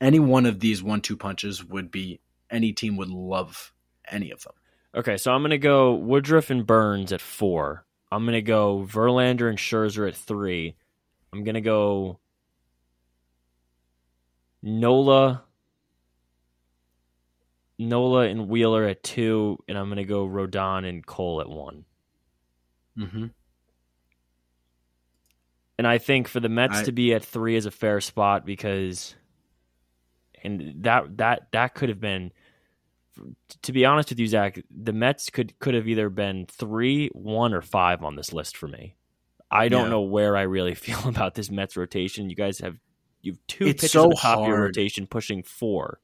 any 0.00 0.18
one 0.18 0.46
of 0.46 0.60
these 0.60 0.82
one 0.82 1.02
two 1.02 1.16
punches 1.16 1.62
would 1.62 1.90
be 1.90 2.18
any 2.50 2.72
team 2.72 2.96
would 2.96 3.10
love 3.10 3.72
any 4.10 4.30
of 4.30 4.42
them. 4.42 4.54
Okay, 4.94 5.18
so 5.18 5.30
I'm 5.30 5.42
gonna 5.42 5.58
go 5.58 5.92
Woodruff 5.94 6.48
and 6.48 6.66
Burnes 6.66 7.12
at 7.12 7.20
four. 7.20 7.84
I'm 8.10 8.24
gonna 8.24 8.40
go 8.40 8.86
Verlander 8.90 9.48
and 9.48 9.58
Scherzer 9.58 10.08
at 10.08 10.16
three. 10.16 10.74
I'm 11.32 11.44
gonna 11.44 11.60
go 11.60 12.18
Nola, 14.62 15.44
Nola 17.78 18.22
and 18.22 18.48
Wheeler 18.48 18.84
at 18.84 19.02
two, 19.02 19.58
and 19.68 19.76
I'm 19.76 19.88
gonna 19.88 20.04
go 20.04 20.26
Rodon 20.26 20.88
and 20.88 21.04
Cole 21.04 21.42
at 21.42 21.48
one. 21.48 21.84
Mm-hmm. 22.98 23.26
And 25.78 25.86
I 25.86 25.98
think 25.98 26.28
for 26.28 26.40
the 26.40 26.48
Mets 26.48 26.80
I- 26.80 26.84
to 26.84 26.92
be 26.92 27.14
at 27.14 27.24
three 27.24 27.56
is 27.56 27.66
a 27.66 27.70
fair 27.70 28.00
spot 28.00 28.44
because, 28.46 29.14
and 30.44 30.82
that 30.84 31.16
that 31.18 31.48
that 31.52 31.74
could 31.74 31.88
have 31.88 32.00
been, 32.00 32.32
to 33.62 33.72
be 33.72 33.84
honest 33.84 34.10
with 34.10 34.18
you, 34.18 34.26
Zach, 34.26 34.58
the 34.70 34.92
Mets 34.92 35.30
could 35.30 35.58
could 35.58 35.74
have 35.74 35.88
either 35.88 36.08
been 36.10 36.46
three, 36.46 37.08
one, 37.12 37.54
or 37.54 37.62
five 37.62 38.02
on 38.02 38.16
this 38.16 38.32
list 38.32 38.56
for 38.56 38.68
me. 38.68 38.96
I 39.50 39.68
don't 39.68 39.84
Yeah. 39.84 39.90
know 39.90 40.00
where 40.02 40.36
I 40.36 40.42
really 40.42 40.74
feel 40.86 41.08
about 41.08 41.34
this 41.34 41.50
Mets 41.50 41.76
rotation. 41.76 42.28
You 42.30 42.36
guys 42.36 42.58
have 42.60 42.76
you 43.22 43.32
have 43.32 43.38
two 43.48 43.66
It's 43.66 43.82
pitchers 43.82 43.92
so 43.92 44.04
at 44.04 44.10
the 44.10 44.16
top 44.16 44.38
of 44.40 44.46
your 44.48 44.60
rotation 44.60 45.06
pushing 45.06 45.42
four, 45.42 46.00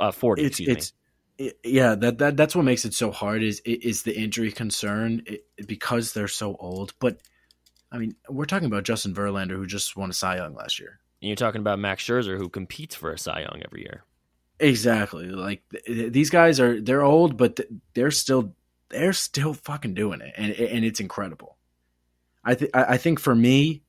uh, 0.00 0.10
forty. 0.10 0.42
It's 0.44 0.58
excuse 0.60 0.76
it's 0.76 0.92
it, 1.38 1.58
yeah 1.64 1.94
that, 1.94 2.18
that 2.18 2.36
that's 2.36 2.56
what 2.56 2.64
makes 2.64 2.84
it 2.86 2.94
so 2.94 3.10
hard 3.10 3.42
is 3.42 3.60
is 3.64 4.02
the 4.04 4.18
injury 4.18 4.50
concern 4.50 5.22
it, 5.26 5.44
because 5.66 6.12
they're 6.12 6.28
so 6.28 6.56
old. 6.58 6.94
But 6.98 7.20
I 7.96 7.98
mean, 7.98 8.14
we're 8.28 8.44
talking 8.44 8.66
about 8.66 8.84
Justin 8.84 9.14
Verlander 9.14 9.56
who 9.56 9.66
just 9.66 9.96
won 9.96 10.10
a 10.10 10.12
Cy 10.12 10.36
Young 10.36 10.54
last 10.54 10.78
year. 10.78 11.00
And 11.22 11.28
you're 11.28 11.36
talking 11.36 11.62
about 11.62 11.78
Max 11.78 12.04
Scherzer, 12.04 12.36
who 12.36 12.50
competes 12.50 12.94
for 12.94 13.10
a 13.10 13.18
Cy 13.18 13.40
Young 13.40 13.62
every 13.64 13.80
year. 13.80 14.04
Exactly. 14.60 15.28
Like 15.28 15.62
th- 15.86 16.12
these 16.12 16.28
guys 16.28 16.60
are 16.60 16.78
they're 16.80 17.02
old, 17.02 17.38
but 17.38 17.56
th- 17.56 17.68
they're 17.94 18.10
still 18.10 18.54
they're 18.90 19.14
still 19.14 19.54
fucking 19.54 19.94
doing 19.94 20.20
it, 20.20 20.34
and 20.36 20.52
and 20.52 20.84
it's 20.84 21.00
incredible. 21.00 21.56
I 22.44 22.56
I 22.74 22.98
think 22.98 23.18
for 23.18 23.34
me, 23.34 23.82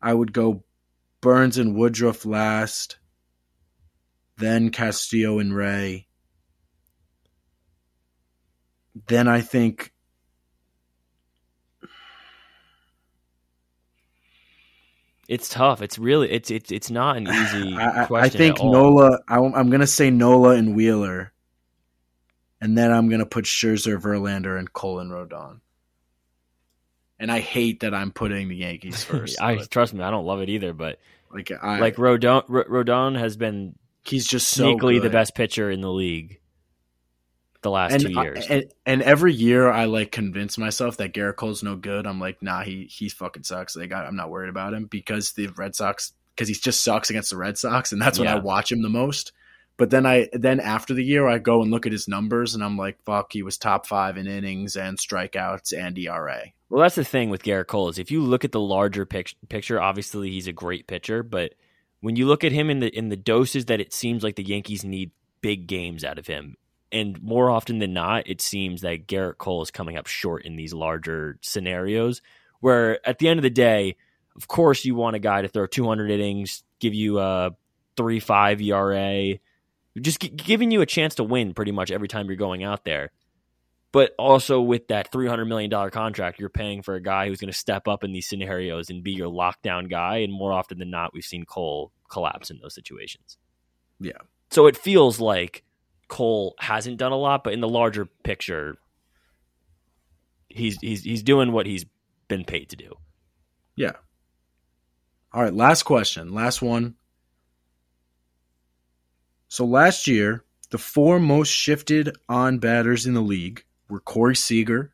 I 0.00 0.14
would 0.14 0.32
go 0.32 0.64
Burnes 1.20 1.58
and 1.58 1.74
Woodruff 1.74 2.24
last, 2.24 2.98
then 4.38 4.70
Castillo 4.70 5.38
and 5.38 5.54
Ray. 5.54 6.06
Then 9.06 9.28
I 9.28 9.42
think 9.42 9.92
It's 15.28 15.50
tough. 15.50 15.82
It's 15.82 15.98
really 15.98 16.30
it's 16.30 16.50
it's 16.50 16.72
it's 16.72 16.90
not 16.90 17.18
an 17.18 17.28
easy 17.28 17.76
I, 17.76 18.06
question. 18.06 18.40
I 18.40 18.44
think. 18.44 18.62
Nola. 18.62 19.20
I, 19.28 19.36
I'm 19.36 19.70
gonna 19.70 19.86
say 19.86 20.10
Nola 20.10 20.56
and 20.56 20.74
Wheeler, 20.74 21.32
and 22.60 22.76
then 22.76 22.90
I'm 22.90 23.10
gonna 23.10 23.26
put 23.26 23.44
Scherzer, 23.44 24.00
Verlander, 24.00 24.58
and 24.58 24.72
Cole 24.72 25.00
and 25.00 25.12
Rodon. 25.12 25.60
And 27.20 27.30
I 27.30 27.40
hate 27.40 27.80
that 27.80 27.94
I'm 27.94 28.10
putting 28.10 28.48
the 28.48 28.56
Yankees 28.56 29.04
first. 29.04 29.40
I 29.40 29.56
but, 29.56 29.70
trust 29.70 29.92
me, 29.92 30.02
I 30.02 30.10
don't 30.10 30.24
love 30.24 30.40
it 30.40 30.48
either, 30.48 30.72
but 30.72 30.98
like 31.32 31.52
I 31.62 31.78
like 31.78 31.96
Rodon, 31.96 32.44
R- 32.48 32.64
Rodon 32.64 33.18
has 33.18 33.36
been 33.36 33.74
he's 34.04 34.26
just 34.26 34.48
so 34.48 34.64
sneakily 34.64 35.02
the 35.02 35.10
best 35.10 35.34
pitcher 35.34 35.70
in 35.70 35.82
the 35.82 35.92
league 35.92 36.40
the 37.68 37.72
last 37.74 37.92
And, 37.92 38.02
two 38.12 38.18
I- 38.18 38.22
years. 38.24 38.46
and 38.48 38.64
and 38.86 39.02
every 39.02 39.32
year 39.34 39.68
I 39.70 39.84
like 39.84 40.10
convince 40.12 40.56
myself 40.58 40.96
that 40.96 41.12
Gerrit 41.12 41.36
Cole's 41.36 41.62
no 41.62 41.76
good. 41.76 42.06
I'm 42.06 42.18
like, 42.20 42.42
nah, 42.42 42.62
he 42.62 42.84
he 42.90 43.08
fucking 43.08 43.42
sucks. 43.44 43.76
Like 43.76 43.92
I, 43.92 44.04
I'm 44.04 44.16
not 44.16 44.30
worried 44.30 44.48
about 44.50 44.74
him 44.74 44.86
because 44.86 45.32
the 45.32 45.48
Red 45.48 45.74
Sox 45.76 46.12
because 46.34 46.48
he 46.48 46.54
just 46.54 46.82
sucks 46.82 47.10
against 47.10 47.30
the 47.30 47.36
Red 47.36 47.58
Sox, 47.58 47.92
and 47.92 48.00
that's 48.00 48.18
when 48.18 48.28
I 48.28 48.36
watch 48.38 48.72
him 48.72 48.82
the 48.82 48.88
most. 48.88 49.32
But 49.76 49.90
then 49.90 50.06
I 50.06 50.28
then 50.32 50.58
after 50.60 50.92
the 50.94 51.04
year 51.04 51.28
I 51.28 51.38
go 51.38 51.62
and 51.62 51.70
look 51.70 51.86
at 51.86 51.92
his 51.92 52.08
numbers 52.08 52.54
and 52.54 52.64
I'm 52.64 52.76
like, 52.76 52.98
fuck, 53.04 53.32
he 53.32 53.42
was 53.44 53.56
top 53.58 53.86
five 53.86 54.16
in 54.16 54.26
innings 54.26 54.74
and 54.76 54.98
strikeouts 54.98 55.72
and 55.72 55.96
ERA. 55.98 56.42
well, 56.68 56.82
that's 56.82 56.96
the 56.96 57.04
thing 57.04 57.30
with 57.30 57.44
Gerrit 57.44 57.68
Cole 57.68 57.88
is 57.88 57.98
if 57.98 58.10
you 58.10 58.20
look 58.22 58.44
at 58.44 58.50
the 58.52 58.60
larger 58.60 59.06
pic- 59.06 59.34
picture, 59.48 59.80
obviously 59.80 60.30
he's 60.30 60.48
a 60.48 60.52
great 60.52 60.88
pitcher, 60.88 61.22
but 61.22 61.52
when 62.00 62.16
you 62.16 62.26
look 62.26 62.42
at 62.44 62.50
him 62.52 62.70
in 62.70 62.80
the 62.80 62.88
in 62.96 63.08
the 63.08 63.16
doses 63.16 63.66
that 63.66 63.80
it 63.80 63.92
seems 63.92 64.24
like 64.24 64.34
the 64.36 64.42
Yankees 64.42 64.82
need 64.84 65.12
big 65.42 65.68
games 65.68 66.02
out 66.04 66.18
of 66.18 66.26
him, 66.26 66.56
and 66.90 67.20
more 67.22 67.50
often 67.50 67.78
than 67.78 67.92
not, 67.92 68.28
it 68.28 68.40
seems 68.40 68.80
that 68.82 69.06
Gerrit 69.06 69.38
Cole 69.38 69.62
is 69.62 69.70
coming 69.70 69.96
up 69.96 70.06
short 70.06 70.44
in 70.44 70.56
these 70.56 70.72
larger 70.72 71.38
scenarios. 71.42 72.22
Where 72.60 73.06
at 73.06 73.18
the 73.18 73.28
end 73.28 73.38
of 73.38 73.42
the 73.42 73.50
day, 73.50 73.96
of 74.36 74.48
course, 74.48 74.84
you 74.84 74.94
want 74.94 75.16
a 75.16 75.20
guy 75.20 75.42
to 75.42 75.48
throw 75.48 75.66
200 75.66 76.10
innings, 76.10 76.64
give 76.80 76.94
you 76.94 77.18
a 77.18 77.52
three 77.96 78.20
five 78.20 78.60
ERA, 78.60 79.34
just 80.00 80.20
gi- 80.20 80.28
giving 80.28 80.70
you 80.70 80.80
a 80.80 80.86
chance 80.86 81.16
to 81.16 81.24
win 81.24 81.54
pretty 81.54 81.72
much 81.72 81.90
every 81.90 82.08
time 82.08 82.26
you're 82.26 82.36
going 82.36 82.64
out 82.64 82.84
there. 82.84 83.10
But 83.90 84.14
also 84.18 84.60
with 84.60 84.88
that 84.88 85.10
three 85.10 85.26
hundred 85.28 85.46
million 85.46 85.70
dollar 85.70 85.90
contract, 85.90 86.38
you're 86.38 86.50
paying 86.50 86.82
for 86.82 86.94
a 86.94 87.02
guy 87.02 87.26
who's 87.28 87.40
going 87.40 87.52
to 87.52 87.58
step 87.58 87.88
up 87.88 88.04
in 88.04 88.12
these 88.12 88.28
scenarios 88.28 88.90
and 88.90 89.02
be 89.02 89.12
your 89.12 89.30
lockdown 89.30 89.90
guy. 89.90 90.18
And 90.18 90.32
more 90.32 90.52
often 90.52 90.78
than 90.78 90.90
not, 90.90 91.14
we've 91.14 91.24
seen 91.24 91.44
Cole 91.44 91.90
collapse 92.10 92.50
in 92.50 92.58
those 92.60 92.74
situations. 92.74 93.38
Yeah. 93.98 94.12
So 94.50 94.66
it 94.66 94.76
feels 94.76 95.20
like 95.20 95.64
Cole 96.08 96.54
hasn't 96.58 96.96
done 96.98 97.12
a 97.12 97.16
lot, 97.16 97.44
but 97.44 97.52
in 97.52 97.60
the 97.60 97.68
larger 97.68 98.06
picture, 98.06 98.76
he's 100.48 100.78
he's 100.80 101.02
he's 101.02 101.22
doing 101.22 101.52
what 101.52 101.66
he's 101.66 101.84
been 102.26 102.44
paid 102.44 102.70
to 102.70 102.76
do. 102.76 102.94
Yeah. 103.76 103.92
All 105.32 105.42
right, 105.42 105.54
last 105.54 105.82
question, 105.82 106.32
last 106.32 106.62
one. 106.62 106.94
So 109.48 109.64
last 109.64 110.06
year, 110.06 110.44
the 110.70 110.78
four 110.78 111.20
most 111.20 111.48
shifted 111.48 112.16
on 112.28 112.58
batters 112.58 113.06
in 113.06 113.14
the 113.14 113.20
league 113.20 113.64
were 113.88 114.00
Corey 114.00 114.36
Seager, 114.36 114.92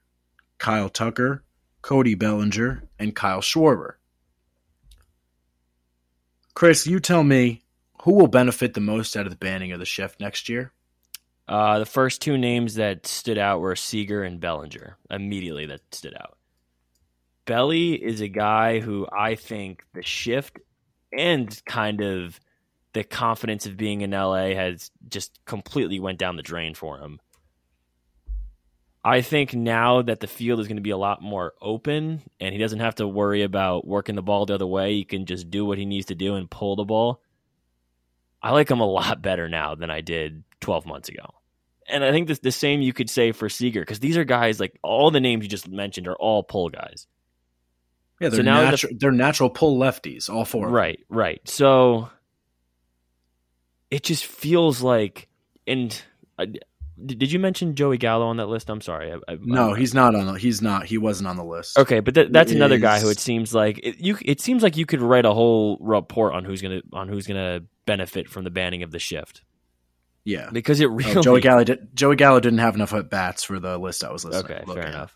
Kyle 0.58 0.88
Tucker, 0.88 1.44
Cody 1.82 2.14
Bellinger, 2.14 2.84
and 2.98 3.14
Kyle 3.14 3.40
Schwarber. 3.40 3.94
Chris, 6.54 6.86
you 6.86 7.00
tell 7.00 7.24
me 7.24 7.62
who 8.02 8.12
will 8.12 8.28
benefit 8.28 8.74
the 8.74 8.80
most 8.80 9.16
out 9.16 9.26
of 9.26 9.30
the 9.30 9.36
banning 9.36 9.72
of 9.72 9.78
the 9.78 9.84
shift 9.84 10.20
next 10.20 10.48
year? 10.48 10.72
Uh, 11.46 11.78
the 11.78 11.86
first 11.86 12.22
two 12.22 12.38
names 12.38 12.74
that 12.74 13.06
stood 13.06 13.38
out 13.38 13.60
were 13.60 13.76
Seager 13.76 14.22
and 14.22 14.40
Bellinger. 14.40 14.96
Immediately, 15.10 15.66
that 15.66 15.80
stood 15.94 16.14
out. 16.14 16.38
Belly 17.44 17.92
is 17.92 18.20
a 18.20 18.28
guy 18.28 18.80
who 18.80 19.06
I 19.12 19.34
think 19.34 19.84
the 19.92 20.02
shift 20.02 20.58
and 21.12 21.62
kind 21.66 22.00
of 22.00 22.40
the 22.94 23.04
confidence 23.04 23.66
of 23.66 23.76
being 23.76 24.00
in 24.00 24.12
LA 24.12 24.54
has 24.54 24.90
just 25.08 25.38
completely 25.44 26.00
went 26.00 26.18
down 26.18 26.36
the 26.36 26.42
drain 26.42 26.74
for 26.74 26.98
him. 26.98 27.20
I 29.04 29.20
think 29.20 29.52
now 29.52 30.00
that 30.00 30.20
the 30.20 30.26
field 30.26 30.60
is 30.60 30.66
going 30.66 30.78
to 30.78 30.82
be 30.82 30.90
a 30.90 30.96
lot 30.96 31.20
more 31.20 31.52
open 31.60 32.22
and 32.40 32.54
he 32.54 32.58
doesn't 32.58 32.80
have 32.80 32.94
to 32.94 33.06
worry 33.06 33.42
about 33.42 33.86
working 33.86 34.14
the 34.14 34.22
ball 34.22 34.46
the 34.46 34.54
other 34.54 34.66
way, 34.66 34.94
he 34.94 35.04
can 35.04 35.26
just 35.26 35.50
do 35.50 35.66
what 35.66 35.76
he 35.76 35.84
needs 35.84 36.06
to 36.06 36.14
do 36.14 36.36
and 36.36 36.50
pull 36.50 36.76
the 36.76 36.84
ball. 36.84 37.20
I 38.42 38.52
like 38.52 38.70
him 38.70 38.80
a 38.80 38.86
lot 38.86 39.20
better 39.20 39.46
now 39.46 39.74
than 39.74 39.90
I 39.90 40.00
did 40.00 40.42
12 40.64 40.86
months 40.86 41.10
ago. 41.10 41.26
And 41.86 42.02
I 42.02 42.10
think 42.10 42.28
the, 42.28 42.38
the 42.42 42.50
same 42.50 42.80
you 42.80 42.94
could 42.94 43.10
say 43.10 43.32
for 43.32 43.50
Seager 43.50 43.80
because 43.80 44.00
these 44.00 44.16
are 44.16 44.24
guys 44.24 44.58
like 44.58 44.78
all 44.82 45.10
the 45.10 45.20
names 45.20 45.44
you 45.44 45.50
just 45.50 45.68
mentioned 45.68 46.08
are 46.08 46.16
all 46.16 46.42
pull 46.42 46.70
guys. 46.70 47.06
Yeah, 48.18 48.30
they're, 48.30 48.42
so 48.42 48.50
natu- 48.50 48.88
the, 48.88 48.96
they're 48.98 49.12
natural 49.12 49.50
pull 49.50 49.78
lefties, 49.78 50.30
all 50.30 50.46
four. 50.46 50.68
Right, 50.68 51.00
right. 51.10 51.46
So 51.46 52.08
it 53.90 54.02
just 54.02 54.24
feels 54.24 54.80
like, 54.80 55.28
and 55.66 56.00
uh, 56.38 56.46
did 57.04 57.30
you 57.30 57.38
mention 57.38 57.74
Joey 57.74 57.98
Gallo 57.98 58.26
on 58.26 58.38
that 58.38 58.46
list? 58.46 58.70
I'm 58.70 58.80
sorry. 58.80 59.12
I, 59.12 59.32
I, 59.32 59.36
no, 59.42 59.74
he's 59.74 59.92
not 59.92 60.14
on. 60.14 60.26
The, 60.26 60.32
he's 60.38 60.62
not. 60.62 60.86
He 60.86 60.96
wasn't 60.96 61.28
on 61.28 61.36
the 61.36 61.44
list. 61.44 61.78
Okay, 61.78 62.00
but 62.00 62.14
th- 62.14 62.28
that's 62.30 62.52
another 62.52 62.76
is... 62.76 62.80
guy 62.80 63.00
who 63.00 63.10
it 63.10 63.18
seems 63.18 63.52
like 63.54 63.78
it, 63.82 63.98
you. 63.98 64.16
It 64.22 64.40
seems 64.40 64.62
like 64.62 64.78
you 64.78 64.86
could 64.86 65.02
write 65.02 65.26
a 65.26 65.34
whole 65.34 65.76
report 65.82 66.32
on 66.32 66.46
who's 66.46 66.62
gonna 66.62 66.80
on 66.94 67.08
who's 67.08 67.26
gonna 67.26 67.60
benefit 67.84 68.30
from 68.30 68.44
the 68.44 68.50
banning 68.50 68.82
of 68.82 68.90
the 68.90 68.98
shift. 68.98 69.42
Yeah, 70.24 70.48
because 70.50 70.80
it 70.80 70.88
really 70.88 71.16
oh, 71.16 71.22
Joey 71.22 71.42
Gallo 71.42 71.64
did, 71.64 71.94
Joey 71.94 72.16
Gallo 72.16 72.40
didn't 72.40 72.60
have 72.60 72.74
enough 72.74 72.94
at 72.94 73.10
bats 73.10 73.44
for 73.44 73.60
the 73.60 73.76
list 73.76 74.02
I 74.02 74.10
was 74.10 74.24
listening. 74.24 74.58
Okay, 74.58 74.72
fair 74.72 74.86
enough. 74.86 75.14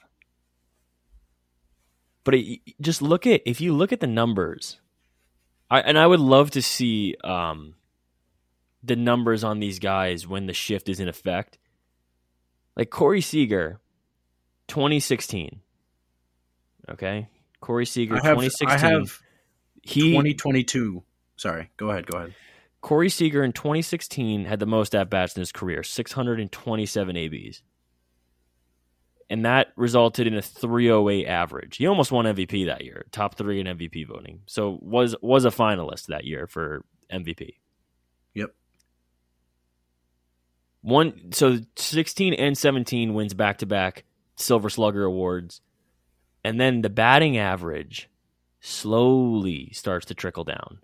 But 2.24 2.34
it, 2.34 2.61
just 2.78 3.00
look 3.00 3.26
at 3.26 3.40
if 3.46 3.62
you 3.62 3.72
look 3.72 3.90
at 3.90 4.00
the 4.00 4.06
numbers, 4.06 4.78
I 5.70 5.80
and 5.80 5.98
I 5.98 6.06
would 6.06 6.20
love 6.20 6.50
to 6.52 6.62
see 6.62 7.16
um, 7.24 7.74
the 8.82 8.96
numbers 8.96 9.44
on 9.44 9.61
these 9.61 9.78
guys 9.78 10.26
when 10.26 10.44
the 10.44 10.52
shift 10.52 10.90
is 10.90 11.00
in 11.00 11.09
effect. 11.09 11.56
Like 12.76 12.90
Corey 12.90 13.22
Seager, 13.22 13.80
2016. 14.68 15.61
Okay, 16.90 17.28
Corey 17.61 17.86
Seager, 17.86 18.16
I 18.16 18.26
have, 18.26 18.36
2016. 18.36 18.68
I 18.68 18.76
have 18.76 19.22
he 19.82 20.11
2022. 20.11 21.02
Sorry, 21.36 21.70
go 21.78 21.88
ahead. 21.88 22.06
Go 22.06 22.18
ahead. 22.18 22.34
Corey 22.81 23.09
Seager 23.09 23.43
in 23.43 23.53
2016 23.53 24.45
had 24.45 24.61
the 24.61 24.66
most 24.66 24.95
at 24.95 25.11
bats 25.11 25.37
in 25.37 25.41
his 25.41 25.53
career, 25.53 25.83
627 25.83 27.16
ABs 27.16 27.62
and 29.31 29.45
that 29.45 29.68
resulted 29.76 30.26
in 30.26 30.35
a 30.35 30.43
308 30.43 31.26
average. 31.26 31.76
He 31.76 31.87
almost 31.87 32.11
won 32.11 32.24
MVP 32.24 32.66
that 32.66 32.85
year, 32.85 33.07
top 33.12 33.35
3 33.37 33.61
in 33.61 33.66
MVP 33.66 34.07
voting. 34.07 34.41
So 34.47 34.79
was 34.81 35.14
was 35.20 35.45
a 35.45 35.51
finalist 35.51 36.07
that 36.07 36.24
year 36.24 36.47
for 36.47 36.85
MVP. 37.12 37.57
Yep. 38.35 38.55
One 40.81 41.33
so 41.33 41.59
16 41.76 42.35
and 42.35 42.57
17 42.57 43.14
wins 43.14 43.35
back 43.35 43.59
to 43.59 43.66
back 43.66 44.05
Silver 44.37 44.70
Slugger 44.70 45.05
awards. 45.05 45.61
And 46.45 46.59
then 46.59 46.81
the 46.81 46.91
batting 46.91 47.37
average 47.37 48.09
slowly 48.61 49.70
starts 49.72 50.07
to 50.07 50.14
trickle 50.14 50.45
down. 50.45 50.79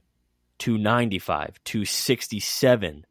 295, 0.65 1.63
267. 1.65 3.07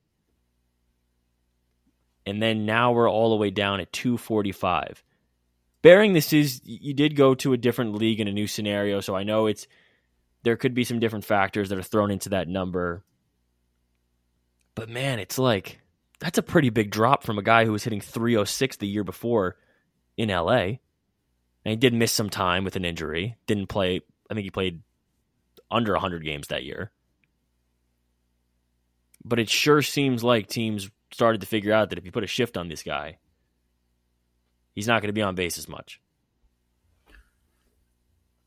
And 2.26 2.42
then 2.42 2.66
now 2.66 2.94
we're 2.94 3.10
all 3.10 3.30
the 3.30 3.36
way 3.36 3.50
down 3.50 3.80
at 3.80 3.92
245 3.92 5.04
bearing 5.84 6.14
this 6.14 6.34
is 6.34 6.62
you 6.64 6.96
did 6.96 7.16
go 7.16 7.36
to 7.36 7.54
a 7.54 7.58
different 7.58 7.94
league 7.94 8.20
in 8.20 8.28
a 8.28 8.32
new 8.32 8.48
scenario, 8.48 9.02
so 9.02 9.16
I 9.16 9.22
know 9.22 9.46
it's 9.46 9.68
there 10.42 10.58
could 10.58 10.74
be 10.74 10.84
some 10.84 11.00
different 11.00 11.26
factors 11.26 11.70
that 11.70 11.78
are 11.78 11.84
thrown 11.84 12.10
into 12.10 12.30
that 12.30 12.48
number. 12.48 13.04
But 14.74 14.90
man, 14.90 15.20
it's 15.20 15.38
like 15.38 15.80
that's 16.20 16.40
a 16.40 16.44
pretty 16.44 16.72
big 16.72 16.90
drop 16.90 17.24
from 17.24 17.38
a 17.38 17.44
guy 17.44 17.66
who 17.66 17.72
was 17.72 17.84
hitting 17.84 18.02
306 18.02 18.78
the 18.78 18.88
year 18.88 19.04
before 19.04 19.58
in 20.18 20.30
LA. 20.30 20.80
And 21.66 21.72
he 21.72 21.76
did 21.76 21.94
miss 21.94 22.12
some 22.12 22.30
time 22.30 22.64
with 22.64 22.76
an 22.76 22.84
injury. 22.84 23.38
Didn't 23.46 23.68
play, 23.68 24.02
I 24.30 24.34
think 24.34 24.44
he 24.44 24.50
played 24.50 24.82
under 25.72 25.94
100 25.94 26.26
games 26.26 26.48
that 26.48 26.64
year. 26.64 26.92
But 29.26 29.40
it 29.40 29.50
sure 29.50 29.82
seems 29.82 30.24
like 30.24 30.48
teams 30.48 30.90
started 31.12 31.42
to 31.42 31.48
figure 31.48 31.74
out 31.74 31.90
that 31.90 31.98
if 31.98 32.06
you 32.06 32.12
put 32.12 32.24
a 32.24 32.28
shift 32.28 32.58
on 32.58 32.68
this 32.68 32.84
guy, 32.84 33.18
he's 34.74 34.88
not 34.88 35.02
going 35.02 35.10
to 35.10 35.14
be 35.14 35.22
on 35.22 35.36
base 35.36 35.58
as 35.58 35.70
much. 35.70 36.02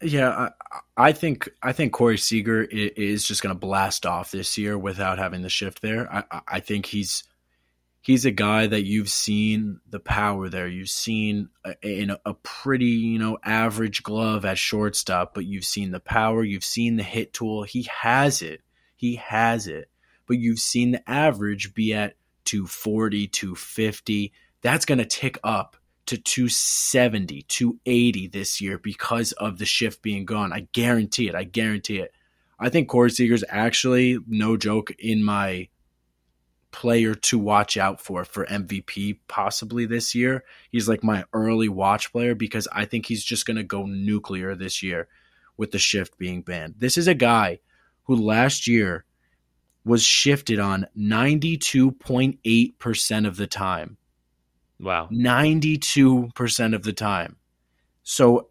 Yeah, 0.03 0.29
I, 0.29 0.51
I 0.97 1.13
think 1.13 1.49
I 1.63 1.73
think 1.73 1.95
Corey 1.95 2.19
Seager 2.19 2.63
is 2.63 3.27
just 3.27 3.43
going 3.43 3.55
to 3.55 3.59
blast 3.59 4.05
off 4.05 4.31
this 4.31 4.59
year 4.59 4.77
without 4.77 5.19
having 5.19 5.41
the 5.41 5.49
shift 5.49 5.81
there. 5.81 6.13
I, 6.13 6.43
I 6.47 6.61
think 6.61 6.85
he's 6.85 7.25
he's 8.03 8.27
a 8.27 8.31
guy 8.31 8.67
that 8.67 8.85
you've 8.85 9.09
seen 9.09 9.81
the 9.89 9.99
power 9.99 10.51
there. 10.51 10.69
You've 10.69 10.91
seen 10.91 11.49
in 11.83 12.11
a, 12.11 12.21
a, 12.27 12.35
pretty 12.35 12.87
you 12.87 13.19
know 13.19 13.39
average 13.43 14.03
glove 14.03 14.45
at 14.45 14.59
shortstop, 14.59 15.35
but 15.35 15.47
you've 15.47 15.65
seen 15.65 15.93
the 15.93 16.01
power. 16.01 16.45
You've 16.45 16.65
seen 16.65 16.97
the 16.97 17.03
hit 17.03 17.33
tool. 17.33 17.63
He 17.63 17.89
has 18.03 18.43
it. 18.43 18.61
He 18.97 19.17
has 19.17 19.67
it. 19.67 19.89
But 20.27 20.39
you've 20.39 20.59
seen 20.59 20.93
the 20.93 21.11
average 21.11 21.75
be 21.75 21.95
at 21.95 22.17
240, 22.45 23.29
250. 23.29 24.33
That's 24.63 24.85
going 24.85 24.99
to 24.99 25.05
tick 25.05 25.39
up 25.45 25.77
to 26.07 26.17
270, 26.17 27.43
280 27.43 28.29
this 28.29 28.61
year 28.61 28.79
because 28.79 29.33
of 29.33 29.59
the 29.59 29.65
shift 29.65 30.03
being 30.03 30.25
gone. 30.25 30.53
I 30.53 30.69
guarantee 30.73 31.29
it. 31.29 31.35
I 31.35 31.45
guarantee 31.45 31.99
it. 31.99 32.13
I 32.59 32.69
think 32.71 32.89
Corey 32.89 33.11
Seager's 33.11 33.45
actually, 33.49 34.19
no 34.27 34.57
joke, 34.57 34.93
in 34.99 35.23
my 35.23 35.69
player 36.71 37.15
to 37.15 37.39
watch 37.39 37.79
out 37.79 38.03
for 38.03 38.25
for 38.25 38.45
MVP 38.47 39.19
possibly 39.29 39.87
this 39.87 40.15
year. 40.15 40.45
He's 40.71 40.89
like 40.89 41.03
my 41.03 41.25
early 41.33 41.69
watch 41.69 42.13
player 42.13 42.35
because 42.35 42.69
I 42.71 42.85
think 42.85 43.07
he's 43.07 43.25
just 43.25 43.47
going 43.47 43.57
to 43.57 43.63
go 43.63 43.87
nuclear 43.87 44.55
this 44.55 44.83
year 44.83 45.09
with 45.57 45.71
the 45.71 45.79
shift 45.79 46.19
being 46.19 46.43
banned. 46.43 46.75
This 46.77 46.99
is 46.99 47.09
a 47.09 47.15
guy 47.15 47.61
who 48.05 48.15
last 48.17 48.67
year 48.67 49.07
was 49.87 50.03
shifted 50.03 50.59
on 50.59 50.87
92.8% 50.99 53.27
of 53.27 53.37
the 53.37 53.47
time. 53.47 53.97
Wow. 54.81 55.09
92% 55.13 56.75
of 56.75 56.83
the 56.83 56.93
time. 56.93 57.37
So 58.03 58.49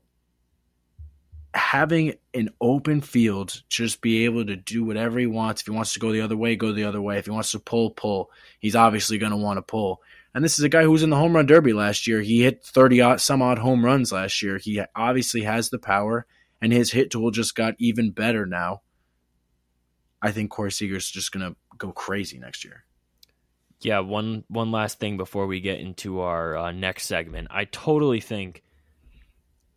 having 1.54 2.14
an 2.34 2.52
open 2.62 3.02
field, 3.02 3.62
just 3.68 4.00
be 4.00 4.24
able 4.24 4.46
to 4.46 4.56
do 4.56 4.86
whatever 4.86 5.20
he 5.20 5.28
wants. 5.28 5.62
If 5.62 5.68
he 5.68 5.74
wants 5.74 5.92
to 5.94 6.00
go 6.00 6.14
the 6.14 6.22
other 6.22 6.38
way, 6.38 6.56
go 6.56 6.72
the 6.72 6.86
other 6.86 7.02
way. 7.02 7.18
If 7.18 7.26
he 7.26 7.32
wants 7.32 7.52
to 7.52 7.60
pull, 7.60 7.92
pull. 7.92 8.32
He's 8.60 8.78
obviously 8.78 9.18
going 9.18 9.34
to 9.34 9.38
want 9.38 9.58
to 9.58 9.62
pull. 9.62 10.02
And 10.34 10.42
this 10.42 10.58
is 10.58 10.64
a 10.64 10.70
guy 10.70 10.84
who 10.84 10.92
was 10.92 11.04
in 11.04 11.10
the 11.10 11.18
home 11.18 11.36
run 11.36 11.48
derby 11.48 11.74
last 11.74 12.08
year. 12.08 12.22
He 12.22 12.44
hit 12.44 12.64
30 12.64 13.02
odd, 13.02 13.22
some 13.22 13.42
odd 13.42 13.60
home 13.60 13.84
runs 13.84 14.14
last 14.14 14.42
year. 14.42 14.58
He 14.58 14.82
obviously 14.96 15.42
has 15.42 15.70
the 15.70 15.80
power, 15.80 16.26
and 16.62 16.72
his 16.72 16.94
hit 16.94 17.12
tool 17.12 17.32
just 17.32 17.56
got 17.56 17.76
even 17.78 18.12
better 18.12 18.46
now. 18.46 18.84
I 20.26 20.32
think 20.32 20.50
Corey 20.50 20.72
Seager's 20.72 21.10
just 21.10 21.32
going 21.32 21.50
to 21.50 21.56
go 21.78 21.92
crazy 21.92 22.40
next 22.40 22.66
year 22.66 22.86
yeah, 23.82 24.00
one 24.00 24.44
one 24.48 24.72
last 24.72 25.00
thing 25.00 25.18
before 25.18 25.48
we 25.48 25.60
get 25.60 25.80
into 25.80 26.22
our 26.22 26.58
uh, 26.58 26.72
next 26.72 27.06
segment. 27.06 27.50
I 27.52 27.66
totally 27.66 28.20
think 28.20 28.64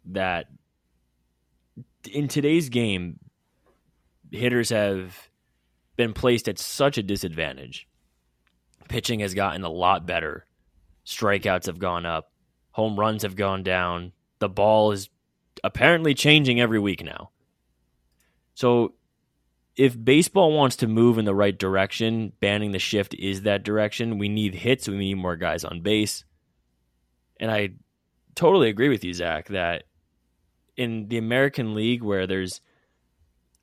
that 0.07 0.47
in 2.11 2.29
today's 2.29 2.69
game, 2.69 3.19
hitters 4.31 4.71
have 4.71 5.29
been 5.97 6.13
placed 6.13 6.49
at 6.49 6.59
such 6.59 6.97
a 6.97 7.03
disadvantage. 7.03 7.87
Pitching 8.89 9.21
has 9.21 9.35
gotten 9.35 9.65
a 9.65 9.69
lot 9.69 10.07
better. 10.07 10.47
Strikeouts 11.05 11.67
have 11.67 11.79
gone 11.79 12.07
up. 12.07 12.33
Home 12.73 12.99
runs 12.99 13.23
have 13.23 13.37
gone 13.37 13.63
down. 13.63 14.13
The 14.39 14.49
ball 14.49 14.93
is 14.93 15.11
apparently 15.65 16.15
changing 16.15 16.61
every 16.61 16.79
week 16.79 17.05
now. 17.05 17.31
So 18.55 18.95
if 19.79 19.97
baseball 20.05 20.53
wants 20.53 20.75
to 20.77 20.89
move 20.89 21.19
in 21.19 21.25
the 21.25 21.35
right 21.35 21.57
direction, 21.57 22.33
banning 22.41 22.73
the 22.73 22.81
shift 22.81 23.15
is 23.15 23.43
that 23.43 23.63
direction. 23.63 24.19
We 24.19 24.29
need 24.29 24.57
hits. 24.57 24.89
We 24.89 24.99
need 24.99 25.15
more 25.15 25.37
guys 25.37 25.65
on 25.65 25.83
base. 25.83 26.25
And 27.39 27.49
I 27.49 27.71
totally 28.35 28.71
agree 28.71 28.89
with 28.89 29.05
you, 29.05 29.15
Zach, 29.15 29.47
that 29.49 29.85
in 30.77 31.07
the 31.07 31.19
American 31.19 31.77
League, 31.77 32.03
where 32.03 32.27
there's, 32.27 32.61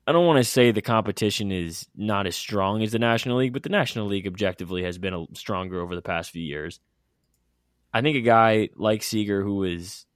I 0.06 0.12
don't 0.12 0.24
want 0.24 0.38
to 0.38 0.44
say 0.44 0.70
the 0.70 0.80
competition 0.80 1.52
is 1.52 1.86
not 1.94 2.26
as 2.26 2.34
strong 2.34 2.82
as 2.82 2.92
the 2.92 2.98
National 2.98 3.36
League, 3.36 3.52
but 3.52 3.62
the 3.62 3.68
National 3.68 4.06
League 4.06 4.26
objectively 4.26 4.84
has 4.84 4.96
been 4.96 5.26
stronger 5.34 5.82
over 5.82 5.94
the 5.94 6.00
past 6.00 6.30
few 6.30 6.42
years. 6.42 6.80
I 7.92 8.00
think 8.00 8.16
a 8.16 8.22
guy 8.22 8.70
like 8.74 9.02
Seager, 9.02 9.42
who 9.42 9.64
is 9.64 10.06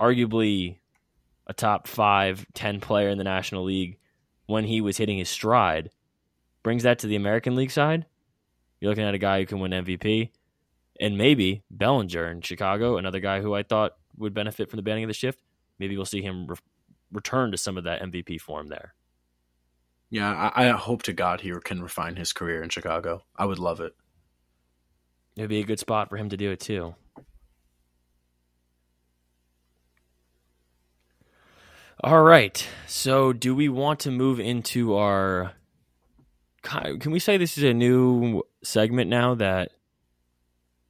arguably 0.00 0.78
a 1.46 1.52
top 1.52 1.86
five, 1.86 2.44
10 2.54 2.80
player 2.80 3.10
in 3.10 3.18
the 3.18 3.22
National 3.22 3.62
League, 3.62 3.98
when 4.46 4.64
he 4.64 4.80
was 4.80 4.96
hitting 4.96 5.18
his 5.18 5.28
stride. 5.28 5.90
Brings 6.62 6.82
that 6.82 6.98
to 7.00 7.06
the 7.06 7.16
American 7.16 7.54
League 7.54 7.70
side. 7.70 8.06
You're 8.80 8.90
looking 8.90 9.04
at 9.04 9.14
a 9.14 9.18
guy 9.18 9.40
who 9.40 9.46
can 9.46 9.60
win 9.60 9.72
MVP. 9.72 10.30
And 11.00 11.18
maybe 11.18 11.64
Bellinger 11.70 12.30
in 12.30 12.40
Chicago, 12.40 12.96
another 12.96 13.20
guy 13.20 13.40
who 13.40 13.54
I 13.54 13.62
thought 13.62 13.96
would 14.16 14.34
benefit 14.34 14.70
from 14.70 14.76
the 14.76 14.82
banning 14.82 15.04
of 15.04 15.08
the 15.08 15.14
shift. 15.14 15.42
Maybe 15.78 15.96
we'll 15.96 16.06
see 16.06 16.22
him 16.22 16.46
re- 16.46 16.56
return 17.12 17.50
to 17.50 17.56
some 17.56 17.76
of 17.76 17.84
that 17.84 18.02
MVP 18.02 18.40
form 18.40 18.68
there. 18.68 18.94
Yeah, 20.10 20.50
I, 20.54 20.68
I 20.68 20.70
hope 20.70 21.02
to 21.04 21.12
God 21.12 21.40
he 21.40 21.52
can 21.64 21.82
refine 21.82 22.16
his 22.16 22.32
career 22.32 22.62
in 22.62 22.68
Chicago. 22.68 23.24
I 23.36 23.46
would 23.46 23.58
love 23.58 23.80
it. 23.80 23.94
It'd 25.36 25.50
be 25.50 25.60
a 25.60 25.64
good 25.64 25.80
spot 25.80 26.08
for 26.08 26.16
him 26.16 26.28
to 26.28 26.36
do 26.36 26.52
it 26.52 26.60
too. 26.60 26.94
All 32.04 32.22
right. 32.22 32.68
So, 32.86 33.32
do 33.32 33.54
we 33.54 33.70
want 33.70 34.00
to 34.00 34.10
move 34.10 34.38
into 34.38 34.94
our? 34.94 35.52
Can 36.62 37.12
we 37.12 37.18
say 37.18 37.38
this 37.38 37.56
is 37.56 37.64
a 37.64 37.72
new 37.72 38.42
segment 38.62 39.08
now? 39.08 39.34
That 39.36 39.70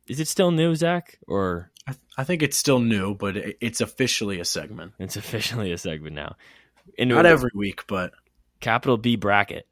is 0.09 0.19
it 0.19 0.27
still 0.27 0.51
new, 0.51 0.75
Zach? 0.75 1.21
Or 1.29 1.71
I, 1.87 1.93
th- 1.93 2.03
I 2.19 2.25
think 2.25 2.43
it's 2.43 2.57
still 2.57 2.81
new, 2.81 3.15
but 3.15 3.37
it, 3.37 3.59
it's 3.61 3.81
officially 3.81 4.41
a 4.41 4.45
segment. 4.45 4.95
It's 4.99 5.15
officially 5.17 5.71
a 5.71 5.79
segment 5.79 6.17
now. 6.17 6.35
In 6.99 7.11
Not 7.11 7.27
every 7.27 7.53
week, 7.55 7.87
but 7.87 8.13
capital 8.59 8.97
B 8.97 9.15
bracket. 9.15 9.69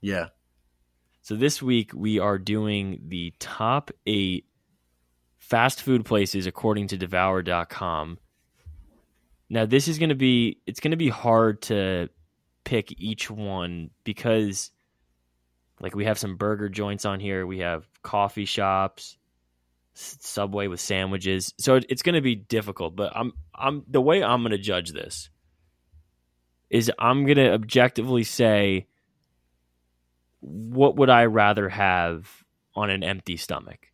Yeah. 0.00 0.30
So 1.22 1.36
this 1.36 1.62
week 1.62 1.92
we 1.94 2.18
are 2.18 2.38
doing 2.38 3.02
the 3.06 3.32
top 3.38 3.92
eight 4.04 4.46
fast 5.38 5.80
food 5.80 6.04
places 6.04 6.48
according 6.48 6.88
to 6.88 6.96
Devour.com. 6.96 8.18
Now 9.50 9.66
this 9.66 9.88
is 9.88 9.98
going 9.98 10.10
to 10.10 10.14
be 10.14 10.58
it's 10.66 10.80
going 10.80 10.92
to 10.92 10.96
be 10.96 11.08
hard 11.08 11.62
to 11.62 12.08
pick 12.64 12.98
each 12.98 13.28
one 13.28 13.90
because 14.04 14.70
like 15.80 15.94
we 15.94 16.04
have 16.04 16.18
some 16.18 16.36
burger 16.36 16.68
joints 16.68 17.04
on 17.04 17.20
here, 17.20 17.46
we 17.46 17.58
have 17.58 17.88
coffee 18.02 18.44
shops, 18.44 19.18
Subway 19.92 20.68
with 20.68 20.80
sandwiches. 20.80 21.52
So 21.58 21.80
it's 21.88 22.02
going 22.02 22.14
to 22.14 22.20
be 22.20 22.36
difficult, 22.36 22.94
but 22.94 23.12
I'm 23.14 23.32
I'm 23.54 23.82
the 23.88 24.00
way 24.00 24.22
I'm 24.22 24.42
going 24.42 24.52
to 24.52 24.58
judge 24.58 24.92
this 24.92 25.30
is 26.70 26.90
I'm 26.98 27.24
going 27.24 27.36
to 27.36 27.52
objectively 27.52 28.22
say 28.22 28.86
what 30.40 30.96
would 30.96 31.10
I 31.10 31.26
rather 31.26 31.68
have 31.68 32.28
on 32.74 32.88
an 32.88 33.02
empty 33.02 33.36
stomach? 33.36 33.88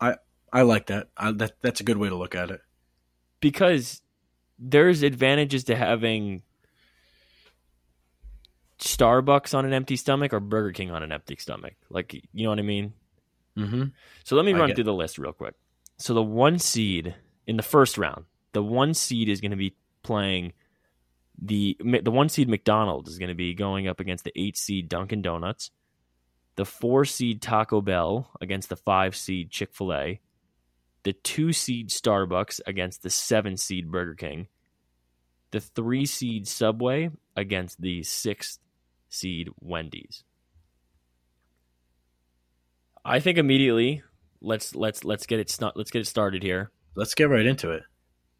I 0.00 0.16
I 0.52 0.62
like 0.62 0.86
that. 0.86 1.08
I, 1.16 1.32
that 1.32 1.52
that's 1.62 1.80
a 1.80 1.84
good 1.84 1.96
way 1.96 2.08
to 2.08 2.16
look 2.16 2.34
at 2.34 2.50
it. 2.50 2.60
Because 3.40 4.02
there's 4.62 5.02
advantages 5.02 5.64
to 5.64 5.76
having 5.76 6.42
Starbucks 8.78 9.56
on 9.56 9.64
an 9.64 9.72
empty 9.72 9.96
stomach 9.96 10.32
or 10.32 10.40
Burger 10.40 10.72
King 10.72 10.90
on 10.90 11.02
an 11.02 11.12
empty 11.12 11.36
stomach. 11.38 11.74
Like, 11.90 12.14
you 12.14 12.44
know 12.44 12.50
what 12.50 12.58
I 12.58 12.62
mean? 12.62 12.92
Mm-hmm. 13.58 13.84
So 14.24 14.36
let 14.36 14.44
me 14.44 14.52
run 14.52 14.74
through 14.74 14.84
the 14.84 14.94
list 14.94 15.18
real 15.18 15.32
quick. 15.32 15.54
So 15.98 16.14
the 16.14 16.22
one 16.22 16.58
seed 16.58 17.14
in 17.46 17.56
the 17.56 17.62
first 17.62 17.98
round, 17.98 18.24
the 18.52 18.62
one 18.62 18.94
seed 18.94 19.28
is 19.28 19.40
going 19.40 19.50
to 19.50 19.56
be 19.56 19.74
playing 20.02 20.52
the 21.40 21.76
the 21.80 22.10
one 22.10 22.28
seed 22.28 22.48
McDonald's 22.48 23.10
is 23.10 23.18
going 23.18 23.28
to 23.28 23.34
be 23.34 23.54
going 23.54 23.88
up 23.88 24.00
against 24.00 24.24
the 24.24 24.32
eight 24.36 24.56
seed 24.56 24.88
Dunkin' 24.88 25.22
Donuts, 25.22 25.70
the 26.56 26.64
four 26.64 27.04
seed 27.04 27.42
Taco 27.42 27.80
Bell 27.80 28.30
against 28.40 28.68
the 28.68 28.76
five 28.76 29.16
seed 29.16 29.50
Chick 29.50 29.74
Fil 29.74 29.92
A, 29.92 30.20
the 31.04 31.12
two 31.12 31.52
seed 31.52 31.88
Starbucks 31.88 32.60
against 32.66 33.02
the 33.02 33.10
seven 33.10 33.56
seed 33.56 33.90
Burger 33.90 34.14
King, 34.14 34.48
the 35.50 35.60
three 35.60 36.06
seed 36.06 36.46
Subway 36.46 37.10
against 37.36 37.80
the 37.80 38.02
sixth 38.02 38.58
seed 39.08 39.48
Wendy's. 39.60 40.24
I 43.04 43.20
think 43.20 43.38
immediately 43.38 44.02
let's 44.40 44.74
let's 44.74 45.04
let's 45.04 45.26
get 45.26 45.40
it 45.40 45.56
let's 45.74 45.90
get 45.90 46.00
it 46.00 46.06
started 46.06 46.42
here. 46.42 46.70
Let's 46.94 47.14
get 47.14 47.28
right 47.30 47.46
into 47.46 47.70
it. 47.70 47.82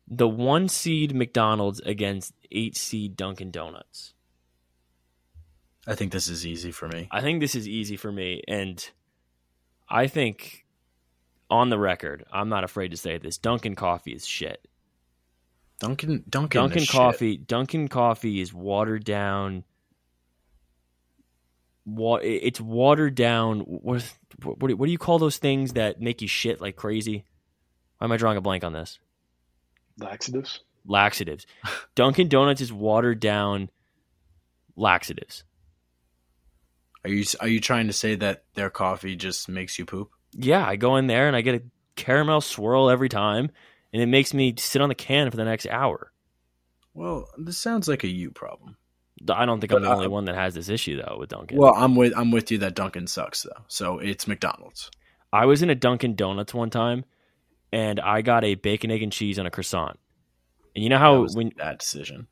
The 0.08 0.28
one 0.28 0.68
seed 0.68 1.14
McDonald's 1.14 1.80
against 1.80 2.34
eight 2.50 2.76
seed 2.76 3.16
Dunkin' 3.16 3.50
Donuts. 3.50 4.14
I 5.86 5.94
think 5.94 6.12
this 6.12 6.28
is 6.28 6.46
easy 6.46 6.70
for 6.70 6.86
me. 6.86 7.08
I 7.10 7.20
think 7.22 7.40
this 7.40 7.54
is 7.54 7.66
easy 7.66 7.96
for 7.96 8.12
me, 8.12 8.42
and 8.46 8.88
I 9.88 10.06
think 10.06 10.61
on 11.52 11.68
the 11.68 11.78
record, 11.78 12.24
I'm 12.32 12.48
not 12.48 12.64
afraid 12.64 12.92
to 12.92 12.96
say 12.96 13.18
this: 13.18 13.36
Dunkin' 13.36 13.74
Coffee 13.74 14.12
is 14.12 14.26
shit. 14.26 14.66
Dunkin' 15.78 16.24
Dunkin' 16.28 16.60
Dunkin' 16.60 16.86
Coffee 16.86 17.34
shit. 17.34 17.46
Dunkin' 17.46 17.88
Coffee 17.88 18.40
is 18.40 18.54
watered 18.54 19.04
down. 19.04 19.64
It's 21.86 22.60
watered 22.60 23.14
down. 23.14 23.60
What, 23.60 24.02
what 24.42 24.78
what 24.78 24.86
do 24.86 24.92
you 24.92 24.98
call 24.98 25.18
those 25.18 25.36
things 25.36 25.74
that 25.74 26.00
make 26.00 26.22
you 26.22 26.28
shit 26.28 26.60
like 26.60 26.76
crazy? 26.76 27.24
Why 27.98 28.06
am 28.06 28.12
I 28.12 28.16
drawing 28.16 28.38
a 28.38 28.40
blank 28.40 28.64
on 28.64 28.72
this? 28.72 28.98
Laxatives. 29.98 30.60
Laxatives. 30.86 31.46
Dunkin' 31.94 32.28
Donuts 32.28 32.62
is 32.62 32.72
watered 32.72 33.20
down 33.20 33.68
laxatives. 34.74 35.44
Are 37.04 37.10
you 37.10 37.24
are 37.40 37.48
you 37.48 37.60
trying 37.60 37.88
to 37.88 37.92
say 37.92 38.14
that 38.14 38.44
their 38.54 38.70
coffee 38.70 39.16
just 39.16 39.48
makes 39.50 39.78
you 39.78 39.84
poop? 39.84 40.12
Yeah, 40.34 40.66
I 40.66 40.76
go 40.76 40.96
in 40.96 41.06
there 41.06 41.26
and 41.26 41.36
I 41.36 41.40
get 41.40 41.54
a 41.54 41.62
caramel 41.96 42.40
swirl 42.40 42.90
every 42.90 43.08
time, 43.08 43.50
and 43.92 44.02
it 44.02 44.06
makes 44.06 44.32
me 44.32 44.54
sit 44.56 44.82
on 44.82 44.88
the 44.88 44.94
can 44.94 45.30
for 45.30 45.36
the 45.36 45.44
next 45.44 45.66
hour. 45.66 46.12
Well, 46.94 47.28
this 47.38 47.58
sounds 47.58 47.88
like 47.88 48.04
a 48.04 48.08
you 48.08 48.30
problem. 48.30 48.76
I 49.30 49.46
don't 49.46 49.60
think 49.60 49.70
but, 49.70 49.76
I'm 49.76 49.82
the 49.82 49.90
uh, 49.90 49.94
only 49.96 50.08
one 50.08 50.24
that 50.24 50.34
has 50.34 50.54
this 50.54 50.68
issue 50.68 51.00
though 51.00 51.16
with 51.18 51.28
Dunkin'. 51.28 51.56
Well, 51.56 51.74
I'm 51.74 51.94
with 51.94 52.12
I'm 52.16 52.30
with 52.30 52.50
you 52.50 52.58
that 52.58 52.74
Dunkin' 52.74 53.06
sucks 53.06 53.42
though. 53.42 53.62
So 53.68 53.98
it's 53.98 54.26
McDonald's. 54.26 54.90
I 55.32 55.46
was 55.46 55.62
in 55.62 55.70
a 55.70 55.74
Dunkin' 55.74 56.16
Donuts 56.16 56.52
one 56.52 56.70
time, 56.70 57.04
and 57.72 58.00
I 58.00 58.22
got 58.22 58.44
a 58.44 58.54
bacon, 58.54 58.90
egg, 58.90 59.02
and 59.02 59.12
cheese 59.12 59.38
on 59.38 59.46
a 59.46 59.50
croissant. 59.50 59.98
And 60.74 60.82
you 60.82 60.90
know 60.90 60.98
how 60.98 61.26
that 61.26 61.36
when 61.36 61.52
that 61.58 61.78
decision. 61.78 62.26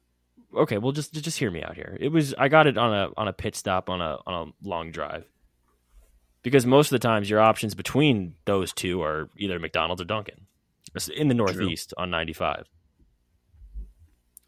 Okay, 0.56 0.78
well 0.78 0.92
just 0.92 1.14
just 1.14 1.38
hear 1.38 1.50
me 1.50 1.62
out 1.62 1.76
here. 1.76 1.96
It 2.00 2.08
was 2.08 2.34
I 2.34 2.48
got 2.48 2.66
it 2.66 2.76
on 2.76 2.92
a 2.92 3.10
on 3.16 3.28
a 3.28 3.32
pit 3.32 3.54
stop 3.54 3.88
on 3.88 4.00
a 4.00 4.18
on 4.26 4.48
a 4.48 4.68
long 4.68 4.90
drive. 4.90 5.24
Because 6.42 6.64
most 6.64 6.86
of 6.88 6.98
the 6.98 7.06
times 7.06 7.28
your 7.28 7.40
options 7.40 7.74
between 7.74 8.34
those 8.46 8.72
two 8.72 9.02
are 9.02 9.28
either 9.36 9.58
McDonald's 9.58 10.00
or 10.00 10.06
Dunkin'. 10.06 10.46
In 11.14 11.28
the 11.28 11.34
Northeast 11.34 11.92
True. 11.96 12.02
on 12.02 12.10
95. 12.10 12.66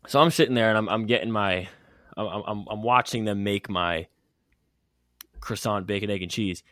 So 0.09 0.21
I'm 0.21 0.31
sitting 0.31 0.55
there 0.55 0.69
and 0.69 0.79
I'm 0.79 0.89
I'm 0.89 1.07
getting 1.07 1.31
my 1.31 1.69
I'm, 2.17 2.27
I'm 2.27 2.67
I'm 2.69 2.83
watching 2.83 3.25
them 3.25 3.45
make 3.45 3.69
my 3.69 4.07
croissant 5.41 5.87
bacon 5.87 6.11
egg 6.11 6.23
and 6.23 6.31
cheese. 6.31 6.63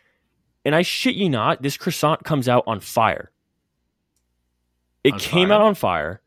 And 0.65 0.75
I 0.75 0.81
shit 0.81 1.15
you 1.15 1.29
not, 1.29 1.61
this 1.61 1.77
croissant 1.77 2.23
comes 2.23 2.49
out 2.49 2.63
on 2.67 2.81
fire. 2.81 3.31
It 5.03 5.13
on 5.13 5.19
came 5.19 5.47
fire. 5.47 5.57
out 5.57 5.61
on 5.61 5.75
fire 5.75 6.21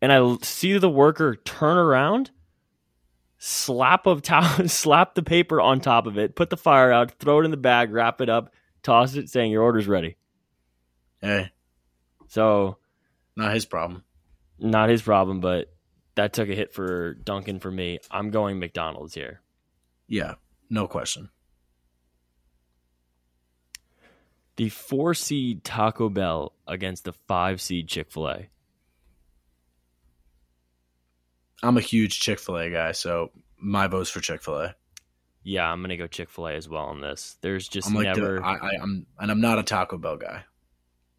and 0.00 0.12
I 0.12 0.36
see 0.42 0.76
the 0.78 0.90
worker 0.90 1.36
turn 1.36 1.76
around, 1.76 2.30
slap 3.38 4.06
of 4.06 4.22
towel, 4.22 4.68
slap 4.68 5.14
the 5.14 5.22
paper 5.22 5.60
on 5.60 5.80
top 5.80 6.06
of 6.06 6.18
it, 6.18 6.34
put 6.36 6.50
the 6.50 6.56
fire 6.56 6.92
out, 6.92 7.12
throw 7.18 7.40
it 7.40 7.44
in 7.44 7.50
the 7.50 7.56
bag, 7.56 7.92
wrap 7.92 8.20
it 8.20 8.28
up, 8.28 8.52
toss 8.82 9.14
it, 9.14 9.28
saying 9.28 9.50
your 9.50 9.62
order's 9.62 9.88
ready. 9.88 10.16
Hey, 11.20 11.50
so 12.28 12.78
not 13.36 13.54
his 13.54 13.64
problem. 13.64 14.04
Not 14.58 14.88
his 14.88 15.02
problem, 15.02 15.40
but 15.40 15.72
that 16.16 16.32
took 16.32 16.48
a 16.48 16.54
hit 16.54 16.72
for 16.72 17.14
Dunkin' 17.14 17.60
for 17.60 17.70
me. 17.70 18.00
I'm 18.10 18.30
going 18.30 18.58
McDonald's 18.58 19.14
here. 19.14 19.40
Yeah, 20.08 20.34
no 20.68 20.88
question. 20.88 21.30
The 24.56 24.70
four 24.70 25.14
seed 25.14 25.62
Taco 25.62 26.08
Bell 26.08 26.52
against 26.66 27.04
the 27.04 27.12
five 27.12 27.60
seed 27.60 27.86
Chick 27.86 28.10
fil 28.10 28.28
A. 28.28 28.48
I'm 31.62 31.76
a 31.76 31.80
huge 31.80 32.20
Chick 32.20 32.38
Fil 32.38 32.56
A 32.56 32.70
guy, 32.70 32.92
so 32.92 33.30
my 33.58 33.86
vote's 33.86 34.10
for 34.10 34.20
Chick 34.20 34.42
Fil 34.42 34.60
A. 34.60 34.74
Yeah, 35.42 35.70
I'm 35.70 35.80
gonna 35.80 35.96
go 35.96 36.06
Chick 36.06 36.30
Fil 36.30 36.48
A 36.48 36.54
as 36.54 36.68
well 36.68 36.84
on 36.84 37.00
this. 37.00 37.36
There's 37.40 37.68
just 37.68 37.92
like 37.92 38.04
never. 38.04 38.36
The, 38.36 38.44
I, 38.44 38.70
am 38.80 39.06
and 39.18 39.30
I'm 39.30 39.40
not 39.40 39.58
a 39.58 39.62
Taco 39.62 39.98
Bell 39.98 40.16
guy. 40.16 40.44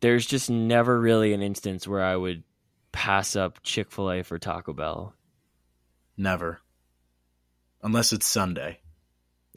There's 0.02 0.26
just 0.26 0.50
never 0.50 1.00
really 1.00 1.34
an 1.34 1.42
instance 1.42 1.88
where 1.88 2.04
I 2.04 2.16
would 2.16 2.44
pass 2.92 3.36
up 3.36 3.62
Chick 3.64 3.92
Fil 3.92 4.12
A 4.12 4.24
for 4.24 4.40
Taco 4.40 4.74
Bell. 4.74 5.14
Never, 6.18 6.62
unless 7.82 8.14
it's 8.14 8.28
Sunday. 8.28 8.80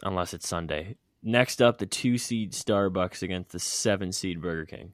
Unless 0.02 0.34
it's 0.34 0.48
Sunday. 0.48 0.96
Next 1.22 1.62
up, 1.62 1.78
the 1.78 1.86
two 1.86 2.18
seed 2.18 2.52
Starbucks 2.52 3.22
against 3.22 3.52
the 3.52 3.60
seven 3.60 4.10
seed 4.10 4.40
Burger 4.40 4.66
King. 4.66 4.92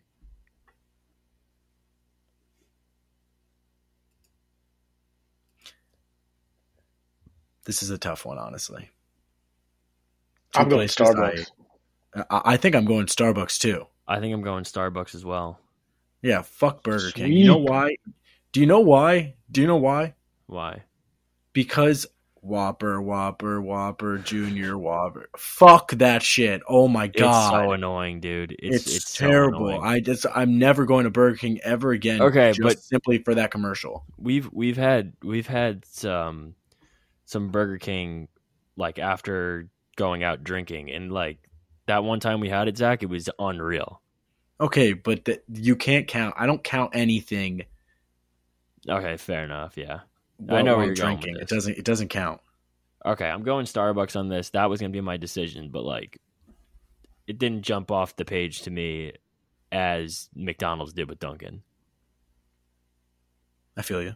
This 7.69 7.83
is 7.83 7.91
a 7.91 7.99
tough 7.99 8.25
one, 8.25 8.39
honestly. 8.39 8.89
i 10.55 10.63
I'm 10.63 10.71
going 10.71 10.89
Starbucks. 10.89 11.51
I, 12.31 12.41
I, 12.47 12.57
think 12.57 12.75
I'm 12.75 12.87
going 12.87 13.05
Starbucks 13.05 13.59
too. 13.59 13.85
I 14.09 14.21
think 14.21 14.33
I'm 14.33 14.41
going 14.41 14.65
Starbucks 14.65 15.15
as 15.15 15.23
well. 15.23 15.61
Yeah, 16.23 16.41
fuck 16.41 16.83
Burger 16.83 17.11
Sweet. 17.11 17.15
King. 17.15 17.33
You 17.35 17.47
know 17.47 17.59
why? 17.59 17.97
Do 18.53 18.61
you 18.61 18.67
know 18.67 18.81
why? 18.81 19.35
Do 19.51 19.61
you 19.61 19.67
know 19.67 19.77
why? 19.77 20.15
Why? 20.47 20.85
Because 21.53 22.07
Whopper, 22.41 23.03
Whopper, 23.03 23.61
Whopper, 23.61 24.17
Junior, 24.17 24.79
Whopper. 24.79 25.29
Fuck 25.37 25.91
that 25.93 26.23
shit. 26.23 26.63
Oh 26.67 26.89
my 26.89 27.07
god. 27.07 27.53
It's 27.53 27.67
so 27.67 27.73
annoying, 27.73 28.21
dude. 28.21 28.57
It's, 28.59 28.87
It's, 28.87 28.97
it's, 28.97 29.15
terrible. 29.15 29.69
annoying. 29.69 29.85
I 29.85 30.01
just 30.01 30.25
I'm 30.35 30.59
never 30.59 30.87
going 30.87 31.05
to 31.05 31.11
Burger 31.11 31.37
King 31.37 31.61
ever 31.63 31.91
again. 31.91 32.23
Okay, 32.23 32.53
just 32.53 32.63
but- 32.63 32.79
simply 32.81 33.19
for 33.19 33.35
that 33.35 33.51
commercial. 33.51 34.07
we've 34.17 34.51
we've 34.55 34.79
had 34.79 35.13
we've 35.23 35.47
had 35.47 35.85
some 35.85 36.55
some 37.29 37.51
Burger 37.51 37.77
King 37.77 38.29
like 38.77 38.99
after 38.99 39.69
going 39.97 40.23
out 40.23 40.43
drinking 40.43 40.91
and 40.91 41.13
like 41.13 41.39
that 41.87 42.03
one 42.03 42.21
time 42.21 42.41
we 42.41 42.49
had 42.49 42.69
it, 42.69 42.79
Zach, 42.79 43.03
it 43.03 43.09
was 43.09 43.29
unreal. 43.39 44.01
Okay, 44.61 44.93
but 44.95 45.25
th- 45.27 45.43
you 45.53 45.77
can't 45.77 46.07
count. 46.07 46.35
I 46.39 46.47
don't 46.47 46.65
count 46.65 46.93
anything. 46.95 47.65
Okay, 48.89 49.17
fair 49.19 49.45
enough. 49.45 49.77
Yeah. 49.77 50.01
I 50.49 50.63
know 50.63 50.81
you're 50.81 50.95
drinking. 50.95 51.37
It 51.37 51.49
doesn't. 51.49 51.77
It 51.77 51.85
doesn't 51.85 52.09
count. 52.09 52.41
Okay, 53.05 53.29
I'm 53.29 53.43
going 53.43 53.67
Starbucks 53.67 54.17
on 54.17 54.29
this. 54.29 54.51
That 54.51 54.71
was 54.71 54.81
gonna 54.81 54.93
be 54.93 55.01
my 55.01 55.17
decision, 55.17 55.71
but 55.71 55.85
like 55.85 56.19
it 57.27 57.39
didn't 57.39 57.63
jump 57.63 57.91
off 57.91 58.17
the 58.17 58.25
page 58.25 58.63
to 58.63 58.71
me 58.71 59.13
as 59.71 60.31
McDonald's 60.35 60.95
did 60.95 61.09
with 61.09 61.19
Dunkin'. 61.19 61.63
I 63.77 63.83
feel 63.83 64.03
you. 64.03 64.15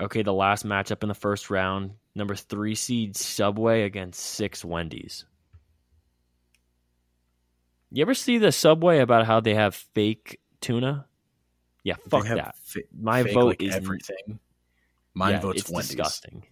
Okay, 0.00 0.22
the 0.22 0.32
last 0.32 0.66
matchup 0.66 1.02
in 1.02 1.08
the 1.08 1.14
first 1.14 1.48
round, 1.50 1.92
number 2.14 2.34
three 2.34 2.74
seed 2.74 3.16
Subway 3.16 3.82
against 3.82 4.20
six 4.20 4.64
Wendy's. 4.64 5.24
You 7.90 8.02
ever 8.02 8.14
see 8.14 8.38
the 8.38 8.52
Subway 8.52 8.98
about 8.98 9.26
how 9.26 9.40
they 9.40 9.54
have 9.54 9.74
fake 9.74 10.38
tuna? 10.60 11.06
Yeah, 11.82 11.94
fuck 12.10 12.24
that. 12.26 12.56
fa- 12.62 12.80
My 12.98 13.22
fake, 13.22 13.34
vote 13.34 13.46
like, 13.46 13.62
is 13.62 13.74
everything. 13.74 14.38
Mine 15.14 15.34
yeah, 15.34 15.40
votes 15.40 15.60
it's 15.62 15.70
Wendy's. 15.70 15.88
disgusting. 15.88 16.44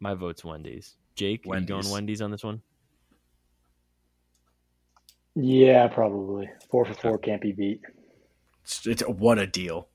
My 0.00 0.14
vote's 0.14 0.44
Wendy's. 0.44 0.96
Jake, 1.14 1.46
you 1.46 1.52
going 1.52 1.66
Wendy's. 1.68 1.90
Wendy's 1.90 2.22
on 2.22 2.30
this 2.32 2.44
one? 2.44 2.60
Yeah, 5.36 5.88
probably. 5.88 6.50
Four 6.70 6.84
for 6.84 6.94
four 6.94 7.18
can't 7.18 7.40
be 7.40 7.52
beat. 7.52 7.80
It's, 8.64 8.86
it's 8.86 9.02
what 9.02 9.38
a 9.38 9.46
deal. 9.46 9.88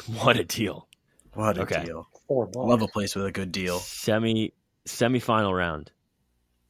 What 0.22 0.38
a 0.38 0.44
deal! 0.44 0.88
What 1.34 1.58
a 1.58 1.62
Okay. 1.62 1.84
deal. 1.84 2.08
Four 2.28 2.46
bucks. 2.46 2.66
love 2.66 2.82
a 2.82 2.88
place 2.88 3.14
with 3.14 3.26
a 3.26 3.32
good 3.32 3.52
deal. 3.52 3.80
Semi 3.80 4.52
semifinal 4.86 5.56
round. 5.56 5.90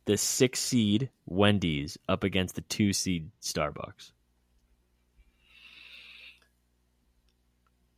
The 0.04 0.16
six 0.16 0.60
seed 0.60 1.10
Wendy's 1.26 1.98
up 2.08 2.24
against 2.24 2.54
the 2.54 2.60
two 2.62 2.92
seed 2.92 3.30
Starbucks. 3.40 4.12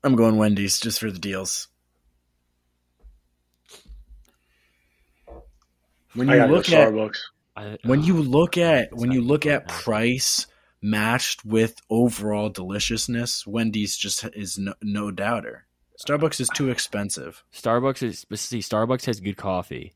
I'm 0.03 0.17
going 0.17 0.37
Wendy's 0.37 0.79
just 0.79 1.01
for 1.01 1.11
the 1.11 1.19
deals. 1.19 1.69
When 6.15 6.29
you 6.29 6.37
gotta 6.37 6.53
look 6.53 6.69
at 6.71 6.89
Starbucks. 6.89 7.19
I, 7.57 7.79
when 7.85 8.03
you 8.03 8.19
oh, 8.19 8.21
look 8.21 8.59
at 8.59 8.95
when 8.95 9.13
you 9.13 9.23
look 9.23 9.47
at 9.47 9.69
price 9.69 10.47
matched 10.83 11.45
with 11.45 11.81
overall 11.89 12.51
deliciousness, 12.51 13.47
Wendy's 13.47 13.97
just 13.97 14.25
is 14.35 14.59
no, 14.59 14.75
no 14.83 15.11
doubter. 15.11 15.67
Starbucks 16.01 16.41
is 16.41 16.49
too 16.55 16.71
expensive, 16.71 17.45
Starbucks 17.53 18.03
is 18.03 18.25
but 18.25 18.39
see 18.39 18.59
Starbucks 18.59 19.05
has 19.07 19.21
good 19.21 19.37
coffee, 19.37 19.95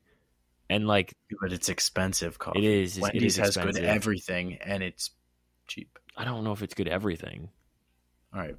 and 0.71 0.87
like 0.87 1.15
but 1.41 1.53
it's 1.53 1.69
expensive 1.69 2.39
coffee. 2.39 2.59
it 2.61 2.65
is 2.65 2.97
it 2.99 3.03
Wendy's 3.03 3.39
is 3.39 3.45
has 3.45 3.57
good 3.57 3.77
everything 3.79 4.59
and 4.65 4.83
it's 4.83 5.11
cheap. 5.67 5.99
I 6.17 6.25
don't 6.25 6.45
know 6.45 6.53
if 6.53 6.63
it's 6.63 6.75
good 6.75 6.89
everything. 6.89 7.49
All 8.35 8.41
right, 8.41 8.55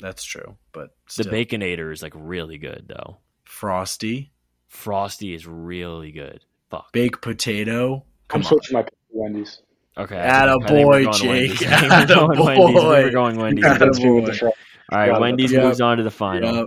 that's 0.00 0.24
true, 0.24 0.56
but 0.72 0.90
The. 1.16 1.24
Baconator 1.24 1.92
is 1.92 2.02
like 2.02 2.12
really 2.16 2.58
good 2.58 2.84
though. 2.88 3.18
frosty 3.44 4.32
Frosty 4.68 5.34
is 5.34 5.46
really 5.46 6.12
good. 6.12 6.44
Fuck. 6.70 6.92
baked 6.92 7.22
potato. 7.22 7.94
I'm 7.96 8.02
Come 8.28 8.40
on, 8.42 8.44
switching 8.44 8.74
my 8.74 8.84
Wendy's. 9.10 9.62
Okay. 9.96 10.16
Atta 10.16 10.58
I 10.62 10.66
boy, 10.68 11.04
Jake. 11.12 11.22
Wendy's. 11.58 11.62
I 11.66 12.04
think 12.06 12.20
we're 12.28 12.36
going 12.36 12.58
Wendy's. 12.58 12.74
Boy. 12.82 13.02
We're 13.04 13.10
going 13.10 13.36
Wendy's. 13.36 13.64
Atta 13.64 13.84
Let's 13.86 13.98
go 13.98 14.14
with 14.16 14.24
the 14.26 14.30
boy. 14.32 14.36
fry. 14.36 14.50
All 14.92 14.98
right, 15.10 15.20
Wendy's 15.20 15.52
Yep. 15.52 15.62
moves 15.64 15.80
on 15.80 15.96
to 15.96 16.02
the 16.02 16.10
final. 16.10 16.54
Yep. 16.54 16.66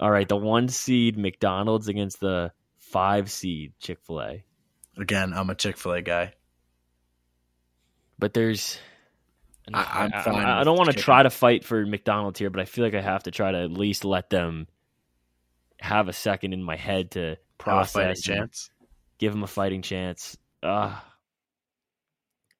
All 0.00 0.10
right, 0.10 0.28
the 0.28 0.36
one 0.36 0.68
seed 0.68 1.18
McDonald's 1.18 1.88
against 1.88 2.20
the 2.20 2.52
five 2.78 3.30
seed 3.30 3.72
Chick 3.80 3.98
Fil 4.06 4.20
A. 4.20 4.44
Again, 4.96 5.32
I'm 5.34 5.50
a 5.50 5.54
Chick 5.54 5.76
Fil 5.76 5.92
A 5.92 6.02
guy. 6.02 6.34
But 8.18 8.34
there's, 8.34 8.78
I- 9.72 10.04
I'm 10.04 10.10
I, 10.14 10.22
fine 10.22 10.34
I, 10.34 10.54
I 10.54 10.58
with 10.58 10.64
don't 10.66 10.76
want 10.78 10.90
to 10.92 10.96
try 10.98 11.22
to 11.22 11.30
fight 11.30 11.64
for 11.64 11.84
McDonald's 11.84 12.38
here, 12.38 12.50
but 12.50 12.60
I 12.60 12.64
feel 12.64 12.84
like 12.84 12.94
I 12.94 13.00
have 13.00 13.24
to 13.24 13.30
try 13.30 13.50
to 13.52 13.58
at 13.58 13.70
least 13.72 14.04
let 14.04 14.30
them 14.30 14.66
have 15.80 16.08
a 16.08 16.12
second 16.12 16.52
in 16.52 16.62
my 16.62 16.76
head 16.76 17.12
to 17.12 17.36
Have 17.64 17.78
a 17.78 17.84
fighting 17.84 18.08
process, 18.16 18.20
chance. 18.22 18.70
give 19.18 19.32
them 19.32 19.42
a 19.44 19.46
fighting 19.48 19.82
chance. 19.82 20.36
Uh, 20.62 20.96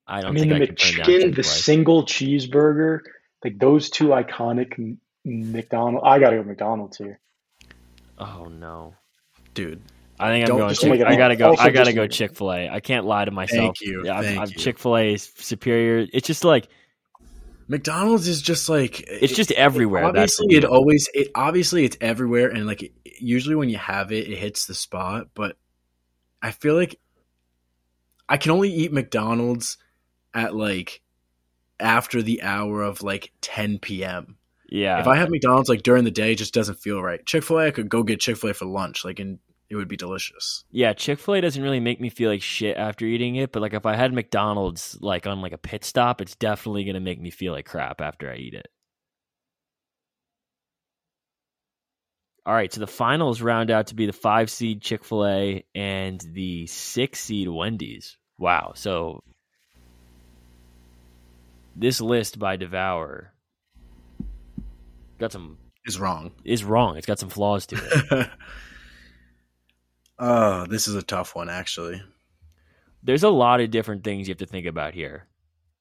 I 0.07 0.19
I 0.19 0.21
don't 0.23 0.35
mean, 0.35 0.49
think 0.49 0.59
the 0.59 0.63
I 0.63 0.67
can 0.67 0.75
McChicken, 0.77 1.35
the 1.37 1.43
Chick-fil-A. 1.43 1.45
single 1.45 2.05
cheeseburger, 2.05 3.01
like 3.45 3.59
those 3.59 3.91
two 3.91 4.09
iconic 4.09 4.79
M- 4.79 4.99
McDonald's. 5.25 6.05
I 6.07 6.19
gotta 6.21 6.37
go 6.37 6.43
McDonald's 6.45 6.97
here. 6.99 7.19
Oh 8.19 8.47
no. 8.47 8.95
Dude, 9.55 9.83
I 10.21 10.29
think 10.31 10.45
I'm 10.45 10.49
Don't 10.49 10.59
going. 10.59 10.69
just 10.71 10.81
Chick- 10.83 11.01
I 11.03 11.17
gotta 11.17 11.37
go. 11.37 11.51
also 11.51 11.63
I 11.63 11.71
gotta 11.71 11.93
go 11.93 12.07
Chick 12.07 12.37
Fil 12.37 12.53
A. 12.53 12.69
I 12.69 12.81
can't 12.81 13.07
lie 13.07 13.25
to 13.25 13.31
myself. 13.31 13.77
Thank 13.77 13.81
you, 13.81 14.05
Yeah, 14.05 14.19
I'm, 14.19 14.39
I'm. 14.41 14.49
Chick 14.49 14.79
Fil 14.79 14.97
A 14.97 15.15
is 15.15 15.33
superior. 15.37 16.07
It's 16.13 16.27
just 16.27 16.45
like 16.45 16.69
McDonald's 17.69 18.27
is 18.29 18.41
just 18.41 18.69
like 18.69 19.01
it's 19.07 19.35
just 19.35 19.53
everywhere. 19.53 20.11
That's 20.13 20.37
the 20.37 20.45
obviously 20.45 20.57
it 20.57 20.61
deal. 20.63 20.71
always 20.71 21.09
it 21.15 21.29
obviously 21.35 21.85
it's 21.85 21.97
everywhere 22.01 22.49
and 22.49 22.67
like 22.67 22.83
it, 22.83 22.93
usually 23.21 23.57
when 23.57 23.69
you 23.69 23.77
have 23.79 24.11
it 24.13 24.29
it 24.29 24.39
hits 24.39 24.67
the 24.67 24.75
spot 24.75 25.27
but 25.35 25.57
i 26.41 26.53
feel 26.53 26.77
like 26.77 27.01
i 28.29 28.37
can 28.37 28.53
only 28.53 28.73
eat 28.73 28.93
mcdonald's 28.93 29.77
at 30.33 30.55
like 30.55 31.03
after 31.81 32.23
the 32.23 32.43
hour 32.43 32.83
of 32.83 33.03
like 33.03 33.33
10 33.41 33.81
p.m 33.81 34.38
yeah. 34.69 35.01
if 35.01 35.07
i 35.07 35.17
have 35.17 35.31
mcdonald's 35.31 35.69
like 35.69 35.83
during 35.83 36.05
the 36.05 36.11
day 36.11 36.33
it 36.33 36.39
just 36.39 36.55
doesn't 36.55 36.79
feel 36.79 37.03
right 37.03 37.25
chick-fil-a 37.27 37.67
i 37.67 37.71
could 37.71 37.89
go 37.89 38.03
get 38.03 38.21
chick-fil-a 38.21 38.55
for 38.55 38.67
lunch 38.67 39.05
like 39.05 39.19
and 39.19 39.39
it 39.71 39.77
would 39.77 39.89
be 39.89 39.97
delicious 39.97 40.65
Yeah, 40.71 40.95
Chick 40.95 41.19
Fil 41.19 41.35
A 41.35 41.41
doesn't 41.41 41.63
really 41.63 41.81
make 41.81 42.01
me 42.01 42.09
feel 42.09 42.31
like 42.31 42.41
shit 42.43 42.77
after 42.77 43.05
eating 43.05 43.37
it, 43.37 43.53
but 43.53 43.61
like 43.61 43.75
if 43.75 43.85
I 43.85 43.97
had 43.97 44.13
McDonald's 44.13 44.97
like 45.01 45.27
on 45.27 45.43
like 45.43 45.53
a 45.53 45.59
pit 45.59 45.85
stop, 45.85 46.21
it's 46.21 46.35
definitely 46.37 46.85
gonna 46.85 47.01
make 47.01 47.21
me 47.21 47.31
feel 47.31 47.53
like 47.53 47.67
crap 47.67 48.01
after 48.01 48.31
I 48.31 48.37
eat 48.37 48.55
it. 48.55 48.69
All 52.47 52.55
right, 52.55 52.73
so 52.73 52.81
the 52.81 52.87
finals 52.87 53.43
round 53.43 53.71
out 53.71 53.89
to 53.89 53.95
be 53.95 54.07
the 54.07 54.13
five 54.15 54.49
seed 54.51 54.81
Chick 54.81 55.05
Fil 55.05 55.27
A 55.27 55.65
and 55.75 56.19
the 56.33 56.67
six 56.67 57.21
seed 57.21 57.49
Wendy's. 57.49 58.17
Wow, 58.39 58.73
so 58.75 59.23
this 61.77 62.01
list 62.01 62.39
by 62.39 62.57
Devour 62.57 63.35
got 65.19 65.33
some 65.33 65.59
is 65.87 65.99
wrong 65.99 66.33
is 66.45 66.65
wrong. 66.65 66.97
It's 66.97 67.07
got 67.07 67.19
some 67.19 67.31
flaws 67.31 67.67
to 67.67 67.77
it. 68.11 68.31
oh 70.19 70.67
this 70.71 70.89
is 70.89 70.95
a 70.95 71.03
tough 71.03 71.35
one 71.35 71.49
actually 71.49 72.03
there's 73.03 73.23
a 73.23 73.29
lot 73.31 73.61
of 73.61 73.71
different 73.71 74.05
things 74.05 74.29
you 74.29 74.33
have 74.33 74.39
to 74.39 74.47
think 74.47 74.67
about 74.67 74.95
here. 74.95 75.27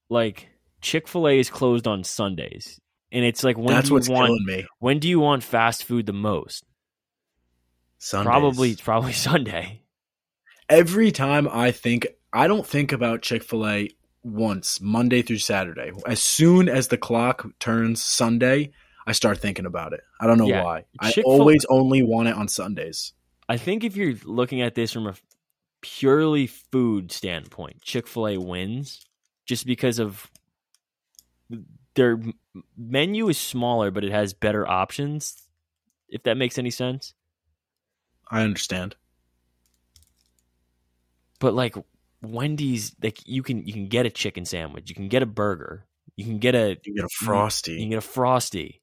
Like 0.09 0.49
Chick 0.81 1.07
Fil 1.07 1.27
A 1.27 1.39
is 1.39 1.49
closed 1.49 1.87
on 1.87 2.03
Sundays, 2.03 2.79
and 3.11 3.25
it's 3.25 3.43
like 3.43 3.57
when 3.57 3.67
that's 3.67 3.89
do 3.89 3.95
you 3.95 4.11
want 4.11 4.65
when 4.79 4.99
do 4.99 5.09
you 5.09 5.19
want 5.19 5.43
fast 5.43 5.83
food 5.83 6.05
the 6.05 6.13
most? 6.13 6.63
Sundays. 7.97 8.29
Probably 8.29 8.75
probably 8.75 9.13
Sunday. 9.13 9.81
every 10.69 11.11
time 11.11 11.47
I 11.51 11.71
think 11.71 12.07
I 12.31 12.47
don't 12.47 12.65
think 12.65 12.91
about 12.91 13.23
Chick 13.23 13.43
Fil 13.43 13.67
A 13.67 13.89
once 14.23 14.79
Monday 14.79 15.21
through 15.21 15.39
Saturday. 15.39 15.91
As 16.05 16.21
soon 16.21 16.69
as 16.69 16.87
the 16.87 16.97
clock 16.97 17.45
turns 17.59 18.01
Sunday, 18.01 18.71
I 19.07 19.13
start 19.13 19.39
thinking 19.39 19.65
about 19.65 19.93
it. 19.93 20.01
I 20.19 20.27
don't 20.27 20.37
know 20.37 20.47
Yeah, 20.47 20.63
why. 20.63 20.85
I 20.99 21.11
Chick-fil- 21.11 21.31
always 21.31 21.65
only 21.69 22.03
want 22.03 22.27
it 22.27 22.35
on 22.35 22.47
Sundays. 22.47 23.13
I 23.49 23.57
think 23.57 23.83
if 23.83 23.95
you're 23.95 24.13
looking 24.25 24.61
at 24.61 24.75
this 24.75 24.91
from 24.91 25.07
a 25.07 25.15
purely 25.81 26.45
food 26.47 27.11
standpoint, 27.11 27.81
Chick 27.81 28.05
Fil 28.07 28.27
A 28.27 28.37
wins 28.37 29.05
just 29.45 29.65
because 29.65 29.97
of 29.97 30.29
their 31.95 32.19
menu 32.77 33.29
is 33.29 33.37
smaller, 33.37 33.89
but 33.89 34.03
it 34.03 34.11
has 34.11 34.33
better 34.33 34.67
options. 34.67 35.41
If 36.09 36.23
that 36.23 36.35
makes 36.37 36.57
any 36.57 36.69
sense. 36.69 37.13
I 38.29 38.41
understand. 38.43 38.95
but 41.39 41.53
like 41.53 41.75
Wendy's, 42.21 42.93
like 43.01 43.19
you 43.25 43.43
can 43.43 43.65
you 43.65 43.71
can 43.73 43.87
get 43.87 44.05
a 44.05 44.09
chicken 44.09 44.43
sandwich, 44.43 44.89
you 44.89 44.95
can 44.95 45.07
get 45.07 45.23
a 45.23 45.25
burger, 45.27 45.85
you 46.17 46.25
can 46.25 46.39
get 46.39 46.55
a 46.55 46.77
You 46.83 46.95
get 46.95 47.05
a 47.05 47.09
you 47.21 47.25
frosty. 47.25 47.77
can 47.79 47.89
get 47.89 47.97
a 47.99 48.01
frosty. 48.01 48.81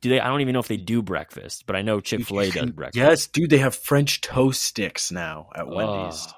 Do 0.00 0.08
they? 0.10 0.20
I 0.20 0.28
don't 0.28 0.40
even 0.40 0.52
know 0.52 0.60
if 0.60 0.68
they 0.68 0.76
do 0.76 1.02
breakfast, 1.02 1.64
but 1.66 1.74
I 1.74 1.82
know 1.82 2.00
Chick 2.00 2.24
Fil 2.24 2.40
A 2.40 2.50
does 2.50 2.70
breakfast. 2.70 2.96
Yes, 2.96 3.26
dude, 3.26 3.50
they 3.50 3.58
have 3.58 3.74
French 3.74 4.20
toast 4.20 4.62
sticks 4.62 5.10
now 5.10 5.48
at 5.54 5.66
Wendy's. 5.68 6.26
Oh, 6.28 6.32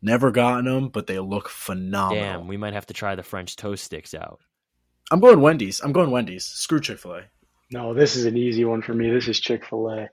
Never 0.00 0.30
gotten 0.30 0.64
them, 0.64 0.88
but 0.90 1.06
they 1.08 1.18
look 1.18 1.48
phenomenal. 1.48 2.22
damn, 2.40 2.46
we 2.48 2.56
might 2.56 2.72
have 2.72 2.86
to 2.86 2.94
try 2.94 3.14
the 3.16 3.22
French 3.24 3.56
toast 3.56 3.84
sticks 3.84 4.14
out. 4.14 4.38
I'm 5.10 5.20
going 5.20 5.40
Wendy's. 5.40 5.80
I'm 5.80 5.92
going 5.92 6.10
Wendy's. 6.10 6.44
Screw 6.44 6.80
Chick 6.80 6.98
Fil 7.00 7.14
A. 7.14 7.22
No, 7.72 7.92
this 7.94 8.14
is 8.16 8.24
an 8.24 8.36
easy 8.36 8.64
one 8.64 8.80
for 8.80 8.94
me. 8.94 9.10
This 9.10 9.26
is 9.28 9.40
Chick 9.40 9.66
Fil 9.66 9.88
A. 9.90 10.08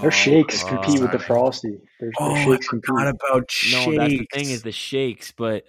Their 0.00 0.10
shakes 0.10 0.62
uh, 0.64 0.68
compete 0.68 1.00
with 1.00 1.12
the 1.12 1.18
frosty. 1.18 1.78
Their, 2.00 2.10
their 2.10 2.12
Oh, 2.20 2.34
I 2.34 2.44
forgot 2.44 2.68
compete. 2.68 3.08
about 3.30 3.50
shakes. 3.50 3.86
No, 3.86 3.96
that's 3.96 4.12
the 4.12 4.26
thing 4.32 4.50
is 4.50 4.62
the 4.62 4.72
shakes, 4.72 5.32
but 5.32 5.64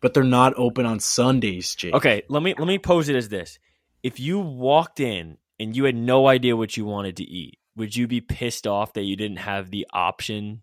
but 0.00 0.12
they're 0.12 0.24
not 0.24 0.54
open 0.56 0.84
on 0.84 1.00
Sundays, 1.00 1.74
Jake. 1.74 1.94
Okay, 1.94 2.22
let 2.28 2.42
me 2.42 2.54
let 2.58 2.66
me 2.66 2.78
pose 2.78 3.08
it 3.08 3.16
as 3.16 3.28
this: 3.28 3.58
If 4.04 4.20
you 4.20 4.38
walked 4.38 5.00
in 5.00 5.38
and 5.58 5.74
you 5.74 5.84
had 5.84 5.96
no 5.96 6.28
idea 6.28 6.56
what 6.56 6.76
you 6.76 6.84
wanted 6.84 7.16
to 7.16 7.24
eat, 7.24 7.58
would 7.74 7.96
you 7.96 8.06
be 8.06 8.20
pissed 8.20 8.66
off 8.66 8.92
that 8.92 9.02
you 9.02 9.16
didn't 9.16 9.38
have 9.38 9.70
the 9.70 9.86
option? 9.92 10.62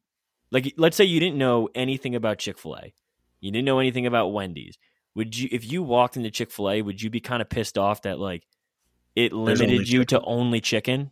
Like, 0.52 0.74
let's 0.78 0.96
say 0.96 1.06
you 1.06 1.20
didn't 1.20 1.40
know 1.40 1.68
anything 1.74 2.14
about 2.14 2.38
Chick 2.38 2.60
Fil 2.60 2.76
A, 2.76 2.94
you 3.40 3.52
didn't 3.52 3.66
know 3.66 3.80
anything 3.80 4.06
about 4.06 4.28
Wendy's. 4.28 4.78
Would 5.16 5.36
you, 5.36 5.50
if 5.52 5.70
you 5.70 5.82
walked 5.82 6.16
into 6.18 6.30
Chick 6.30 6.52
Fil 6.52 6.70
A, 6.70 6.82
would 6.84 7.02
you 7.02 7.10
be 7.10 7.20
kind 7.20 7.42
of 7.42 7.50
pissed 7.50 7.80
off 7.80 8.04
that 8.04 8.20
like 8.20 8.44
it 9.16 9.34
limited 9.34 9.90
you 9.90 10.06
to 10.06 10.22
only 10.22 10.62
chicken? 10.62 11.10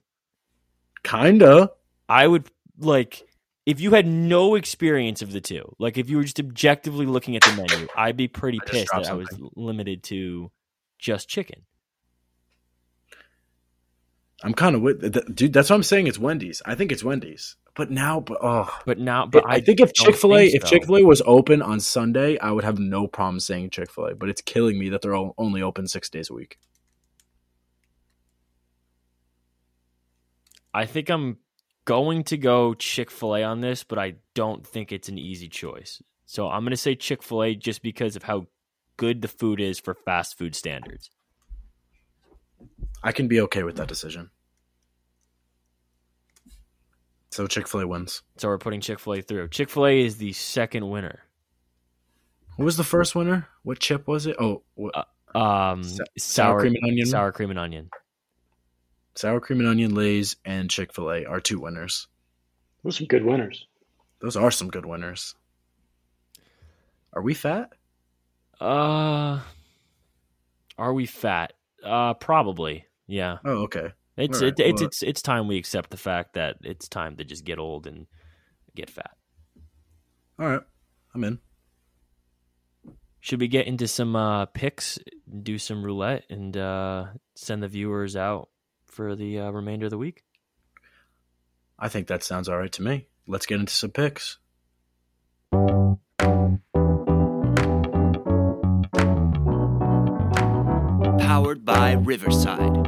Kinda. 1.04 1.72
I 2.08 2.28
would 2.28 2.48
like 2.78 3.28
if 3.66 3.80
you 3.80 3.92
had 3.92 4.06
no 4.06 4.54
experience 4.54 5.22
of 5.22 5.32
the 5.32 5.42
two. 5.42 5.76
Like 5.80 5.98
if 5.98 6.10
you 6.10 6.18
were 6.18 6.24
just 6.24 6.40
objectively 6.40 7.06
looking 7.08 7.36
at 7.36 7.44
the 7.44 7.54
menu, 7.54 7.88
I'd 7.96 8.18
be 8.18 8.28
pretty 8.28 8.60
I 8.62 8.70
pissed 8.70 8.92
that 8.94 9.10
I 9.10 9.14
was 9.14 9.28
limited 9.56 10.04
to 10.04 10.52
just 11.00 11.28
chicken. 11.28 11.64
I'm 14.44 14.54
kind 14.54 14.76
of 14.76 14.82
with 14.82 15.14
th- 15.14 15.26
dude. 15.34 15.54
That's 15.54 15.70
what 15.70 15.76
I'm 15.76 15.84
saying. 15.84 16.08
It's 16.08 16.20
Wendy's. 16.20 16.62
I 16.66 16.76
think 16.76 16.92
it's 16.92 17.04
Wendy's. 17.04 17.56
But 17.76 17.92
now, 17.92 18.20
but 18.20 18.38
oh, 18.42 18.80
But 18.86 19.00
now, 19.00 19.26
but 19.26 19.44
I, 19.48 19.62
think 19.62 19.80
if 19.80 19.94
Chick 19.94 20.16
Fil 20.16 20.36
A, 20.36 20.46
if. 20.48 20.66
Chick 20.66 20.86
Fil 20.86 20.98
A 20.98 21.04
was 21.04 21.22
open 21.26 21.62
on 21.62 21.80
Sunday, 21.80 22.38
I 22.40 22.52
would 22.52 22.64
have 22.64 22.80
no 22.80 23.08
problem 23.08 23.40
saying 23.40 23.70
Chick 23.70 23.92
Fil 23.92 24.06
A. 24.06 24.16
But 24.16 24.30
it's 24.30 24.42
killing 24.42 24.80
me 24.80 24.90
that 24.90 25.02
they're 25.02 25.16
o- 25.16 25.34
only 25.38 25.62
open 25.62 25.88
six 25.88 26.10
days 26.10 26.30
a 26.30 26.34
week. 26.34 26.58
I 30.74 30.86
think 30.86 31.10
I'm 31.10 31.38
going 31.86 32.24
to 32.26 32.38
go 32.38 32.74
Chick 32.74 33.12
Fil 33.12 33.36
A 33.36 33.44
on 33.44 33.62
this, 33.62 33.84
but 33.84 33.98
I 33.98 34.16
don't 34.36 34.66
think 34.66 34.92
it's 34.92 35.10
an 35.10 35.18
easy 35.18 35.50
choice. 35.50 36.02
So 36.26 36.48
I'm 36.48 36.64
going 36.64 36.72
to 36.72 36.78
say 36.78 36.96
Chick 36.96 37.24
Fil 37.24 37.44
A 37.44 37.56
just 37.56 37.82
because 37.82 38.16
of 38.16 38.24
how 38.24 38.48
good 38.98 39.22
the 39.22 39.28
food 39.28 39.60
is 39.60 39.80
for 39.80 39.94
fast 39.94 40.38
food 40.38 40.56
standards. 40.56 41.10
I 43.04 43.12
can 43.12 43.28
be 43.28 43.42
okay 43.42 43.64
with 43.64 43.78
that 43.78 43.88
decision. 43.88 44.30
So 47.32 47.48
Chick 47.48 47.68
Fil 47.68 47.82
A 47.82 47.88
wins. 47.88 48.22
So 48.38 48.48
we're 48.48 48.58
putting 48.58 48.82
Chick 48.82 49.00
Fil 49.00 49.14
A 49.16 49.22
through. 49.22 49.50
Chick 49.50 49.70
Fil 49.70 49.86
A 49.86 50.02
is 50.02 50.18
the 50.18 50.34
second 50.34 50.90
winner. 50.90 51.20
Who 52.58 52.66
was 52.66 52.76
the 52.76 52.84
first 52.84 53.16
winner? 53.16 53.48
What 53.64 53.80
chip 53.80 54.08
was 54.08 54.26
it? 54.26 54.36
Oh, 54.40 54.64
what, 54.76 54.94
Um, 55.34 55.84
Sa- 55.84 56.04
sour, 56.04 56.06
sour 56.18 56.60
cream 56.60 56.76
and 56.76 56.84
onion? 56.92 57.06
Sour 57.06 57.32
cream 57.32 57.50
and 57.52 57.60
onion. 57.60 57.90
sour 59.16 59.40
cream 59.40 59.60
and 59.60 59.70
onion 59.70 59.94
lays 59.96 60.36
and 60.44 60.70
Chick 60.70 60.94
Fil 60.94 61.10
A 61.12 61.26
are 61.26 61.40
two 61.40 61.60
winners. 61.60 62.08
Those 62.84 62.96
are 62.96 62.98
some 62.98 63.08
good 63.08 63.24
winners. 63.26 63.66
Those 64.20 64.36
are 64.36 64.52
some 64.52 64.70
good 64.70 64.86
winners. 64.86 65.36
Are 67.14 67.22
we 67.22 67.34
fat? 67.34 67.72
Uh, 68.60 69.40
are 70.78 70.94
we 70.94 71.06
fat? 71.06 71.54
Uh, 71.84 72.14
probably. 72.16 72.86
Yeah. 73.10 73.40
Oh, 73.44 73.64
okay. 73.64 73.92
It's 74.18 74.38
Alright, 74.38 74.60
it, 74.60 74.66
it's 74.66 74.82
well- 74.82 74.88
it's 74.88 75.04
it's 75.04 75.22
time 75.22 75.48
we 75.48 75.58
accept 75.58 75.90
the 75.90 75.98
fact 75.98 76.34
that 76.34 76.58
it's 76.62 76.88
time 76.88 77.18
to 77.18 77.24
just 77.24 77.44
get 77.44 77.58
old 77.58 77.88
and 77.88 78.06
get 78.76 78.90
fat. 78.90 79.12
All 80.38 80.46
right, 80.46 80.62
I'm 81.16 81.24
in. 81.24 81.40
Should 83.22 83.42
we 83.42 83.48
get 83.50 83.68
into 83.68 83.88
some 83.88 84.16
uh, 84.16 84.46
picks, 84.46 84.98
do 85.44 85.58
some 85.58 85.84
roulette, 85.84 86.24
and 86.30 86.56
uh, 86.56 87.08
send 87.36 87.62
the 87.64 87.68
viewers 87.68 88.16
out 88.16 88.50
for 88.86 89.16
the 89.16 89.40
uh, 89.40 89.52
remainder 89.52 89.88
of 89.88 89.90
the 89.90 89.98
week? 89.98 90.24
I 91.78 91.90
think 91.90 92.08
that 92.08 92.24
sounds 92.24 92.48
all 92.48 92.58
right 92.58 92.72
to 92.74 92.82
me. 92.82 93.08
Let's 93.28 93.46
get 93.46 93.60
into 93.60 93.74
some 93.74 93.92
picks. 93.92 94.38
By 101.70 101.92
Riverside. 101.92 102.88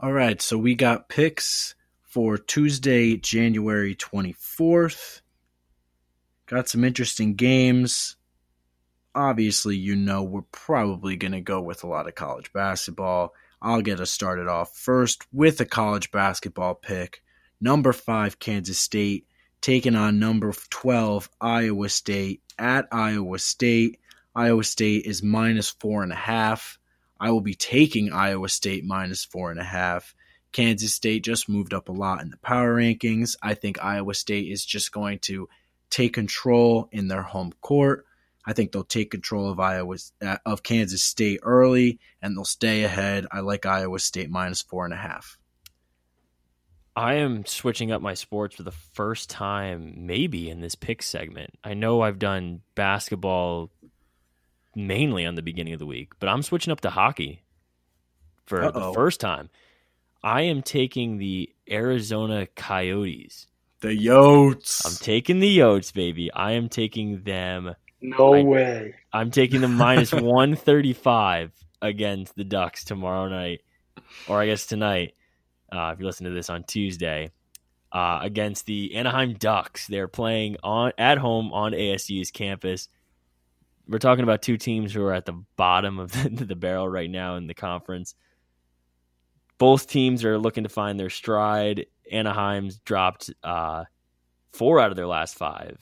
All 0.00 0.12
right, 0.12 0.42
so 0.42 0.58
we 0.58 0.74
got 0.74 1.08
picks 1.08 1.76
for 2.02 2.36
Tuesday, 2.36 3.16
January 3.16 3.94
24th. 3.94 5.20
Got 6.46 6.68
some 6.68 6.82
interesting 6.82 7.34
games. 7.34 8.16
Obviously, 9.14 9.76
you 9.76 9.94
know 9.96 10.22
we're 10.22 10.42
probably 10.52 11.16
going 11.16 11.32
to 11.32 11.40
go 11.40 11.60
with 11.60 11.84
a 11.84 11.86
lot 11.86 12.08
of 12.08 12.14
college 12.14 12.52
basketball. 12.52 13.34
I'll 13.62 13.82
get 13.82 14.00
us 14.00 14.10
started 14.10 14.48
off 14.48 14.76
first 14.76 15.24
with 15.32 15.60
a 15.60 15.64
college 15.64 16.10
basketball 16.10 16.74
pick. 16.74 17.22
Number 17.60 17.92
five, 17.92 18.38
Kansas 18.38 18.78
State, 18.78 19.26
taking 19.60 19.94
on 19.96 20.18
number 20.18 20.52
12, 20.70 21.30
Iowa 21.40 21.88
State 21.88 22.42
at 22.58 22.86
Iowa 22.92 23.38
State. 23.38 24.00
Iowa 24.34 24.64
State 24.64 25.06
is 25.06 25.22
minus 25.22 25.70
four 25.70 26.02
and 26.02 26.12
a 26.12 26.16
half. 26.16 26.78
I 27.20 27.30
will 27.30 27.40
be 27.40 27.54
taking 27.54 28.12
Iowa 28.12 28.48
State 28.48 28.84
minus 28.84 29.24
four 29.24 29.50
and 29.50 29.60
a 29.60 29.64
half. 29.64 30.14
Kansas 30.52 30.94
State 30.94 31.24
just 31.24 31.48
moved 31.48 31.72
up 31.72 31.88
a 31.88 31.92
lot 31.92 32.20
in 32.20 32.30
the 32.30 32.36
power 32.38 32.76
rankings. 32.76 33.36
I 33.42 33.54
think 33.54 33.82
Iowa 33.82 34.14
State 34.14 34.50
is 34.50 34.64
just 34.64 34.92
going 34.92 35.20
to 35.20 35.48
take 35.90 36.12
control 36.12 36.88
in 36.92 37.08
their 37.08 37.22
home 37.22 37.52
court. 37.60 38.04
I 38.46 38.52
think 38.52 38.72
they'll 38.72 38.84
take 38.84 39.10
control 39.10 39.50
of 39.50 39.58
Iowa 39.58 39.96
uh, 40.20 40.36
of 40.44 40.62
Kansas 40.62 41.02
State 41.02 41.40
early, 41.42 41.98
and 42.20 42.36
they'll 42.36 42.44
stay 42.44 42.84
ahead. 42.84 43.26
I 43.32 43.40
like 43.40 43.64
Iowa 43.66 43.98
State 43.98 44.30
minus 44.30 44.62
four 44.62 44.84
and 44.84 44.92
a 44.92 44.98
half. 44.98 45.38
I 46.96 47.14
am 47.14 47.44
switching 47.44 47.90
up 47.90 48.00
my 48.00 48.14
sports 48.14 48.54
for 48.54 48.62
the 48.62 48.70
first 48.70 49.28
time, 49.28 50.06
maybe 50.06 50.48
in 50.48 50.60
this 50.60 50.76
pick 50.76 51.02
segment. 51.02 51.50
I 51.64 51.74
know 51.74 52.02
I've 52.02 52.20
done 52.20 52.60
basketball 52.76 53.70
mainly 54.76 55.26
on 55.26 55.34
the 55.34 55.42
beginning 55.42 55.72
of 55.72 55.80
the 55.80 55.86
week, 55.86 56.12
but 56.20 56.28
I'm 56.28 56.42
switching 56.42 56.70
up 56.72 56.82
to 56.82 56.90
hockey 56.90 57.42
for 58.46 58.60
the 58.60 58.78
Uh-oh. 58.78 58.92
first 58.92 59.20
time. 59.20 59.50
I 60.22 60.42
am 60.42 60.62
taking 60.62 61.18
the 61.18 61.50
Arizona 61.68 62.46
Coyotes. 62.54 63.46
The 63.80 63.88
Yotes. 63.88 64.86
I'm 64.86 64.96
taking 65.04 65.40
the 65.40 65.58
Yotes, 65.58 65.92
baby. 65.92 66.32
I 66.32 66.52
am 66.52 66.68
taking 66.68 67.22
them. 67.24 67.74
No 68.04 68.34
I- 68.34 68.42
way. 68.42 68.94
I'm 69.12 69.30
taking 69.30 69.60
the 69.60 69.68
minus 69.68 70.12
135 70.12 71.52
against 71.80 72.34
the 72.36 72.44
Ducks 72.44 72.84
tomorrow 72.84 73.28
night, 73.28 73.62
or 74.28 74.40
I 74.40 74.46
guess 74.46 74.66
tonight, 74.66 75.14
uh, 75.72 75.90
if 75.94 76.00
you 76.00 76.06
listen 76.06 76.24
to 76.24 76.32
this 76.32 76.50
on 76.50 76.64
Tuesday, 76.64 77.30
uh, 77.92 78.18
against 78.22 78.66
the 78.66 78.94
Anaheim 78.96 79.34
Ducks. 79.34 79.86
They're 79.86 80.08
playing 80.08 80.56
on 80.62 80.92
at 80.98 81.16
home 81.16 81.52
on 81.52 81.72
ASU's 81.72 82.30
campus. 82.30 82.88
We're 83.86 83.98
talking 83.98 84.24
about 84.24 84.42
two 84.42 84.56
teams 84.56 84.92
who 84.92 85.04
are 85.04 85.12
at 85.12 85.26
the 85.26 85.44
bottom 85.56 85.98
of 85.98 86.12
the, 86.36 86.44
the 86.44 86.56
barrel 86.56 86.88
right 86.88 87.10
now 87.10 87.36
in 87.36 87.46
the 87.46 87.54
conference. 87.54 88.14
Both 89.58 89.86
teams 89.86 90.24
are 90.24 90.38
looking 90.38 90.64
to 90.64 90.68
find 90.68 90.98
their 90.98 91.10
stride. 91.10 91.86
Anaheim's 92.10 92.78
dropped 92.78 93.30
uh, 93.42 93.84
four 94.52 94.80
out 94.80 94.90
of 94.90 94.96
their 94.96 95.06
last 95.06 95.36
five. 95.36 95.78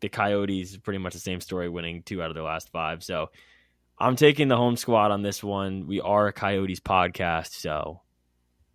The 0.00 0.08
Coyotes, 0.08 0.76
pretty 0.76 0.98
much 0.98 1.14
the 1.14 1.20
same 1.20 1.40
story, 1.40 1.68
winning 1.68 2.02
two 2.02 2.22
out 2.22 2.30
of 2.30 2.34
their 2.34 2.44
last 2.44 2.70
five. 2.70 3.02
So 3.02 3.30
I'm 3.98 4.16
taking 4.16 4.48
the 4.48 4.56
home 4.56 4.76
squad 4.76 5.10
on 5.10 5.22
this 5.22 5.42
one. 5.42 5.86
We 5.86 6.00
are 6.00 6.28
a 6.28 6.32
Coyotes 6.32 6.80
podcast, 6.80 7.52
so 7.52 8.00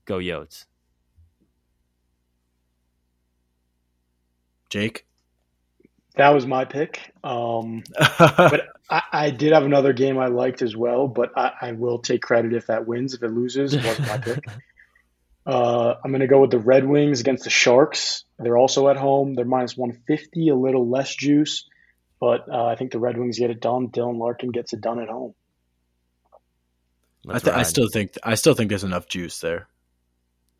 go 0.06 0.18
Yotes. 0.18 0.66
Jake. 4.70 5.06
That 6.16 6.30
was 6.30 6.46
my 6.46 6.66
pick. 6.66 7.00
Um, 7.24 7.84
but 8.20 8.68
I, 8.90 9.02
I 9.12 9.30
did 9.30 9.54
have 9.54 9.64
another 9.64 9.94
game 9.94 10.18
I 10.20 10.28
liked 10.28 10.62
as 10.62 10.76
well, 10.76 11.08
but 11.08 11.32
I, 11.38 11.52
I 11.62 11.72
will 11.72 12.00
take 12.00 12.22
credit 12.22 12.54
if 12.54 12.68
that 12.68 12.86
wins. 12.86 13.14
If 13.14 13.24
it 13.24 13.30
loses, 13.30 13.74
it 13.74 13.84
wasn't 13.84 14.08
my 14.08 14.18
pick. 14.18 14.46
Uh, 15.46 15.96
I'm 16.04 16.12
going 16.12 16.22
to 16.22 16.28
go 16.28 16.40
with 16.42 16.52
the 16.52 16.60
Red 16.60 16.86
Wings 16.86 17.20
against 17.20 17.44
the 17.44 17.50
Sharks. 17.50 18.24
They're 18.40 18.58
also 18.58 18.88
at 18.90 18.98
home. 18.98 19.34
They're 19.36 19.44
minus 19.46 19.76
150, 19.76 20.50
a 20.50 20.56
little 20.56 20.90
less 20.90 21.14
juice, 21.16 21.68
but 22.20 22.48
uh, 22.50 22.66
I 22.66 22.76
think 22.76 22.92
the 22.92 23.00
Red 23.00 23.18
Wings 23.18 23.38
get 23.40 23.50
it 23.50 23.60
done. 23.60 23.90
Dylan 23.90 24.18
Larkin 24.20 24.52
gets 24.52 24.72
it 24.74 24.80
done 24.82 25.00
at 25.00 25.10
home. 25.10 25.34
I, 27.30 27.40
th- 27.40 27.56
I 27.56 27.64
still 27.64 27.88
think 27.92 28.18
I 28.24 28.36
still 28.36 28.54
think 28.54 28.68
there's 28.70 28.84
enough 28.84 29.08
juice 29.08 29.40
there. 29.40 29.68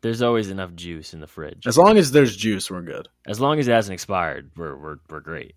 there's 0.00 0.22
always 0.22 0.48
enough 0.50 0.74
juice 0.74 1.12
in 1.12 1.20
the 1.20 1.26
fridge. 1.26 1.66
As 1.66 1.76
long 1.76 1.98
as 1.98 2.10
there's 2.10 2.34
juice, 2.34 2.70
we're 2.70 2.80
good. 2.82 3.08
As 3.26 3.38
long 3.38 3.58
as 3.58 3.68
it 3.68 3.72
hasn't 3.72 3.92
expired, 3.92 4.50
we're 4.56 4.74
we're 4.76 4.96
we're 5.10 5.20
great. 5.20 5.54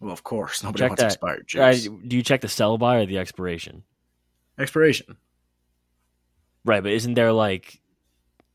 Well, 0.00 0.12
of 0.12 0.24
course, 0.24 0.62
nobody 0.64 0.82
Check 0.82 0.90
wants 0.90 1.02
that. 1.02 1.06
expired 1.12 1.46
Uh, 1.56 1.72
juice. 1.72 1.88
do 2.08 2.16
you 2.16 2.22
check 2.24 2.40
the 2.40 2.48
sell 2.48 2.78
by 2.78 2.96
or 2.96 3.06
the 3.06 3.18
expiration? 3.18 3.84
expiration. 4.58 5.16
Right, 6.64 6.82
but 6.82 6.92
isn't 6.92 7.14
there 7.14 7.32
like 7.32 7.80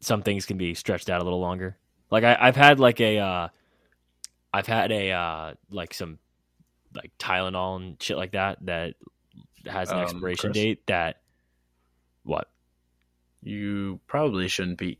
some 0.06 0.22
things 0.22 0.46
can 0.46 0.58
be 0.58 0.74
stretched 0.74 1.10
out 1.10 1.22
a 1.22 1.24
little 1.24 1.40
longer? 1.42 1.78
Like 2.12 2.24
I, 2.24 2.38
I've 2.40 2.56
had 2.56 2.80
like 2.80 3.02
a, 3.02 3.20
uh, 3.20 3.48
I've 4.54 4.68
had 4.68 4.92
a 4.92 5.12
uh, 5.12 5.54
like 5.70 5.94
some 5.94 6.20
like 6.94 7.12
Tylenol 7.20 7.76
and 7.78 8.02
shit 8.02 8.16
like 8.16 8.32
that 8.32 8.66
that 8.66 8.94
has 9.66 9.92
an 9.92 9.98
Um, 9.98 10.04
expiration 10.04 10.52
Chris? 10.52 10.64
date 10.64 10.88
that 10.88 11.22
what 12.24 12.50
You 13.42 14.00
probably 14.08 14.48
shouldn't 14.48 14.78
be 14.78 15.00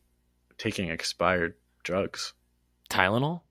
taking 0.58 0.90
expired 0.90 1.56
drugs. 1.84 2.34
Tylenol? 2.90 3.42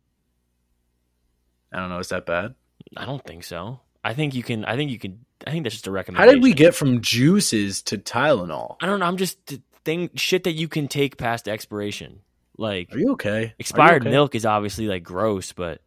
I 1.72 1.78
don't 1.78 1.88
know. 1.88 1.98
Is 1.98 2.10
that 2.10 2.26
bad? 2.26 2.54
I 2.96 3.04
don't 3.04 3.24
think 3.24 3.44
so. 3.44 3.80
I 4.04 4.14
think 4.14 4.34
you 4.34 4.42
can. 4.42 4.64
I 4.64 4.76
think 4.76 4.90
you 4.90 4.98
can. 4.98 5.24
I 5.46 5.50
think 5.50 5.64
that's 5.64 5.74
just 5.74 5.86
a 5.86 5.90
recommendation. 5.90 6.28
How 6.28 6.34
did 6.34 6.42
we 6.42 6.52
get 6.52 6.74
from 6.74 7.00
juices 7.00 7.82
to 7.84 7.98
Tylenol? 7.98 8.76
I 8.80 8.86
don't 8.86 9.00
know. 9.00 9.06
I'm 9.06 9.16
just 9.16 9.54
thing 9.84 10.10
shit 10.14 10.44
that 10.44 10.52
you 10.52 10.68
can 10.68 10.88
take 10.88 11.16
past 11.16 11.48
expiration. 11.48 12.20
Like 12.56 12.92
Are 12.94 12.98
you 12.98 13.12
okay? 13.12 13.30
Are 13.30 13.42
you 13.42 13.50
expired 13.58 14.02
okay? 14.02 14.10
milk 14.10 14.34
is 14.34 14.46
obviously 14.46 14.86
like 14.86 15.02
gross, 15.02 15.52
but 15.52 15.80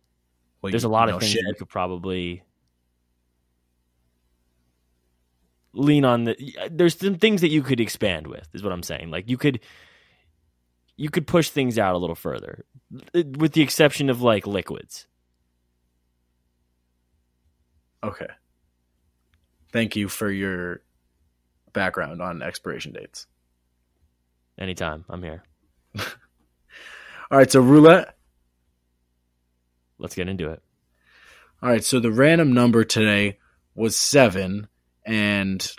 Well, 0.61 0.71
there's 0.71 0.83
a 0.83 0.89
lot 0.89 1.09
of 1.09 1.19
things 1.19 1.31
shit. 1.31 1.43
that 1.43 1.49
you 1.49 1.55
could 1.55 1.69
probably 1.69 2.43
lean 5.73 6.05
on 6.05 6.23
the 6.23 6.35
there's 6.71 6.97
some 6.97 7.15
things 7.19 7.41
that 7.41 7.49
you 7.49 7.61
could 7.61 7.79
expand 7.79 8.25
with 8.25 8.47
is 8.53 8.63
what 8.63 8.71
i'm 8.73 8.81
saying 8.81 9.11
like 9.11 9.29
you 9.29 9.37
could 9.37 9.59
you 10.95 11.07
could 11.07 11.27
push 11.27 11.49
things 11.51 11.77
out 11.77 11.93
a 11.93 11.99
little 11.99 12.15
further 12.15 12.65
with 13.13 13.51
the 13.51 13.61
exception 13.61 14.09
of 14.09 14.19
like 14.23 14.47
liquids 14.47 15.05
Okay. 18.03 18.27
Thank 19.73 19.95
you 19.95 20.07
for 20.07 20.31
your 20.31 20.81
background 21.73 22.21
on 22.21 22.41
expiration 22.41 22.93
dates. 22.93 23.27
Anytime 24.59 25.05
i'm 25.09 25.23
here 25.23 25.43
All 27.29 27.37
right, 27.37 27.51
so 27.51 27.59
roulette. 27.59 28.15
let's 29.99 30.15
get 30.15 30.29
into 30.29 30.49
it 30.49 30.61
All 31.61 31.69
right, 31.69 31.83
so 31.83 31.99
the 31.99 32.11
random 32.11 32.53
number 32.53 32.85
today 32.85 33.37
was 33.75 33.97
seven, 33.97 34.67
and 35.05 35.69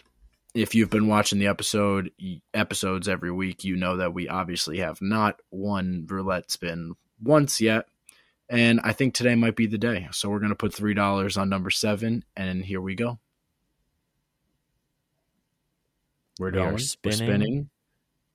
if 0.54 0.74
you've 0.74 0.90
been 0.90 1.08
watching 1.08 1.38
the 1.38 1.46
episode 1.46 2.10
episodes 2.54 3.08
every 3.08 3.32
week, 3.32 3.64
you 3.64 3.76
know 3.76 3.96
that 3.96 4.14
we 4.14 4.28
obviously 4.28 4.78
have 4.78 5.00
not 5.00 5.40
won 5.50 6.06
roulette 6.08 6.50
spin 6.50 6.94
once 7.22 7.60
yet, 7.60 7.86
and 8.48 8.80
I 8.84 8.92
think 8.92 9.14
today 9.14 9.34
might 9.34 9.56
be 9.56 9.66
the 9.66 9.78
day. 9.78 10.08
So 10.12 10.28
we're 10.28 10.40
gonna 10.40 10.54
put 10.54 10.74
three 10.74 10.94
dollars 10.94 11.36
on 11.36 11.48
number 11.48 11.70
seven, 11.70 12.24
and 12.36 12.64
here 12.64 12.80
we 12.80 12.94
go. 12.94 13.18
We're 16.38 16.52
We 16.52 16.58
are 16.58 16.62
going. 16.62 16.72
We're 17.04 17.12
spinning. 17.12 17.70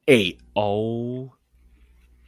Spinning. 0.04 0.20
Eight. 0.20 0.42
oh 0.56 1.34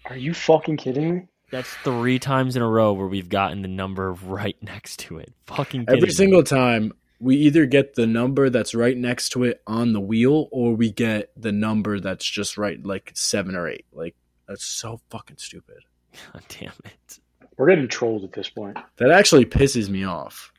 Are 0.05 0.17
you 0.17 0.33
fucking 0.33 0.77
kidding 0.77 1.15
me? 1.15 1.21
that's 1.51 1.71
three 1.83 2.17
times 2.19 2.55
in 2.55 2.61
a 2.61 2.67
row 2.67 2.91
where 2.93 3.07
we've 3.07 3.29
gotten 3.29 3.61
the 3.61 3.67
number 3.67 4.11
right 4.13 4.57
next 4.61 4.97
to 4.99 5.17
it 5.19 5.31
fucking 5.45 5.81
kidding 5.85 5.97
Every 5.97 6.07
me. 6.07 6.13
single 6.13 6.43
time, 6.43 6.91
we 7.19 7.35
either 7.37 7.65
get 7.65 7.93
the 7.95 8.07
number 8.07 8.49
that's 8.49 8.73
right 8.75 8.97
next 8.97 9.29
to 9.29 9.43
it 9.43 9.61
on 9.67 9.93
the 9.93 10.01
wheel, 10.01 10.49
or 10.51 10.73
we 10.75 10.91
get 10.91 11.31
the 11.37 11.51
number 11.51 11.99
that's 11.99 12.25
just 12.25 12.57
right, 12.57 12.83
like 12.85 13.11
seven 13.15 13.55
or 13.55 13.69
eight. 13.69 13.85
Like 13.93 14.15
that's 14.47 14.65
so 14.65 14.99
fucking 15.09 15.37
stupid. 15.37 15.77
God 16.33 16.43
damn 16.49 16.71
it 16.83 17.19
We're 17.57 17.67
getting 17.69 17.87
trolled 17.87 18.23
at 18.23 18.33
this 18.33 18.49
point. 18.49 18.77
That 18.97 19.11
actually 19.11 19.45
pisses 19.45 19.87
me 19.89 20.03
off. 20.03 20.51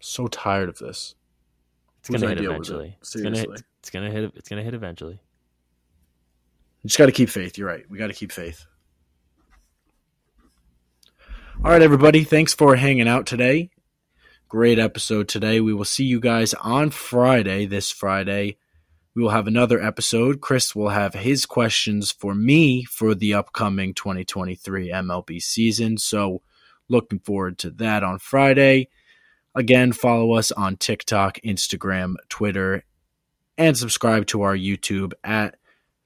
So 0.00 0.28
tired 0.28 0.68
of 0.68 0.78
this. 0.78 1.14
It's 2.10 2.22
gonna 2.22 2.34
hit 2.34 2.38
was 2.38 2.44
it? 2.46 2.50
eventually 2.50 2.96
it's 3.00 3.16
gonna 3.16 3.38
hit 3.38 3.62
it's 3.80 3.90
gonna 3.90 4.10
hit 4.10 4.32
it's 4.36 4.48
gonna 4.48 4.62
hit 4.62 4.74
eventually 4.74 5.20
You 6.82 6.88
just 6.88 6.98
got 6.98 7.06
to 7.06 7.12
keep 7.12 7.28
faith. 7.28 7.58
You're 7.58 7.66
right. 7.68 7.84
We 7.90 7.98
got 7.98 8.08
to 8.08 8.12
keep 8.12 8.32
faith. 8.32 8.64
All 11.64 11.70
right, 11.70 11.82
everybody. 11.82 12.22
Thanks 12.22 12.54
for 12.54 12.76
hanging 12.76 13.08
out 13.08 13.26
today. 13.26 13.70
Great 14.48 14.78
episode 14.78 15.26
today. 15.26 15.60
We 15.60 15.74
will 15.74 15.84
see 15.84 16.04
you 16.04 16.20
guys 16.20 16.54
on 16.54 16.90
Friday, 16.90 17.66
this 17.66 17.90
Friday. 17.90 18.58
We 19.16 19.22
will 19.22 19.30
have 19.30 19.46
another 19.48 19.82
episode. 19.82 20.40
Chris 20.40 20.76
will 20.76 20.90
have 20.90 21.14
his 21.14 21.46
questions 21.46 22.12
for 22.12 22.34
me 22.34 22.84
for 22.84 23.14
the 23.14 23.34
upcoming 23.34 23.94
2023 23.94 24.90
MLB 24.90 25.40
season. 25.40 25.96
So, 25.98 26.42
looking 26.88 27.18
forward 27.18 27.58
to 27.58 27.70
that 27.70 28.04
on 28.04 28.18
Friday. 28.18 28.88
Again, 29.56 29.92
follow 29.92 30.34
us 30.34 30.52
on 30.52 30.76
TikTok, 30.76 31.40
Instagram, 31.42 32.16
Twitter, 32.28 32.84
and 33.56 33.74
subscribe 33.74 34.26
to 34.26 34.42
our 34.42 34.54
YouTube 34.54 35.14
at 35.24 35.56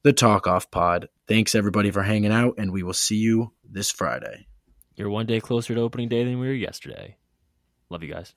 the 0.04 0.12
Talk 0.12 0.46
Off 0.46 0.70
Pod. 0.70 1.08
Thanks 1.26 1.56
everybody 1.56 1.90
for 1.90 2.02
hanging 2.02 2.30
out, 2.30 2.54
and 2.58 2.72
we 2.72 2.84
will 2.84 2.94
see 2.94 3.16
you 3.16 3.52
this 3.68 3.90
Friday. 3.90 4.46
you're 4.94 5.10
one 5.10 5.26
day 5.26 5.40
closer 5.40 5.74
to 5.74 5.80
opening 5.80 6.08
day 6.08 6.22
than 6.22 6.38
we 6.38 6.46
were 6.46 6.52
yesterday 6.52 7.16
love 7.90 8.04
you 8.04 8.12
guys 8.12 8.34